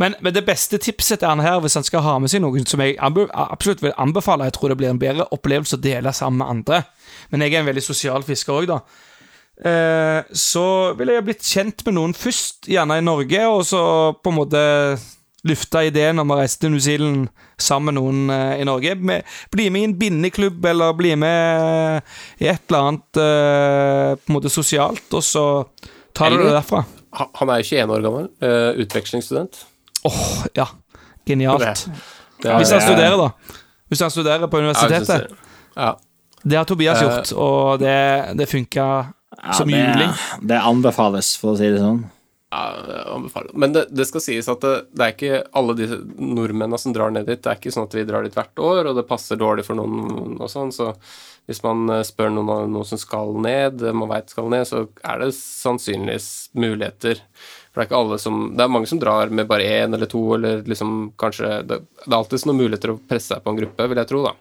[0.00, 2.64] Men, men det beste tipset til han her, hvis han skal ha med seg noen
[2.68, 6.40] som jeg absolutt vil anbefale Jeg tror det blir en bedre opplevelse å dele sammen
[6.40, 6.82] med andre.
[7.28, 8.80] Men jeg er en veldig sosial fisker òg, da.
[9.64, 13.80] Eh, så ville jeg blitt kjent med noen først, gjerne i Norge, og så
[14.22, 14.60] på en måte
[15.48, 17.28] lufta ideen om å reise til New Zealand
[17.58, 18.94] sammen med noen eh, i Norge.
[18.98, 22.02] Med, bli med i en bindeklubb, eller bli med
[22.42, 25.44] i et eller annet eh, på en måte sosialt, og så
[26.14, 26.84] tar du det derfra.
[27.40, 28.26] Han er jo 21 år gammel,
[28.84, 29.62] utvekslingsstudent.
[30.06, 30.66] Åh, ja.
[31.26, 31.86] Genialt.
[32.42, 33.56] Det er- Hvis han studerer, da.
[33.90, 35.28] Hvis han studerer på universitetet.
[35.28, 35.38] det.
[35.74, 35.94] Ja.
[36.44, 38.84] Det har Tobias gjort, og det, det funka
[39.52, 40.14] som det, juling.
[40.40, 42.04] det anbefales, for å si det sånn.
[42.48, 43.52] Ja, jeg anbefaler.
[43.60, 47.12] Men det, det skal sies at det, det er ikke alle de nordmennene som drar
[47.12, 47.42] ned dit.
[47.44, 49.76] Det er ikke sånn at vi drar dit hvert år, og det passer dårlig for
[49.76, 50.72] noen og sånn.
[50.72, 50.94] Så
[51.48, 54.86] hvis man eh, spør noen, noen som skal ned, eh, man veit skal ned, så
[55.04, 57.20] er det sannsynligvis muligheter.
[57.68, 60.08] For det er ikke alle som Det er mange som drar med bare én eller
[60.08, 63.60] to, eller liksom kanskje Det, det er alltid noen muligheter å presse seg på en
[63.60, 64.32] gruppe, vil jeg tro, da.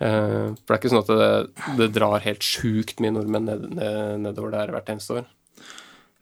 [0.00, 3.68] Eh, For det er ikke sånn at det, det drar helt sjukt mye nordmenn ned,
[3.76, 5.28] ned, nedover der hvert eneste år.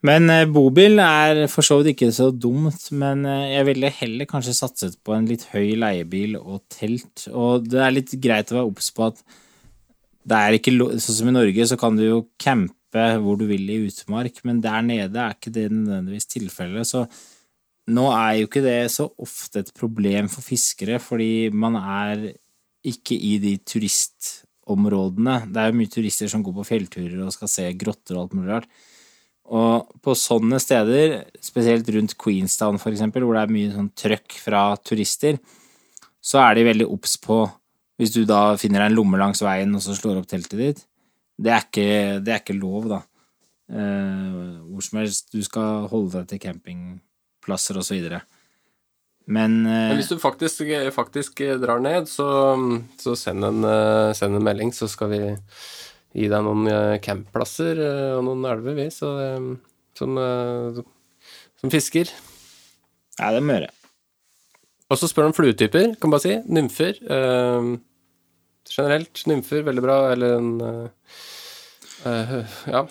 [0.07, 4.31] Men eh, bobil er for så vidt ikke så dumt, men eh, jeg ville heller
[4.31, 7.27] kanskje satset på en litt høy leiebil og telt.
[7.33, 9.23] Og det er litt greit å være obs på at
[10.29, 13.69] det er ikke Sånn som i Norge, så kan du jo campe hvor du vil
[13.71, 16.89] i utmark, men der nede er ikke det nødvendigvis tilfellet.
[16.89, 17.05] Så
[17.95, 22.27] nå er jo ikke det så ofte et problem for fiskere, fordi man er
[22.91, 25.41] ikke i de turistområdene.
[25.53, 28.39] Det er jo mye turister som går på fjellturer og skal se grotter og alt
[28.39, 28.69] mulig rart.
[29.49, 34.37] Og på sånne steder, spesielt rundt Queenstown for eksempel, hvor det er mye sånn trøkk
[34.43, 35.39] fra turister,
[36.21, 37.47] så er de veldig obs på
[37.99, 40.83] Hvis du da finner deg en lomme langs veien og så slår opp teltet ditt,
[41.35, 41.87] det er ikke,
[42.23, 43.01] det er ikke lov, da.
[43.75, 44.37] Eh,
[44.71, 45.33] hvor som helst.
[45.35, 48.21] Du skal holde deg til campingplasser og så videre.
[49.29, 50.63] Men, eh, Men hvis du faktisk,
[50.95, 52.29] faktisk drar ned, så,
[53.01, 55.21] så send, en, eh, send en melding, så skal vi
[56.17, 59.51] gi deg noen eh, campplasser eh, og noen elver, vi, så, eh,
[59.99, 60.81] som, eh,
[61.61, 62.09] som fisker.
[63.19, 63.75] Ja, det må jeg gjøre.
[64.89, 66.35] Og så spør du om fluetyper, kan bare si.
[66.49, 66.97] Nymfer.
[67.13, 67.75] Øh,
[68.73, 69.99] generelt nymfer, veldig bra.
[70.15, 70.89] Eller en øh,
[72.09, 72.39] eh,
[72.73, 72.87] Ja.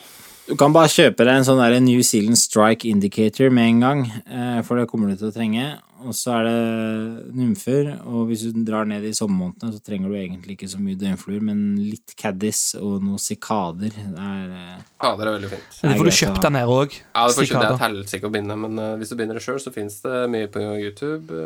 [0.47, 4.03] Du kan bare kjøpe deg en sånn der New Zealand Strike Indicator med en gang,
[4.23, 5.65] eh, for det kommer du til å trenge.
[6.07, 10.15] Og så er det nymfer, og hvis du drar ned i sommermånedene, så trenger du
[10.15, 13.91] egentlig ikke så mye døgnfluer, men litt caddis og noen sikader.
[13.91, 15.81] Det er eh, ja, det er veldig fint.
[15.81, 16.95] Det får du kjøpt deg der nede òg.
[17.01, 19.41] Ja, det får ikke det er et helsike å binde, men eh, hvis du binder
[19.41, 21.43] det sjøl, så fins det mye på YouTube.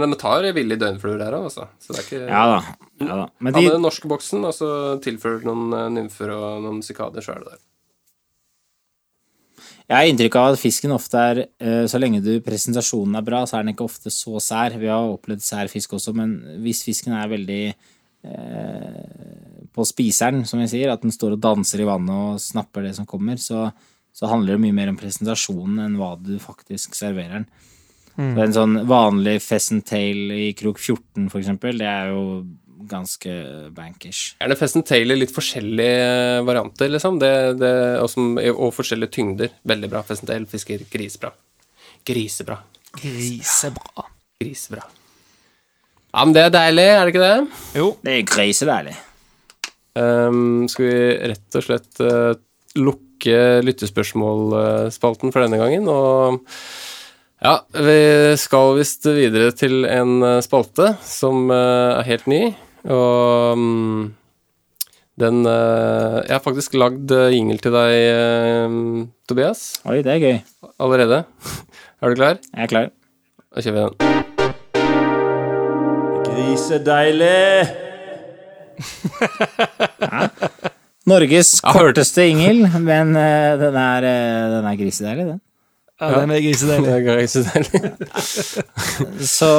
[0.00, 1.68] Men de tar villig døgnfluer der òg, altså.
[1.82, 2.58] Så det er ikke Ja da.
[3.04, 3.28] Ja da.
[3.44, 4.68] Men de, den norske boksen, og så
[5.04, 7.62] tilfører noen eh, nymfer og noen sikader, så er det der.
[9.84, 13.42] jeg har inntrykk av at fisken ofte er eh, Så lenge du presentasjonen er bra,
[13.46, 14.78] så er den ikke ofte så sær.
[14.80, 19.02] Vi har opplevd sær fisk også, men hvis fisken er veldig eh,
[19.74, 22.94] på spiseren, som vi sier, at den står og danser i vannet og snapper det
[22.96, 23.68] som kommer, så,
[24.14, 27.48] så handler det mye mer om presentasjonen enn hva du faktisk serverer den.
[28.14, 32.44] Så En sånn vanlig fessentail i krok 14, for eksempel, det er jo
[32.88, 33.32] ganske
[33.74, 34.34] bankers.
[34.38, 37.18] Gjerne det fessentail i litt forskjellige varianter, liksom.
[37.22, 37.72] Det, det,
[38.02, 39.54] og, som, og forskjellige tyngder.
[39.66, 40.04] Veldig bra.
[40.06, 41.32] fessentail, fisker grisebra.
[42.06, 42.60] Grisebra.
[43.00, 44.06] Grisebra.
[44.42, 44.84] Grisebra.
[46.14, 47.60] Ja, men det er deilig, er det ikke det?
[47.80, 47.90] Jo.
[48.04, 48.96] Det er grisedeilig.
[49.94, 50.98] Um, skal vi
[51.32, 52.34] rett og slett uh,
[52.78, 56.44] lukke lyttespørsmålspalten for denne gangen, og
[57.44, 57.96] ja, vi
[58.40, 62.42] skal visst videre til en eh, spalte som eh, er helt ny,
[62.88, 64.14] og mm,
[65.20, 67.90] den eh, Jeg har faktisk lagd jingle til deg,
[69.30, 70.36] Tobias, Oi, det er gøy.
[70.80, 71.18] allerede.
[72.04, 72.34] Er du klar?
[72.52, 72.86] Jeg er klar.
[73.54, 73.94] Da kjører vi den.
[76.26, 77.44] Grisedeilig!
[81.08, 84.00] Norges Jeg hørte- korteste ingel, men den er,
[84.58, 85.40] den er grisedeilig, den.
[86.02, 87.92] Ja, den er grisedeilig.
[89.36, 89.50] Så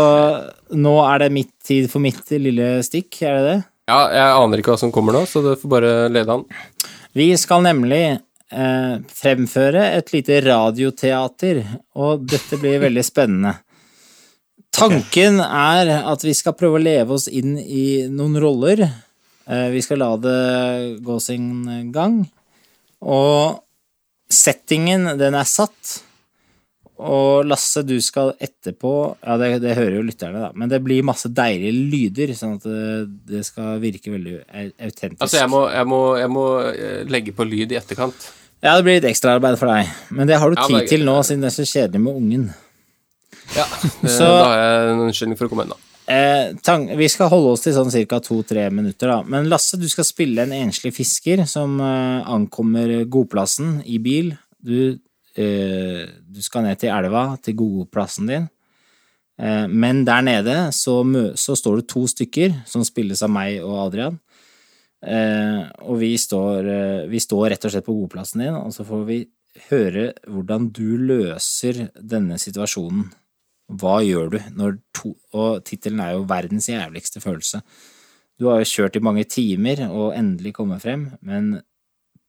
[0.76, 3.58] nå er det mitt tid for mitt lille stikk, er det det?
[3.86, 6.46] Ja, jeg aner ikke hva som kommer nå, så du får bare lede an.
[7.16, 11.62] Vi skal nemlig eh, fremføre et lite radioteater,
[12.02, 13.54] og dette blir veldig spennende.
[14.76, 18.82] Tanken er at vi skal prøve å leve oss inn i noen roller.
[19.46, 20.40] Eh, vi skal la det
[21.06, 22.24] gå sin gang.
[23.06, 23.62] Og
[24.34, 26.02] settingen, den er satt.
[26.98, 31.04] Og Lasse, du skal etterpå Ja, det, det hører jo lytterne, da, men det blir
[31.04, 32.86] masse deilige lyder, sånn at det,
[33.34, 34.38] det skal virke veldig
[34.80, 35.22] autentisk.
[35.26, 38.30] Altså, jeg må, jeg må, jeg må eh, legge på lyd i etterkant.
[38.64, 41.18] Ja, det blir litt ekstraarbeid for deg, men det har du Ja, tid til nå,
[41.28, 42.46] siden det er så kjedelig med ungen.
[43.58, 43.66] Ja,
[44.02, 45.82] det, Så- Da har jeg en unnskyldning for å komme inn, da.
[46.06, 48.20] Eh, tang, vi skal holde oss til sånn ca.
[48.22, 49.20] to-tre minutter, da.
[49.26, 54.32] Men Lasse, du skal spille en enslig fisker som eh, ankommer godplassen i bil.
[54.62, 55.00] Du, eh,
[55.36, 58.46] du skal ned til elva, til godplassen din.
[59.36, 61.02] Eh, men der nede så,
[61.36, 64.20] så står det to stykker, som spilles av meg og Adrian.
[65.06, 68.88] Eh, og vi står, eh, vi står rett og slett på godplassen din, og så
[68.88, 69.20] får vi
[69.70, 73.12] høre hvordan du løser denne situasjonen.
[73.76, 77.62] Hva gjør du når to Og tittelen er jo 'Verdens jævligste følelse'.
[78.40, 81.62] Du har jo kjørt i mange timer og endelig kommet frem, men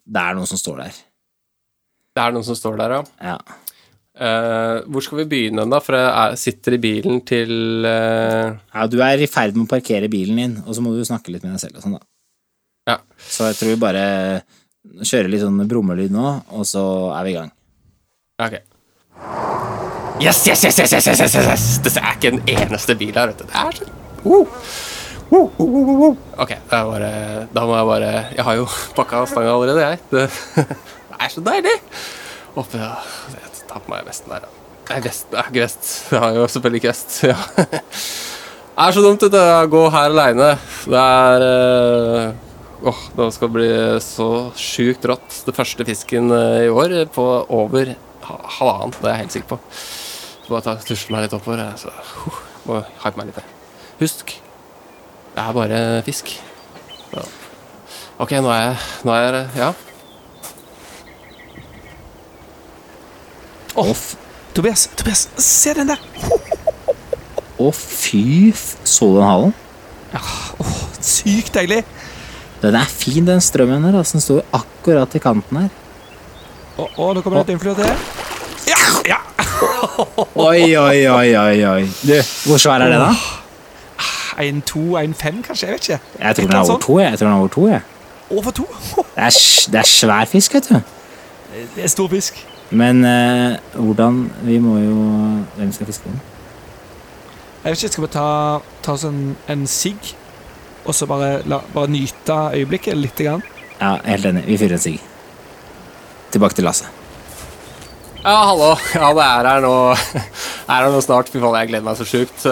[0.06, 0.92] det er noen som står der.
[2.16, 3.36] Det er noen som står der, ja.
[4.16, 5.76] Uh, hvor skal vi begynne, da?
[5.84, 8.54] For jeg sitter i bilen til uh...
[8.72, 11.34] Ja, du er i ferd med å parkere bilen din, og så må du snakke
[11.34, 12.06] litt med deg selv og sånn, da.
[12.88, 12.96] Ja.
[13.20, 14.06] Så jeg tror vi bare
[15.02, 16.86] kjører litt sånn brummelyd nå, og så
[17.18, 17.52] er vi i gang.
[18.46, 18.58] Ok.
[20.24, 21.68] Yes, yes, yes, yes, yes, yes, yes, yes.
[21.84, 23.52] Det er ikke en eneste bil her, vet du.
[23.52, 23.96] Det er sånn
[24.32, 24.68] uh.
[26.40, 27.10] Ok, da, bare,
[27.50, 29.98] da må jeg bare Jeg har jo pakka stanga allerede, jeg.
[30.14, 30.64] Det
[31.16, 31.74] det er så deilig!
[32.56, 32.94] Oppe, ja.
[33.32, 34.64] Jeg tar på meg vesten der, ja.
[34.86, 35.92] Nei, vest, det er ikke vest.
[36.12, 37.14] Jeg har jo selvfølgelig ikke vest.
[37.26, 37.36] Ja.
[38.76, 39.40] Det er så dumt, dette.
[39.40, 40.50] Å gå her aleine.
[40.84, 43.68] Det er Åh, Åh, det skal bli
[44.04, 44.26] så
[44.60, 45.38] sjukt rått.
[45.46, 47.24] Det første fisken eh, i år på
[47.56, 47.94] over
[48.58, 49.58] halvannet, det er jeg helt sikker på.
[50.44, 51.64] Så bare ta, tusle meg litt oppover.
[51.80, 52.36] Så, uh,
[52.68, 53.56] må hype meg litt.
[54.02, 54.36] Husk,
[55.32, 56.36] det er bare fisk.
[57.16, 57.24] Ja.
[58.20, 58.76] Ok, nå er jeg
[59.08, 59.72] Nå er jeg Ja.
[63.76, 64.16] Å, f-
[64.56, 66.00] Tobias, Tobias, se den der!
[67.60, 68.52] å, fy
[68.84, 69.54] Så du den halen?
[70.12, 70.20] Ja,
[70.62, 70.76] åh,
[71.06, 71.82] Sykt deilig.
[72.62, 73.98] Den er fin, den strømmen der.
[74.00, 75.68] Altså, den står akkurat i kanten her.
[76.76, 77.92] Å, å, nå kommer det et innflyr til.
[78.66, 78.78] Ja!
[79.12, 79.18] ja.
[80.48, 81.84] Oi, oi, oi, oi, oi.
[82.02, 82.16] Du,
[82.48, 83.12] hvor svær er det, da?
[84.42, 85.68] En to, en fem, kanskje?
[85.70, 86.00] Jeg vet ikke.
[86.20, 86.98] Jeg tror den er over to.
[87.00, 87.80] Jeg, jeg tror den er over to, jeg.
[88.36, 88.66] Over to.
[89.16, 89.38] Det er,
[89.72, 90.74] det er svær fisk, vet du.
[91.76, 92.42] Det er stor fisk.
[92.70, 94.94] Men eh, hvordan Vi må jo
[95.54, 96.20] Hvem skal fiske den?
[97.62, 98.26] Jeg vet ikke, Skal vi ta,
[98.82, 99.20] ta oss en,
[99.50, 100.12] en sigg,
[100.86, 103.42] og så bare, la, bare nyte øyeblikket lite grann?
[103.80, 104.44] Ja, helt enig.
[104.46, 105.00] Vi fyrer en sigg.
[106.30, 106.86] Tilbake til Lasse.
[108.22, 108.70] Ja, hallo.
[108.94, 109.74] Ja, det er her nå.
[110.70, 111.30] Er her nå snart.
[111.30, 112.46] Fy faen, jeg gleder meg så sjukt.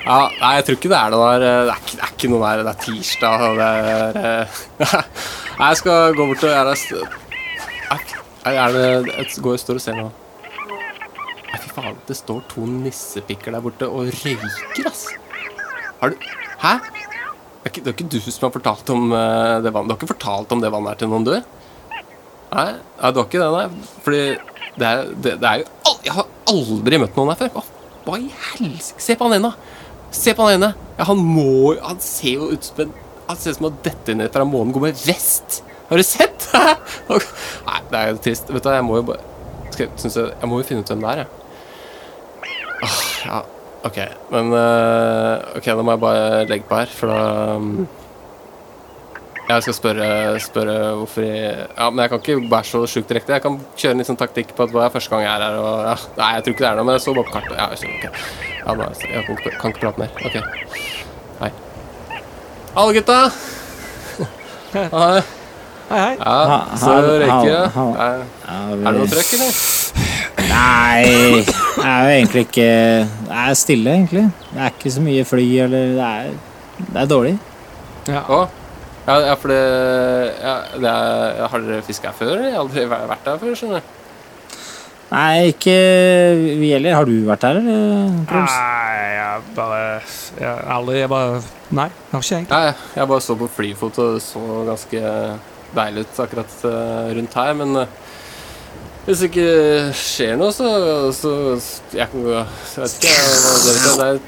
[0.00, 1.42] Ja, nei, jeg tror ikke det er noe der.
[1.42, 2.62] Det er det er ikke noe der.
[2.64, 4.62] Det er tirsdag, det er eh,
[5.58, 6.76] Nei, jeg skal gå bort og gjøre
[7.90, 10.08] Er er det Jeg går og står og ser nå.
[11.60, 11.98] Fy faen.
[12.08, 15.08] Det står to nissepikker der borte og røyker, ass.
[16.00, 16.28] Har du
[16.60, 16.78] Hæ?
[17.60, 19.92] Det er ikke, det er ikke du som har fortalt om uh, det vannet Du
[19.92, 21.34] har ikke fortalt om det vannet her til noen, du?
[22.50, 23.90] Nei, nei, du har ikke det, nei.
[24.06, 24.22] Fordi
[24.80, 27.52] det er, det, det er jo al Jeg har aldri møtt noen her før.
[27.58, 27.64] Hva,
[28.06, 29.04] hva i helsike?
[29.04, 29.52] Se på han ene!
[30.16, 30.72] Se på han ene!
[30.96, 32.94] Ja, han må jo Han ser jo ut som en
[33.28, 35.60] Han ser ut som å dette ned fra månen, gå med vest!
[35.90, 36.48] Har du sett?
[36.54, 38.50] nei, det er jo trist.
[38.54, 39.22] Vet du jeg må jo bare
[39.80, 41.28] jeg- jeg, jeg må jo finne ut hvem det er, jeg.
[42.84, 43.38] Åh, ja,
[43.88, 43.98] ok.
[44.32, 47.88] Men uh, Ok, da må jeg bare legge på her, for da um,
[49.50, 50.08] jeg skal spørre,
[50.44, 53.32] spørre hvorfor jeg Ja, men jeg kan ikke være så sjukt direkte.
[53.34, 55.42] Jeg kan kjøre en litt sånn taktikk på at det er første gang jeg er
[55.48, 55.58] her.
[55.58, 55.96] Og, ja.
[56.20, 57.56] Nei, jeg tror ikke det er noe, men jeg så bare på kartet.
[57.58, 58.06] Ja, jeg skjønner, ok.
[58.60, 60.10] Ja, da, jeg kan ikke, kan ikke prate mer.
[60.30, 60.38] Ok.
[61.40, 61.50] Hei.
[62.78, 63.18] Hallo, gutta!
[64.94, 65.38] Hei.
[65.90, 66.16] Hei, hei.
[66.22, 67.70] Ja, så røyker jeg.
[67.98, 69.56] Er, er det noe trøkk, eller?
[70.50, 71.02] Nei,
[71.42, 72.66] det er jo egentlig ikke
[73.26, 74.22] Det er stille, egentlig.
[74.52, 76.30] Det er ikke så mye fly, eller Det er,
[76.84, 77.34] det er dårlig.
[78.06, 78.22] Ja.
[78.22, 78.40] Å?
[79.08, 79.58] Ja, ja, for det,
[80.44, 82.32] ja, det er, Har dere fiska her før?
[82.36, 82.46] eller?
[82.46, 83.96] Jeg har aldri vært her før, skjønner du.
[85.10, 85.76] Nei, ikke
[86.60, 86.94] vi heller.
[87.00, 88.12] Har du vært her, eller?
[88.30, 89.80] Nei, jeg bare
[90.38, 91.40] Jeg aldri Jeg bare
[91.74, 92.54] Nei, jeg har ikke egentlig.
[92.54, 95.02] Nei, jeg bare så på flyfot, og så ganske
[95.76, 97.94] deilig ut akkurat eh, rundt her, men eh,
[99.06, 99.46] hvis det ikke
[99.96, 100.68] skjer noe, så,
[101.16, 101.30] så
[101.96, 103.54] Jeg kan gå Jeg vet ikke hva.
[103.64, 104.18] Det er,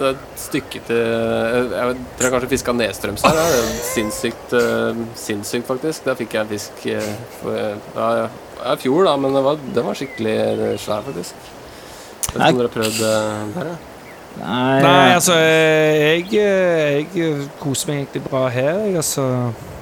[0.00, 3.38] det er et stykke til Jeg, jeg tror jeg kanskje fiska nedstrøms her?
[3.38, 3.44] Ja?
[3.52, 6.08] Det er sinnssykt, eh, sinnssykt, faktisk.
[6.08, 6.82] Der fikk jeg en fisk
[7.38, 8.26] for, ja, ja,
[8.74, 10.36] i fjor, da, men den var, den var skikkelig
[10.82, 11.48] svær, faktisk.
[12.30, 13.00] Jeg Vet ikke om dere har prøvd
[13.54, 13.78] der, ja?
[14.38, 19.24] Nei, Nei, altså, jeg, jeg koser meg egentlig bra her, jeg, altså.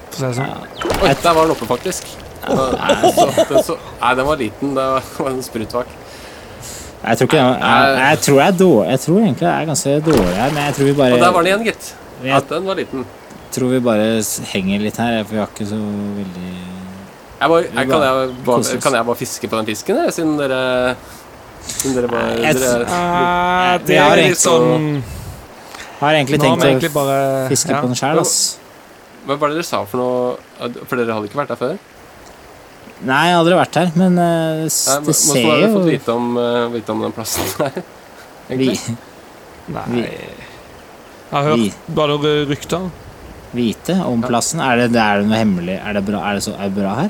[0.09, 0.99] For å si det sånn.
[0.99, 2.09] Oi, der var den oppe, faktisk.
[2.49, 4.75] Nei, så, den, så, nei, den var liten.
[4.75, 4.85] Det
[5.19, 5.95] var, en sprutvak.
[6.99, 9.91] Jeg tror ikke jeg, jeg, jeg tror jeg dår, Jeg tror egentlig jeg er ganske
[10.03, 11.93] dårlig her, men jeg tror vi Og der var den igjen, gitt.
[12.23, 13.05] Jeg den var liten.
[13.55, 14.07] tror vi bare
[14.51, 16.49] henger litt her, for vi har ikke så veldig
[17.39, 20.35] Jeg bare, jeg, kan, jeg bare, kan jeg bare fiske på den fisken, eller, siden
[20.41, 20.59] dere
[21.69, 24.99] Siden dere bare jeg- dere, uh, det har er litt sånn
[26.01, 27.79] Har egentlig tenkt å egentlig bare fiske ja.
[27.79, 28.37] på den sjæl, ass.
[29.25, 31.77] Hva var det dere sa for noe For dere hadde ikke vært der før?
[32.99, 35.75] Nei, jeg har aldri vært her, men uh, Nei, det Hvordan ser har dere jo
[35.77, 37.77] fått vite om, uh, vite om den plassen her?
[38.49, 38.69] vi,
[39.71, 42.17] Nei Vi- Jeg har hørt vi- bare
[42.49, 42.89] rykter.
[43.53, 44.59] vite om plassen.
[44.61, 45.77] Er det, er det noe hemmelig?
[45.79, 47.09] Er det bra, er det så, er det bra her?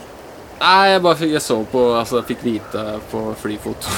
[0.60, 3.94] Nei, jeg bare fikk, jeg så på Altså, jeg fikk vite på flyfoto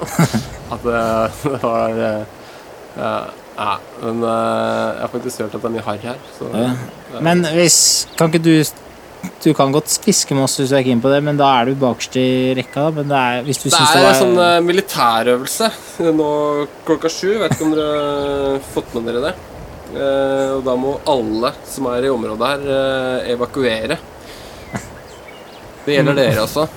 [0.74, 1.02] at det,
[1.44, 3.28] det var eh,
[3.60, 6.20] ja, men eh, jeg har faktisk hørt at det er mye harr her.
[6.38, 6.70] Så, Ja.
[7.12, 7.20] ja.
[7.20, 8.54] Men hvis Kan ikke du
[9.44, 11.68] Du kan godt fiske med oss hvis du er keen på det, men da er
[11.68, 12.90] du bakerst i rekka, da.
[12.96, 15.70] Men det er, hvis du Det syns er det en sånn var eh, militærøvelse
[16.16, 16.30] nå
[16.88, 17.34] klokka sju.
[17.42, 19.34] Vet ikke om dere har fått med dere det.
[19.90, 23.96] Uh, og da må alle som er i området her, uh, evakuere.
[25.84, 26.68] Det gjelder dere også.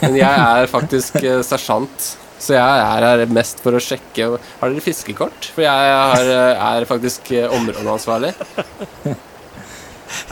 [0.00, 2.14] Men jeg er faktisk sersjant.
[2.38, 4.28] Så jeg er her mest for å sjekke
[4.60, 5.48] Har dere fiskekort?
[5.56, 8.30] For jeg har, eh, er faktisk eh, områdeansvarlig.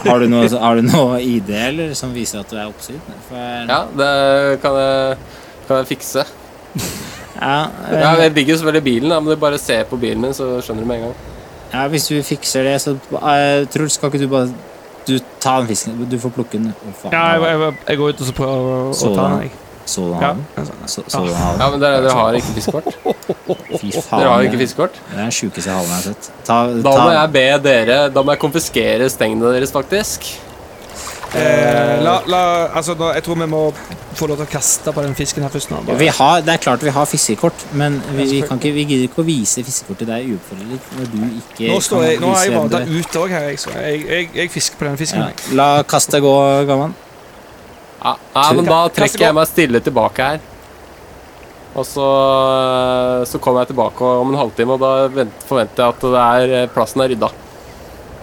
[0.07, 3.01] Har du noe, har du noe ID eller som viser at du er oppsyn?
[3.29, 5.19] For, Ja, det kan jeg,
[5.69, 6.25] kan jeg fikse.
[7.43, 7.99] ja, øh...
[8.01, 10.35] Ja, jeg ligger jo selvfølgelig i bilen, da, men du bare ser på bilen min,
[10.37, 11.19] så skjønner du med en gang.
[11.75, 14.49] ja, hvis du fikser det, så uh, Truls, kan ikke du bare
[15.07, 16.01] Du ta den fisken.
[16.11, 16.73] Du får plukke den.
[16.83, 19.27] Oh, faen, Ja, jeg, jeg, jeg går ut og så prøver å, Så å ta
[19.29, 19.45] den.
[19.45, 19.66] jeg.
[19.87, 20.33] Så du Ja.
[20.35, 20.67] den?
[20.91, 21.61] Så, så du den?
[21.61, 22.89] Ja, men dere, dere har ikke fiskekort?
[23.81, 24.19] Fy faen.
[24.21, 24.97] Dere har ikke fiskekort?
[25.11, 26.31] Det er den sjukeste halen jeg har sett.
[26.49, 30.27] Ta, Da ta, må jeg be dere Da må jeg konfiskere stengene deres, faktisk.
[31.37, 32.41] Eh, la, la,
[32.79, 33.63] altså, da, jeg tror vi må
[34.17, 35.71] få lov til å kaste på den fisken her først.
[35.71, 35.81] Nå.
[35.85, 38.85] Bare- Vi har, det er klart vi har fiskekort, men vi, vi, kan ikke, vi
[38.89, 42.31] gidder ikke å vise fiskekort til deg uoppfordret når du ikke Nå, står jeg, nå
[42.33, 45.27] er jeg bare ute òg her, jeg, så jeg, jeg, jeg fisker på den fisken.
[45.27, 45.51] Ja.
[45.59, 46.33] La kastet gå,
[46.71, 46.95] Gamman.
[48.03, 50.39] Ja, nei, men da trekker jeg meg stille tilbake her.
[51.77, 52.07] Og så,
[53.29, 57.03] så kommer jeg tilbake om en halvtime, og da forventer jeg at det er, plassen
[57.05, 57.29] er rydda.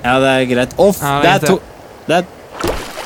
[0.04, 0.74] Ja, det er greit.
[0.82, 1.02] Off!
[1.04, 1.60] Ja, det er to...
[2.08, 2.24] Det er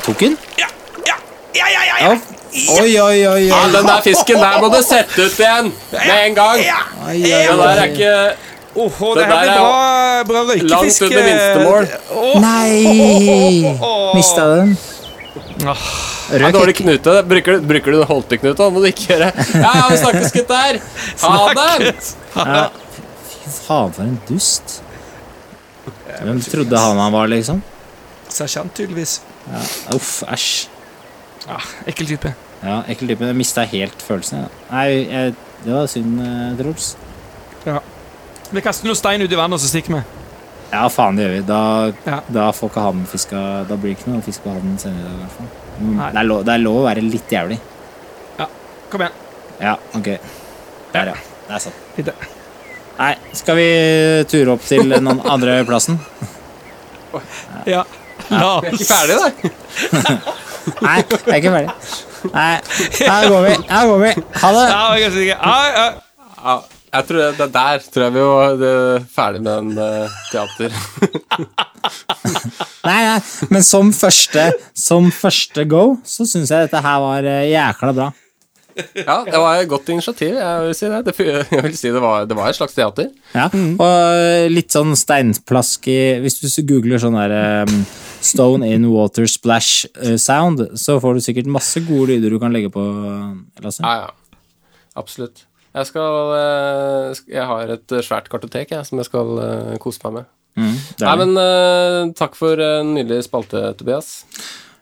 [0.07, 0.37] Tok den?
[0.57, 0.67] Ja,
[1.05, 1.17] ja,
[1.57, 4.77] ja, ja, ja, Oi, oi, Oi, oi, oi, Ja, den der fisken der må du
[4.85, 6.61] sette ut igjen med en gang.
[6.63, 7.89] oi, oi, Den der er oi.
[7.91, 8.13] ikke
[8.77, 11.09] Åh, Det det her blir er bra, bra røykefiske.
[11.09, 11.87] langt under minstemål.
[12.13, 13.77] Åh, Nei!
[14.15, 14.77] Mista den.
[15.65, 15.85] Åh.
[16.37, 17.13] Er dårlig knute.
[17.27, 18.57] Bruker, du- bruker du holteknute?
[18.59, 19.31] Det må du ikke gjøre.
[19.55, 20.79] Ja, ja, vi snakkes, gutter.
[21.23, 21.95] Ha det.
[22.35, 22.69] Ja.
[23.31, 24.81] Fy faen, for en dust.
[26.21, 27.61] Hvem trodde han han var, liksom?
[28.29, 29.19] Sersjant, tydeligvis.
[29.47, 29.61] Ja.
[29.95, 30.67] Uff, æsj.
[31.47, 31.57] Ja,
[31.87, 32.33] ekkel type.
[32.63, 33.23] Ja, ekkel type.
[33.31, 34.43] Jeg mista helt følelsen.
[34.43, 34.49] Ja.
[34.73, 36.19] Nei, jeg, det var synd,
[36.59, 36.91] Truls.
[37.65, 37.79] Ja.
[38.51, 40.03] Vi kaster noe stein ut i vannet, og så stikker vi.
[40.71, 41.41] Ja, faen, det gjør vi.
[41.47, 41.59] Da,
[42.05, 42.19] Ja.
[42.27, 45.03] da får ikke han fiska Da blir det ikke noe fisk på havnen senere i
[45.07, 45.51] dag, i hvert fall.
[45.77, 47.59] Det er, lov, det er lov å være litt jævlig.
[48.39, 48.47] Ja.
[48.91, 49.15] Kom igjen.
[49.61, 50.09] Ja, ok.
[50.93, 51.15] Der, ja.
[51.47, 51.75] Det er sant.
[51.97, 52.11] Litt.
[52.97, 53.67] Nei, skal vi
[54.31, 55.99] ture opp til den andre plassen?
[57.69, 57.83] Ja.
[58.31, 59.27] La Vi er ikke oss ferdig, da.
[60.83, 61.75] Nei, jeg er ikke ferdig.
[62.33, 62.47] Nei,
[63.07, 63.53] her går vi.
[63.69, 64.09] Her går vi.
[64.41, 64.65] Ha det.
[64.73, 65.37] Ja, jeg er sikker.
[65.37, 65.85] Ja,
[66.43, 66.57] ja.
[66.87, 70.71] Jeg tror det, det der tror jeg vi var ferdig med en uh, teater.
[72.87, 73.17] Nei, nei,
[73.51, 74.45] men som første,
[74.77, 78.07] som første go, så syns jeg dette her var uh, jækla bra.
[78.77, 80.35] Ja, det var et godt initiativ.
[80.37, 80.99] Jeg vil si det.
[81.07, 83.09] det jeg vil si det var, det var et slags teater.
[83.33, 87.81] Ja, Og eh, litt sånn steinplask i Hvis du googler sånn der um,
[88.21, 89.89] Stone in water splash
[90.21, 92.85] sound, så får du sikkert masse gode lyder du kan legge på,
[93.65, 93.81] Lasse.
[93.81, 94.37] Ja, ja.
[94.97, 95.46] Absolutt.
[95.77, 100.01] Jeg skal eh, Jeg har et eh, svært kartotek jeg, som jeg skal eh, kose
[100.05, 100.31] meg med.
[100.57, 104.23] Mm, Nei, men takk for en nydelig spalte, Tobias.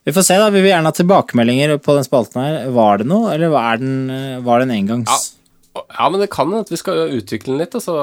[0.08, 0.46] Vi får se, da.
[0.54, 2.70] Vi vil gjerne ha tilbakemeldinger på den spalten her.
[2.72, 4.06] Var det noe, eller var den,
[4.46, 5.34] var det en engangs?
[5.76, 7.76] Ja, men det kan hende at vi skal utvikle den litt.
[7.76, 7.96] Altså,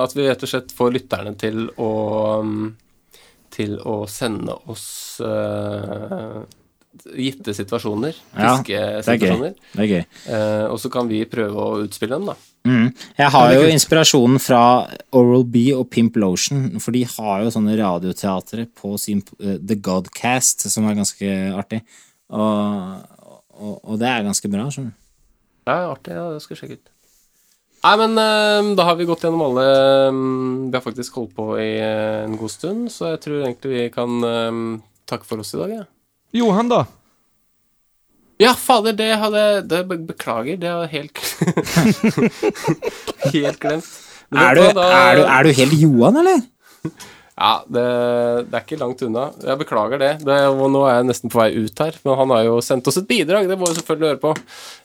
[0.00, 1.92] at vi rett og slett får lytterne til å
[2.46, 2.68] mm,
[3.58, 4.86] Til å sende oss
[5.24, 6.40] eh,
[7.14, 8.16] gitte situasjoner.
[8.34, 9.02] Ja, det er gøy.
[9.04, 9.54] Fiskesituasjoner.
[9.72, 10.04] Det er gøy.
[10.34, 12.36] Eh, og så kan vi prøve å utspille dem, da.
[12.68, 12.88] Mm.
[13.16, 14.62] Jeg har jo inspirasjonen fra
[15.16, 19.78] Oral B og Pimp Lotion, for de har jo sånne radioteatre på sin uh, The
[19.80, 21.82] Godcast, som er ganske artig.
[22.28, 23.02] Og,
[23.56, 25.02] og, og det er ganske bra, skjønner du.
[25.68, 26.16] Ja, artig.
[26.16, 26.94] Ja, det skal jeg sjekke ut.
[27.78, 29.64] Nei, men uh, da har vi gått gjennom alle
[30.10, 33.70] um, Vi har faktisk holdt på i uh, en god stund, så jeg tror egentlig
[33.70, 34.64] vi kan um,
[35.08, 35.86] takke for oss i dag, jeg.
[35.86, 35.92] Ja.
[36.36, 36.82] Johan, da?
[38.38, 41.18] Ja, fader, det hadde det, Beklager, det hadde jeg helt
[43.34, 43.88] Helt glemt.
[44.30, 46.40] Er du, da- er, du, er du helt Johan, eller?
[47.38, 47.82] Ja, det,
[48.50, 49.28] det er ikke langt unna.
[49.46, 50.10] Jeg beklager det.
[50.26, 50.38] det.
[50.50, 52.98] og Nå er jeg nesten på vei ut her, men han har jo sendt oss
[53.00, 53.46] et bidrag.
[53.48, 54.30] Det må vi selvfølgelig høre på.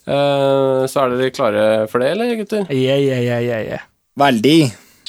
[0.07, 2.61] Uh, så er dere klare for det, eller, gutter?
[2.69, 3.79] Ja, ja, ja, ja, ja.
[4.21, 4.59] Veldig.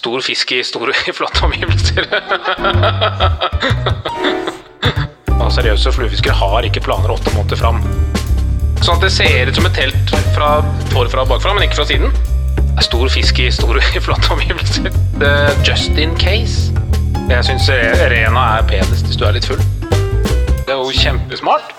[0.00, 2.04] Stor fisk i store, flotte omgivelser.
[5.42, 7.80] Og seriøse fluefiskere har ikke planer åtte måneder fram.
[8.84, 10.58] Sånn at det ser ut som et telt fra
[10.92, 12.12] forfra og bakfra, men ikke fra siden.
[12.58, 14.90] Det er stor fisk i store, flotte omgivelser.
[15.24, 16.74] Er just in case.
[17.30, 17.70] Jeg syns
[18.12, 19.62] Rena er penest hvis du er litt full.
[20.64, 21.72] Det er jo kjempesmart.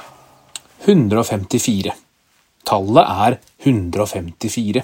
[0.85, 1.93] 154.
[2.65, 4.81] Tallet er 154.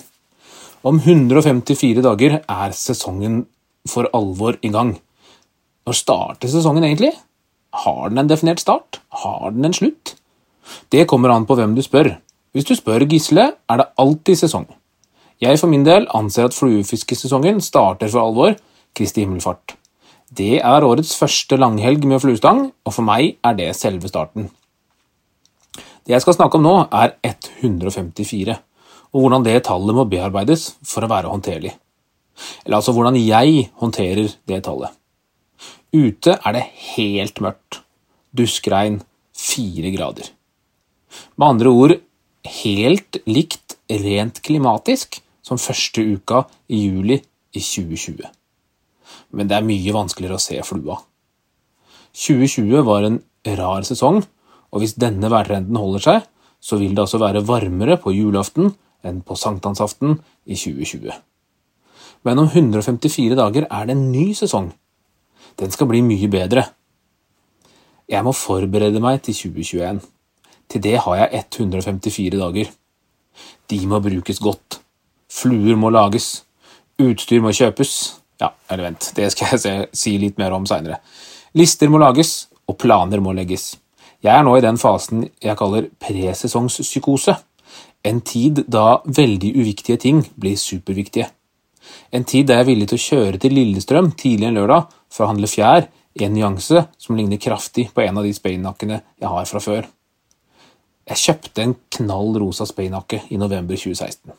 [0.86, 3.44] Om 154 dager er sesongen
[3.90, 4.96] for alvor i gang.
[5.86, 7.12] Når starter sesongen egentlig?
[7.72, 9.00] Har den en definert start?
[9.24, 10.16] Har den en slutt?
[10.92, 12.18] Det kommer an på hvem du spør.
[12.52, 14.68] Hvis du spør Gisle, er det alltid sesong.
[15.42, 18.58] Jeg for min del anser at fluefiskesesongen starter for alvor
[18.96, 19.78] Kristi himmelfart.
[20.38, 24.52] Det er årets første langhelg med fluestang, og for meg er det selve starten.
[26.06, 28.56] Det jeg skal snakke om nå, er 154,
[29.12, 31.74] og hvordan det tallet må bearbeides for å være håndterlig.
[32.66, 35.01] Eller altså hvordan jeg håndterer det tallet.
[35.92, 37.82] Ute er det helt mørkt.
[38.32, 39.02] Duskregn,
[39.36, 40.30] fire grader.
[41.36, 41.94] Med andre ord
[42.48, 48.24] helt likt rent klimatisk som første uka i juli i 2020.
[49.36, 50.96] Men det er mye vanskeligere å se flua.
[52.16, 53.20] 2020 var en
[53.60, 54.22] rar sesong,
[54.72, 56.30] og hvis denne værtrenden holder seg,
[56.64, 58.72] så vil det altså være varmere på julaften
[59.04, 61.12] enn på sankthansaften i 2020.
[62.24, 64.72] Men om 154 dager er det en ny sesong.
[65.60, 66.66] Den skal bli mye bedre.
[68.12, 70.02] Jeg må forberede meg til 2021.
[70.72, 72.72] Til det har jeg 154 dager.
[73.72, 74.82] De må brukes godt.
[75.32, 76.44] Fluer må lages.
[77.00, 77.94] Utstyr må kjøpes.
[78.42, 81.00] Ja, eller vent, det skal jeg se, si litt mer om seinere.
[81.58, 83.76] Lister må lages, og planer må legges.
[84.22, 87.36] Jeg er nå i den fasen jeg kaller presesongspsykose.
[88.06, 91.28] En tid da veldig uviktige ting blir superviktige.
[92.12, 95.26] En tid da jeg er villig til å kjøre til Lillestrøm tidlig en lørdag for
[95.26, 99.32] å handle fjær i en nyanse som ligner kraftig på en av de speinnakkene jeg
[99.32, 99.90] har fra før.
[101.12, 104.32] Jeg kjøpte en knall rosa speinnakke i november 2016.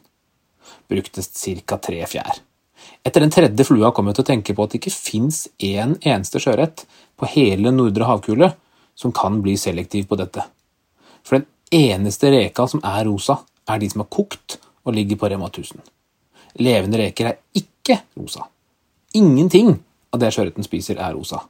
[0.88, 1.24] Brukte
[1.66, 1.78] ca.
[1.78, 2.40] tre fjær.
[3.02, 5.96] Etter den tredje flua kom jeg til å tenke på at det ikke fins én
[6.00, 6.84] eneste sjøørret
[7.18, 8.52] på hele nordre havkule
[8.98, 10.44] som kan bli selektiv på dette.
[11.22, 13.40] For den eneste reka som er rosa,
[13.70, 15.82] er de som er kokt og ligger på Rema 1000.
[16.62, 18.48] Levende reker er ikke rosa.
[19.14, 19.76] Ingenting
[20.12, 21.42] av det sjøørreten spiser, er rosa.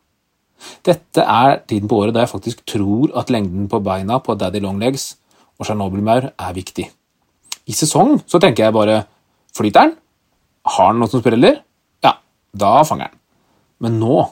[0.86, 4.62] Dette er tiden på året da jeg faktisk tror at lengden på beina på Daddy
[4.62, 5.16] Longlegs
[5.58, 6.86] og Tsjernobylmaur er viktig.
[7.66, 9.02] I sesong så tenker jeg bare
[9.56, 9.96] flyter den?
[10.76, 11.60] Har den noe som spreller?
[12.04, 12.16] Ja,
[12.54, 13.20] da fanger den.
[13.82, 14.22] Men nå,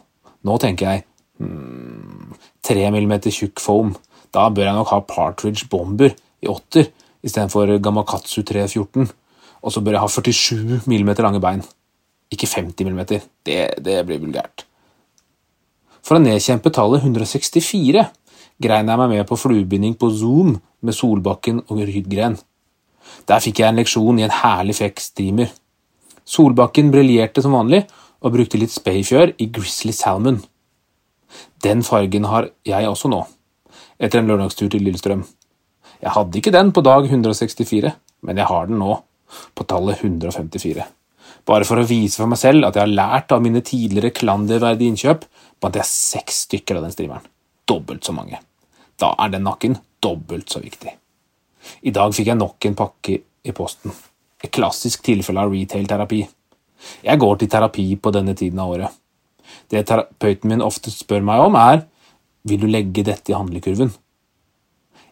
[0.47, 1.05] nå tenker jeg
[1.43, 2.35] hmm,
[2.67, 3.95] 3 mm tjukk foam.
[4.31, 6.87] Da bør jeg nok ha Partridge Bomber i åtter
[7.27, 9.11] istedenfor Gamakatsu 314.
[9.61, 11.65] Og så bør jeg ha 47 mm lange bein.
[12.31, 13.01] Ikke 50 mm.
[13.45, 14.67] Det, det blir vulgært.
[16.01, 18.07] For å nedkjempe tallet 164
[18.61, 20.55] grein jeg meg med på fluebinding på Zoom
[20.85, 22.37] med Solbakken og Rydgren.
[23.29, 25.51] Der fikk jeg en leksjon i en herlig fekk streamer.
[26.29, 27.87] Solbakken briljerte som vanlig
[28.21, 30.43] og brukte litt spayfjør i Grizzly Salmon.
[31.65, 33.23] Den fargen har jeg også nå,
[33.99, 35.25] etter en lørdagstur til Lillestrøm.
[36.01, 37.93] Jeg hadde ikke den på dag 164,
[38.27, 38.97] men jeg har den nå,
[39.55, 40.85] på tallet 154.
[41.49, 44.93] Bare for å vise for meg selv at jeg har lært av mine tidligere klanderverdige
[44.93, 45.25] innkjøp,
[45.61, 47.27] på at jeg har seks stykker av den streameren.
[47.69, 48.41] Dobbelt så mange.
[49.01, 50.93] Da er den nakken dobbelt så viktig.
[51.85, 53.93] I dag fikk jeg nok en pakke i posten.
[54.41, 56.21] Et klassisk tilfelle av retail-terapi.
[57.05, 59.01] Jeg går til terapi på denne tiden av året.
[59.69, 61.85] Det terapeuten min ofte spør meg om, er
[62.49, 63.91] vil du legge dette i handlekurven.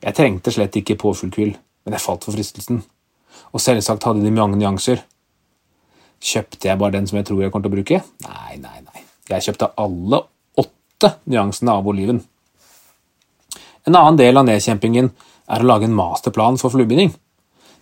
[0.01, 1.53] Jeg trengte slett ikke påfyllkvill,
[1.85, 2.81] men jeg falt for fristelsen.
[3.53, 5.03] Og selvsagt hadde de mange nyanser.
[6.19, 8.01] Kjøpte jeg bare den som jeg tror jeg kommer til å bruke?
[8.27, 9.05] Nei, nei, nei.
[9.31, 10.23] Jeg kjøpte alle
[10.59, 12.21] åtte nyansene av oliven.
[13.87, 15.11] En annen del av nedkjempingen
[15.49, 17.15] er å lage en masterplan for fluebinding.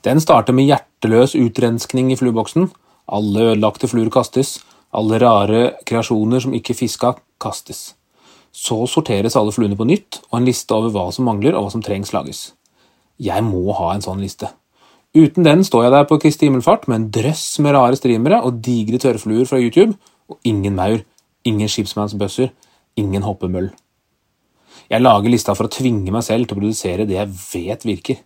[0.07, 2.69] Den starter med hjerteløs utrenskning i flueboksen.
[3.11, 4.59] Alle ødelagte fluer kastes.
[4.95, 7.95] Alle rare kreasjoner som ikke fiska, kastes.
[8.55, 11.75] Så sorteres alle fluene på nytt, og en liste over hva som mangler og hva
[11.75, 12.47] som trengs lages.
[13.21, 14.49] Jeg må ha en sånn liste.
[15.17, 18.59] Uten den står jeg der på Kristi himmelfart med en drøss med rare streamere og
[18.65, 19.95] digre tørrfluer fra YouTube,
[20.29, 20.99] og ingen maur,
[21.45, 22.51] ingen skipsmannsbøsser,
[23.01, 23.71] ingen hoppemøll.
[24.91, 28.19] Jeg lager lista for å tvinge meg selv til å produsere det jeg vet virker.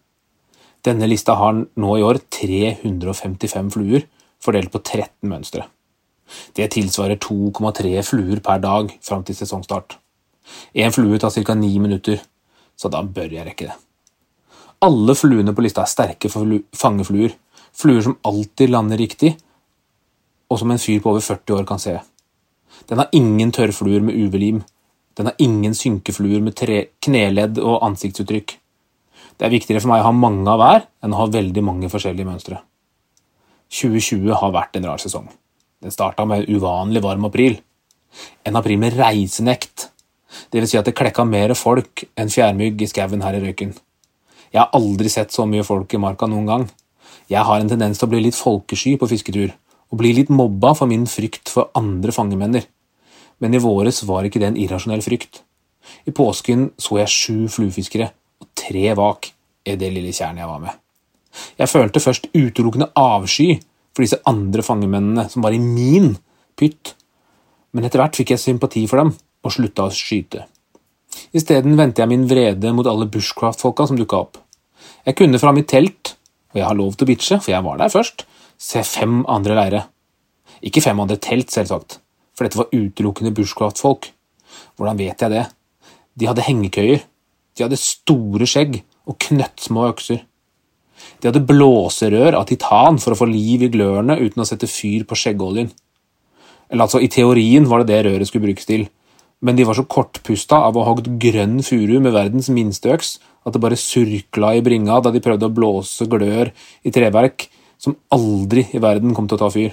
[0.84, 4.08] Denne lista har nå i år 355 fluer,
[4.42, 5.68] fordelt på 13 mønstre.
[6.56, 9.98] Det tilsvarer 2,3 fluer per dag fram til sesongstart.
[10.74, 11.54] Én flue tar ca.
[11.54, 12.18] 9 minutter,
[12.74, 13.78] så da bør jeg rekke det.
[14.80, 17.34] Alle fluene på lista er sterke fangefluer,
[17.76, 19.34] fluer som alltid lander riktig,
[20.48, 21.98] og som en fyr på over 40 år kan se.
[22.88, 24.62] Den har ingen tørrfluer med UV-lim,
[25.18, 28.54] den har ingen synkefluer med tre, kneledd og ansiktsuttrykk.
[29.36, 31.92] Det er viktigere for meg å ha mange av hver enn å ha veldig mange
[31.92, 32.62] forskjellige mønstre.
[33.70, 35.28] 2020 har vært en rar sesong.
[35.80, 37.60] Den starta med en uvanlig varm april.
[38.48, 39.90] En april med reisenekt.
[40.48, 43.76] Det vil si at det klekka mer folk enn fjærmygg i skauen her i Røyken.
[44.50, 46.66] Jeg har aldri sett så mye folk i marka noen gang.
[47.30, 49.54] Jeg har en tendens til å bli litt folkesky på fisketur,
[49.90, 52.66] og bli litt mobba for min frykt for andre fangemenner
[53.40, 55.42] men i våres var ikke det en irrasjonell frykt.
[56.06, 58.10] I påsken så jeg sju fluefiskere
[58.40, 59.30] og tre vak
[59.68, 60.76] i det lille tjernet jeg var med.
[61.56, 63.54] Jeg følte først utelukkende avsky
[63.94, 66.12] for disse andre fangemennene som var i min
[66.58, 66.94] pytt,
[67.72, 70.44] men etter hvert fikk jeg sympati for dem og slutta å skyte.
[71.36, 74.40] Isteden vendte jeg min vrede mot alle bushcraft-folka som dukka opp.
[75.06, 76.14] Jeg kunne fra mitt telt,
[76.52, 78.26] og jeg har lov til å bitche, for jeg var der først,
[78.60, 79.82] se fem andre leire.
[80.66, 82.00] Ikke fem andre telt, selvsagt,
[82.36, 84.10] for dette var utelukkende bushcraft-folk.
[84.76, 85.44] Hvordan vet jeg det?
[86.18, 87.04] De hadde hengekøyer,
[87.56, 90.24] de hadde store skjegg og knøttsmå økser.
[91.20, 95.06] De hadde blåserør av titan for å få liv i glørne uten å sette fyr
[95.08, 95.70] på skjeggoljen.
[96.70, 98.86] Eller altså, i teorien var det det røret skulle brukes til,
[99.40, 103.14] men de var så kortpusta av å ha hogd grønn furu med verdens minste øks
[103.46, 106.52] at det bare surkla i bringa da de prøvde å blåse glør
[106.84, 107.48] i treverk
[107.80, 109.72] som aldri i verden kom til å ta fyr.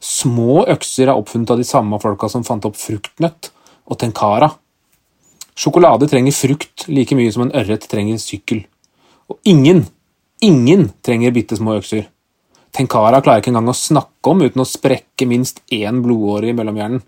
[0.00, 3.50] Små økser er oppfunnet av de samme folka som fant opp fruktnøtt
[3.90, 4.48] og tenkara.
[5.52, 8.64] Sjokolade trenger frukt like mye som en ørret trenger sykkel.
[9.28, 9.84] Og ingen,
[10.40, 12.06] ingen trenger bitte små økser.
[12.72, 17.02] Tenkara klarer ikke engang å snakke om uten å sprekke minst én blodåre i mellomhjernen.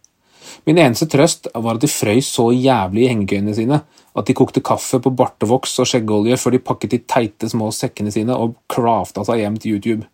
[0.66, 3.80] Min eneste trøst var at de frøys så jævlig i hengekøyene sine
[4.14, 8.12] at de kokte kaffe på bartevoks og skjeggolje før de pakket de teite små sekkene
[8.14, 10.06] sine og crafta seg hjem til YouTube.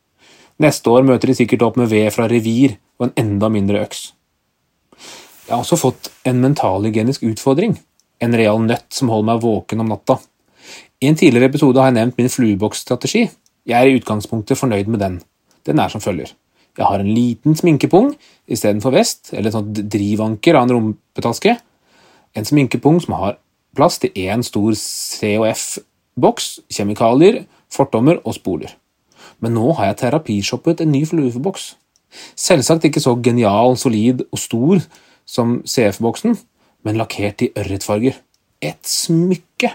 [0.60, 4.10] Neste år møter de sikkert opp med ved fra revir og en enda mindre øks.
[5.46, 7.78] Jeg har også fått en mentalhygienisk utfordring.
[8.20, 10.18] En real nøtt som holder meg våken om natta.
[11.00, 13.24] I en tidligere episode har jeg nevnt min flueboksstrategi.
[13.66, 15.18] Jeg er i utgangspunktet fornøyd med den.
[15.66, 16.32] Den er som følger.
[16.78, 18.12] Jeg har en liten sminkepung
[18.50, 21.56] istedenfor vest, eller en sånn drivanker av en rumpetaske.
[22.38, 23.38] En sminkepung som har
[23.76, 28.74] plass til én stor COF-boks, kjemikalier, fortommer og spoler.
[29.40, 31.74] Men nå har jeg terapishoppet en ny flueboks.
[32.38, 34.82] Selvsagt ikke så genial, solid og stor
[35.28, 36.36] som CF-boksen,
[36.86, 38.18] men lakkert i ørretfarger.
[38.60, 39.72] Et smykke!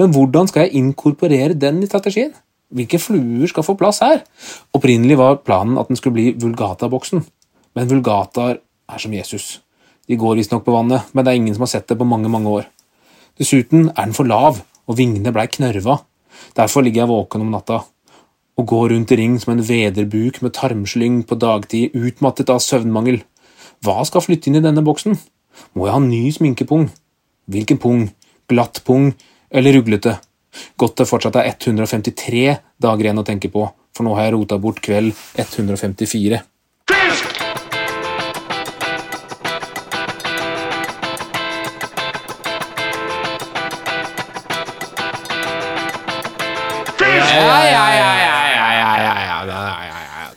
[0.00, 2.32] Men hvordan skal jeg inkorporere den i strategien?
[2.70, 4.22] Hvilke fluer skal få plass her?
[4.76, 7.24] Opprinnelig var planen at den skulle bli Vulgata-boksen,
[7.74, 9.60] men Vulgataer er som Jesus.
[10.06, 12.30] De går visstnok på vannet, men det er ingen som har sett det på mange,
[12.30, 12.68] mange år.
[13.38, 16.00] Dessuten er den for lav, og vingene blei knørva.
[16.56, 17.82] Derfor ligger jeg våken om natta
[18.60, 23.22] og går rundt i ring som en vederbuk med tarmslyng på dagtid, utmattet av søvnmangel.
[23.84, 25.16] Hva skal flytte inn i denne boksen?
[25.72, 26.90] Må jeg ha ny sminkepung?
[27.50, 28.02] Hvilken pung?
[28.50, 29.14] Glatt pung
[29.50, 30.18] eller ruglete?
[30.80, 32.46] Godt det fortsatt er 153
[32.82, 33.66] dager igjen å tenke på,
[33.96, 36.42] for nå har jeg rota bort kveld 154.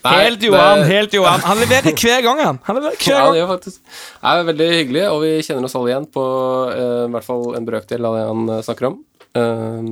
[0.03, 1.43] Helt Johan, helt Johan.
[1.45, 2.59] Han leverer hver gang, han.
[2.63, 5.75] han leverer hver Ja, det gjør faktisk Det er veldig hyggelig, og vi kjenner oss
[5.79, 8.97] alle igjen på uh, i hvert fall en brøkdel av det han eh, snakker om.
[9.35, 9.91] Eh,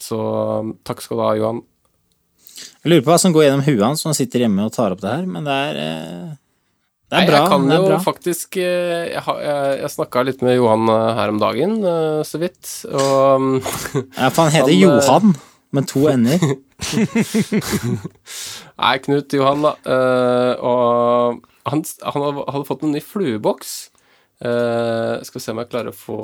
[0.00, 0.20] så
[0.88, 1.62] takk skal du ha, Johan.
[2.84, 4.92] Jeg lurer på hva som går gjennom huet hans når han sitter hjemme og tar
[4.94, 5.74] opp det her, men det er
[7.10, 7.38] det er Nei, bra.
[7.40, 7.96] Jeg kan jo bra.
[8.04, 9.22] faktisk eh, Jeg,
[9.82, 13.56] jeg, snakka litt med Johan eh, her om dagen, eh, så vidt, og
[14.20, 15.32] Ja, for han heter Han, eh, Johan,
[15.74, 16.44] med to n-er.
[18.80, 19.72] Nei, Knut Johan, da.
[19.84, 21.82] eh, og han,
[22.14, 23.74] han hadde- fått en ny flueboks.
[24.40, 26.20] Eh, skal vi se om jeg klarer å få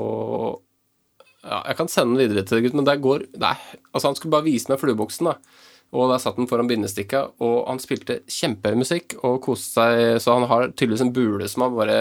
[1.47, 3.55] Ja, jeg kan sende den videre til gutten, men det går Nei,
[3.93, 5.64] altså han skulle bare vise meg flueboksen, da.
[5.94, 10.35] Og der satt den foran bindestikka, og han spilte kjempehøy musikk og koste seg, så
[10.35, 12.01] han har tydeligvis en bule som han bare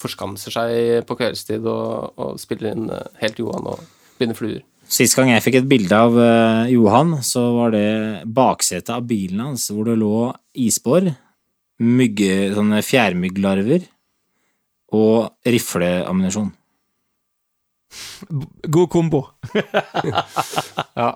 [0.00, 3.82] forskanser seg på kveldstid og, og spiller inn eh, helt Johan og
[4.18, 4.62] binder fluer.
[4.92, 9.44] Sist gang jeg fikk et bilde av eh, Johan, så var det baksetet av bilen
[9.44, 11.12] hans, hvor det lå isbår,
[11.82, 13.86] mygge, sånne fjærmygglarver
[14.92, 16.50] og rifleammunisjon.
[18.68, 19.26] God kombo.
[20.96, 21.14] Ja.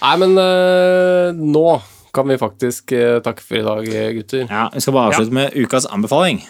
[0.00, 1.66] Nei, men uh, nå
[2.14, 4.46] kan vi faktisk uh, takke for i dag, eh, gutter.
[4.48, 6.40] Ja, Vi skal bare avslutte med ukas anbefaling.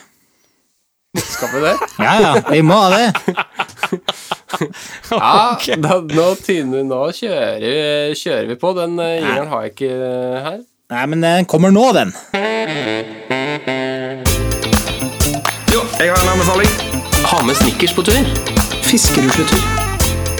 [1.19, 1.75] Skal vi det?
[2.05, 3.13] Ja, ja, vi må ha det.
[5.11, 8.73] Ja, da, nå, tyner, nå kjører, kjører vi på.
[8.77, 9.91] Den uh, jingeren har jeg ikke
[10.47, 10.59] her.
[10.91, 12.15] Nei, men den kommer nå, den.
[15.71, 16.73] Jo, jeg har en anbefaling.
[17.31, 18.60] Ha med snickers på tur.
[18.91, 19.61] Fiskerusletur.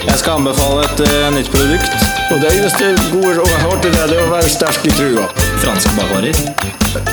[0.04, 1.94] Jeg skal anbefale et uh, nytt produkt.
[2.32, 5.24] Og det eneste gode rådet jeg til deg, det er å være sterk i trua.
[5.62, 6.42] Franske bakvarer.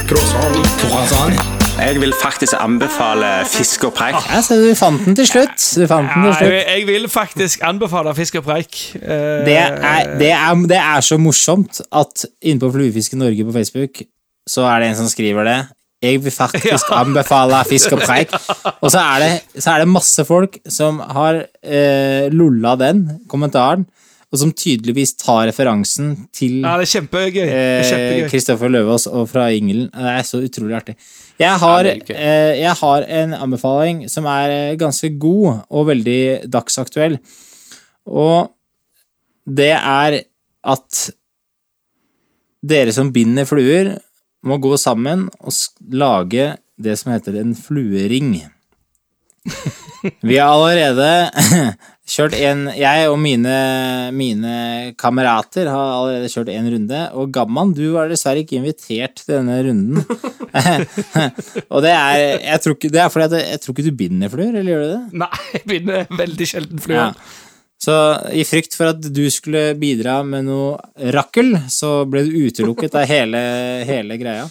[0.10, 0.60] Croissant.
[0.82, 1.40] Croissant.
[1.80, 4.20] Jeg vil faktisk anbefale fisk og preik.
[4.28, 5.64] Ja, så du fant den til slutt.
[5.80, 6.52] Du fant den til slutt.
[6.52, 8.84] jeg, jeg vil faktisk anbefale Fisk og preik.
[9.00, 13.56] Uh, Det er, det, er, det er så morsomt at inne på Fluefiske Norge på
[13.56, 14.04] Facebook,
[14.44, 15.60] så er det en som skriver det.
[16.00, 18.32] Jeg vil faktisk anbefale fisk og preik.
[18.80, 23.84] Og så er, det, så er det masse folk som har eh, lulla den kommentaren,
[24.30, 27.42] og som tydeligvis tar referansen til Ja, det er kjempegøy.
[27.42, 28.28] Det er eh.
[28.30, 29.90] Kristoffer Løvaas og fra Ingelen.
[29.90, 30.96] Det er så utrolig artig.
[31.40, 37.18] Jeg har, eh, jeg har en anbefaling som er ganske god og veldig dagsaktuell.
[38.08, 38.52] Og
[39.50, 40.22] det er
[40.70, 41.10] at
[42.70, 43.96] dere som binder fluer,
[44.46, 45.54] må gå sammen og
[45.92, 48.38] lage det som heter en fluering.
[50.30, 51.10] Vi har allerede
[52.10, 53.56] kjørt en Jeg og mine,
[54.16, 54.54] mine
[55.00, 59.60] kamerater har allerede kjørt en runde, og Gamman, du var dessverre ikke invitert til denne
[59.68, 60.00] runden.
[61.74, 64.32] og det er, jeg tror ikke, det er fordi at jeg tror ikke du binder
[64.32, 65.22] fluer, eller gjør du det?
[65.26, 67.12] Nei, jeg binder veldig sjelden fluer.
[67.12, 67.48] Ja.
[67.80, 67.96] Så
[68.36, 73.08] i frykt for at du skulle bidra med noe rakkel, så ble du utelukket av
[73.08, 73.40] hele,
[73.88, 74.50] hele greia.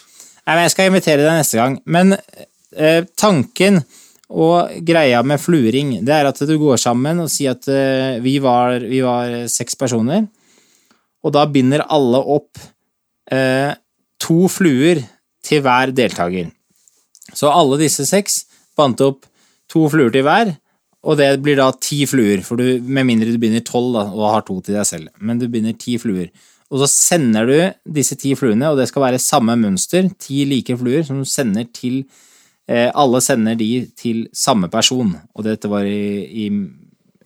[0.48, 1.76] Nei, men Jeg skal invitere deg neste gang.
[1.84, 3.82] Men eh, tanken
[4.28, 8.34] Og greia med fluering, det er at du går sammen og sier at eh, vi,
[8.44, 10.26] var, vi var seks personer,
[11.24, 12.60] og da binder alle opp
[13.32, 13.72] eh,
[14.20, 15.00] to fluer
[15.40, 16.50] til hver deltaker.
[17.32, 18.42] Så alle disse seks
[18.76, 19.24] bandt opp
[19.72, 20.52] to fluer til hver,
[21.06, 24.42] og det blir da ti fluer, for du, med mindre du begynner tolv og har
[24.46, 25.10] to til deg selv.
[25.22, 26.32] Men du begynner ti fluer.
[26.68, 30.76] Og så sender du disse ti fluene, og det skal være samme mønster, ti like
[30.76, 32.02] fluer, som du sender til
[32.68, 36.48] eh, Alle sender de til samme person, og dette var i, i,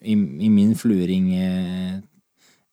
[0.05, 1.97] i, i min fluering eh,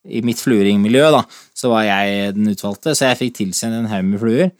[0.04, 1.24] I mitt flueringmiljø, da,
[1.56, 4.52] så var jeg den utvalgte, så jeg fikk tilsendt en haug med fluer.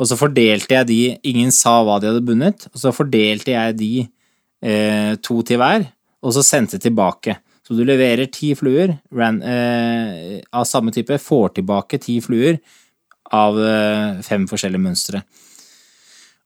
[0.00, 3.76] Og så fordelte jeg de Ingen sa hva de hadde bundet, og så fordelte jeg
[3.76, 3.92] de
[4.62, 5.86] eh, to til hver,
[6.20, 7.38] og så sendte tilbake.
[7.64, 12.58] Så du leverer ti fluer ran, eh, av samme type, får tilbake ti fluer
[13.30, 15.22] av eh, fem forskjellige mønstre.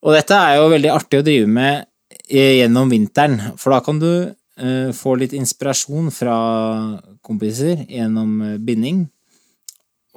[0.05, 1.87] Og dette er jo veldig artig å drive med
[2.29, 6.37] eh, gjennom vinteren, for da kan du eh, få litt inspirasjon fra
[7.25, 9.07] kompiser gjennom eh, binding.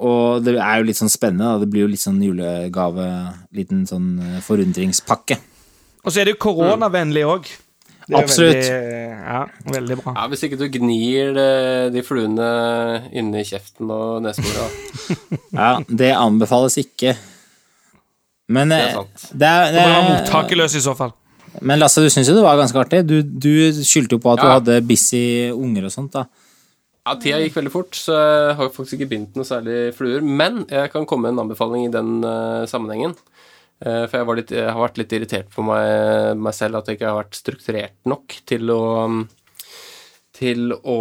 [0.04, 1.62] Og det er jo litt sånn spennende, da.
[1.64, 3.06] Det blir jo litt sånn julegave,
[3.56, 4.12] liten sånn
[4.44, 5.40] forundringspakke.
[6.04, 7.48] Og så er det jo koronavennlig òg.
[8.16, 8.64] Absolutt.
[8.64, 10.14] Ja, veldig bra.
[10.16, 12.46] Ja, Hvis ikke du gnir eh, de fluene
[13.12, 14.68] inni kjeften og nesebora.
[15.58, 17.14] Ja, det anbefales ikke.
[18.48, 19.24] Men Det eh, er sant.
[19.32, 21.12] det er, det må være er, mottakeløs i så fall.
[21.64, 23.02] Men Lasse, du syns jo det var ganske artig?
[23.08, 23.50] Du, du
[23.84, 24.54] skyldte jo på at du Ja.
[24.58, 26.26] hadde busy unger og sånt, da.
[27.08, 30.20] Ja, Tida gikk veldig fort, så jeg har faktisk ikke bindt noe særlig fluer.
[30.20, 33.14] Men jeg kan komme med en anbefaling i den uh, sammenhengen.
[33.78, 36.98] Eh, for jeg, litt, jeg har vært litt irritert på meg, meg selv at jeg
[36.98, 38.80] ikke har vært strukturert nok til å
[40.38, 40.98] til å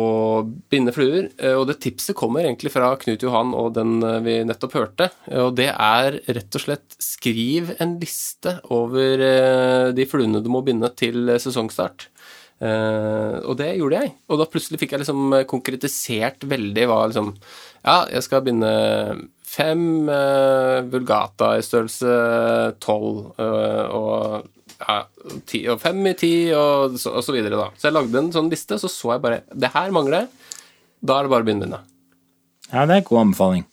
[0.72, 1.28] binde fluer.
[1.38, 5.12] Eh, Og det tipset kommer egentlig fra Knut Johan og den eh, vi nettopp hørte.
[5.44, 9.22] Og det er rett og slett skriv en liste over
[9.94, 12.10] de fluene du må binde til sesongstart.
[12.58, 14.12] Uh, og det gjorde jeg.
[14.34, 17.28] Og da plutselig fikk jeg liksom konkretisert veldig hva liksom
[17.86, 18.72] Ja, jeg skal binde
[19.48, 22.14] fem eh, Vulgata i størrelse
[22.84, 24.48] tolv, eh, og
[24.78, 24.98] ja,
[25.50, 27.70] ti, og fem i ti, og så, og så videre, da.
[27.78, 30.28] Så jeg lagde en sånn liste, så så jeg bare Det her mangler.
[31.02, 31.82] Da er det bare å begynne.
[32.68, 33.66] Ja, det er en god anbefaling.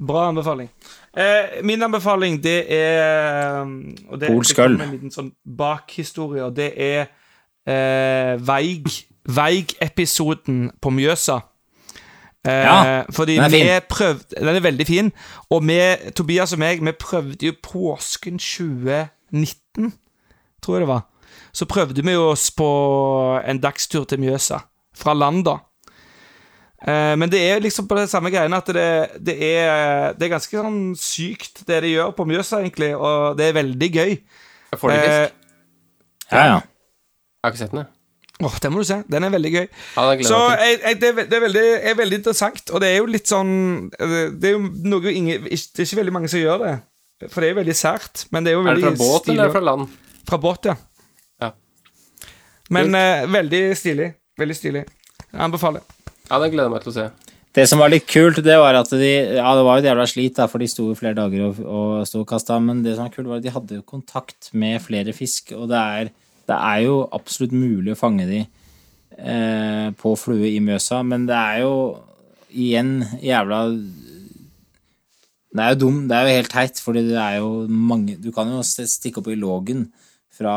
[0.00, 0.70] Bra anbefaling.
[1.12, 3.66] Eh, min anbefaling, det er
[4.08, 4.78] og det, Polsk øl.
[4.80, 7.10] En liten sånn bakhistorie, og det er
[7.68, 8.88] eh, Veig
[9.30, 11.42] Veig-episoden på Mjøsa.
[12.48, 15.12] Eh, Ja, fordi den er vi prøvde Den er veldig fin.
[15.50, 15.78] Og vi,
[16.16, 19.92] Tobias og meg, vi prøvde jo påsken 2019,
[20.62, 21.02] tror jeg det var.
[21.52, 22.68] Så prøvde vi oss på
[23.44, 24.62] en dagstur til Mjøsa.
[24.96, 25.58] Fra land, da.
[26.80, 28.86] Eh, men det er liksom på det samme greiene at det,
[29.26, 33.50] det, er, det er ganske sånn sykt, det de gjør på Mjøsa, egentlig, og det
[33.50, 34.16] er veldig gøy.
[34.72, 35.12] Får får fisk?
[35.12, 35.30] Eh.
[36.32, 36.60] Ja, ja.
[36.60, 37.92] Jeg har ikke sett den, jeg.
[38.40, 38.96] Åh, Den må du se.
[39.12, 39.66] Den er veldig gøy.
[39.68, 42.98] Ja, Så jeg jeg, det, er, det er, veldig, er veldig interessant, og det er
[43.02, 43.50] jo litt sånn
[43.92, 46.74] Det er jo noe ingen, Det er ikke veldig mange som gjør det,
[47.28, 48.24] for det er jo veldig sært.
[48.32, 49.34] Men det er jo Er det fra båt stilig.
[49.36, 49.98] eller er fra land?
[50.30, 50.76] Fra båt, ja.
[51.44, 51.50] Ja.
[52.70, 54.12] Men eh, veldig stilig.
[54.40, 54.84] Veldig stilig.
[55.30, 55.82] Jeg anbefaler.
[56.30, 57.08] Ja, det gleder jeg meg til å se.
[57.52, 60.06] Det som var litt kult, det var at de Ja, det var jo et jævla
[60.06, 62.94] slit, da, for de sto i flere dager og, og sto og kasta, men det
[62.94, 66.12] som var kult, var at de hadde jo kontakt med flere fisk, og det er,
[66.50, 71.36] det er jo absolutt mulig å fange de eh, på flue i Mjøsa, men det
[71.38, 71.74] er jo
[72.50, 73.60] igjen jævla
[75.50, 78.32] Det er jo dum, det er jo helt teit, fordi det er jo mange Du
[78.34, 79.86] kan jo stikke opp i lågen
[80.34, 80.56] fra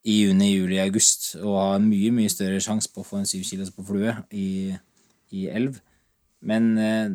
[0.00, 3.28] i juni, juli, august og ha en mye, mye større sjanse på å få en
[3.28, 4.72] syv kilos på flue i,
[5.36, 5.76] i elv.
[6.40, 7.10] Men eh,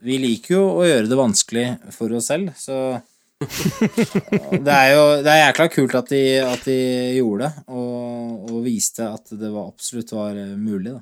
[0.00, 2.96] vi liker jo å gjøre det vanskelig for oss selv, så
[4.66, 6.80] Det er jo det er jækla kult at de, at de
[7.16, 11.00] gjorde det, og, og viste at det var, absolutt var eh, mulig, da.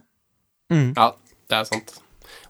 [0.70, 1.08] Ja,
[1.48, 1.96] det er sant.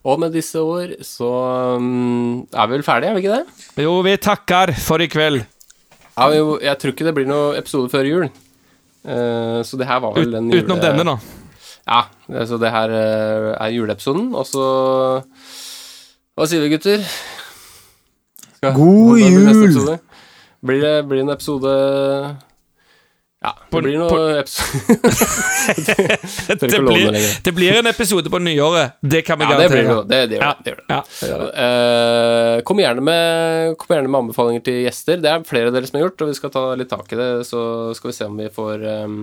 [0.09, 1.31] Og med disse ord så
[1.79, 3.85] um, er vi vel ferdige, er vi ikke det?
[3.85, 5.43] Jo, vi takker for i kveld.
[6.19, 8.29] Ja, jo, jeg tror ikke det blir noen episode før jul.
[9.07, 10.65] Uh, så det her var vel den jule...
[10.65, 11.17] utenom denne, da.
[11.89, 14.65] Ja, så det her uh, er juleepisoden, og så
[16.37, 17.05] Hva sier vi, gutter?
[18.59, 19.99] Skal- God blir jul!
[20.67, 21.71] Blir det blir en episode
[23.39, 24.19] Ja, det På- blir noe på-
[26.59, 27.15] Det love blir,
[27.45, 28.97] det blir en episode på nyåret.
[29.01, 29.83] Det kan vi Ja, garantere.
[29.87, 29.95] det.
[30.09, 31.37] Det, det, gjør Ja, det, det, gjør ja, det det.
[32.59, 35.23] Eh, kom, gjerne med, kom gjerne med anbefalinger til gjester.
[35.23, 37.19] Det er flere av dere som har gjort, og vi skal ta litt tak i
[37.21, 37.29] det.
[37.47, 37.61] Så
[37.95, 39.23] skal vi se om vi får, um,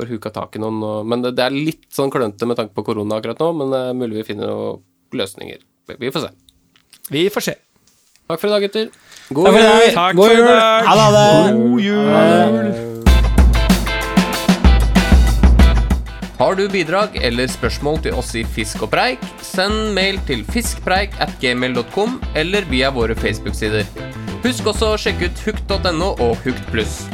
[0.00, 0.80] får huka tak i noen.
[0.88, 3.68] Og, men det, det er litt sånn klønete med tanke på korona akkurat nå, men
[3.76, 4.80] det er mulig vi finner noen
[5.12, 5.60] løsninger.
[6.00, 6.32] Vi får se.
[7.12, 7.54] Vi får se.
[8.26, 8.86] Takk for i dag, gutter.
[9.30, 9.92] God jul.
[9.94, 10.86] Takk for i dag.
[10.90, 11.52] Ha det.
[11.54, 12.96] God jul.
[16.36, 21.14] Har du bidrag eller spørsmål til oss i Fisk og preik, send mail til fiskpreik
[21.22, 23.86] at gmail.com eller via våre Facebook-sider.
[24.42, 27.04] Husk også å sjekke ut hukt.no og Hukt pluss.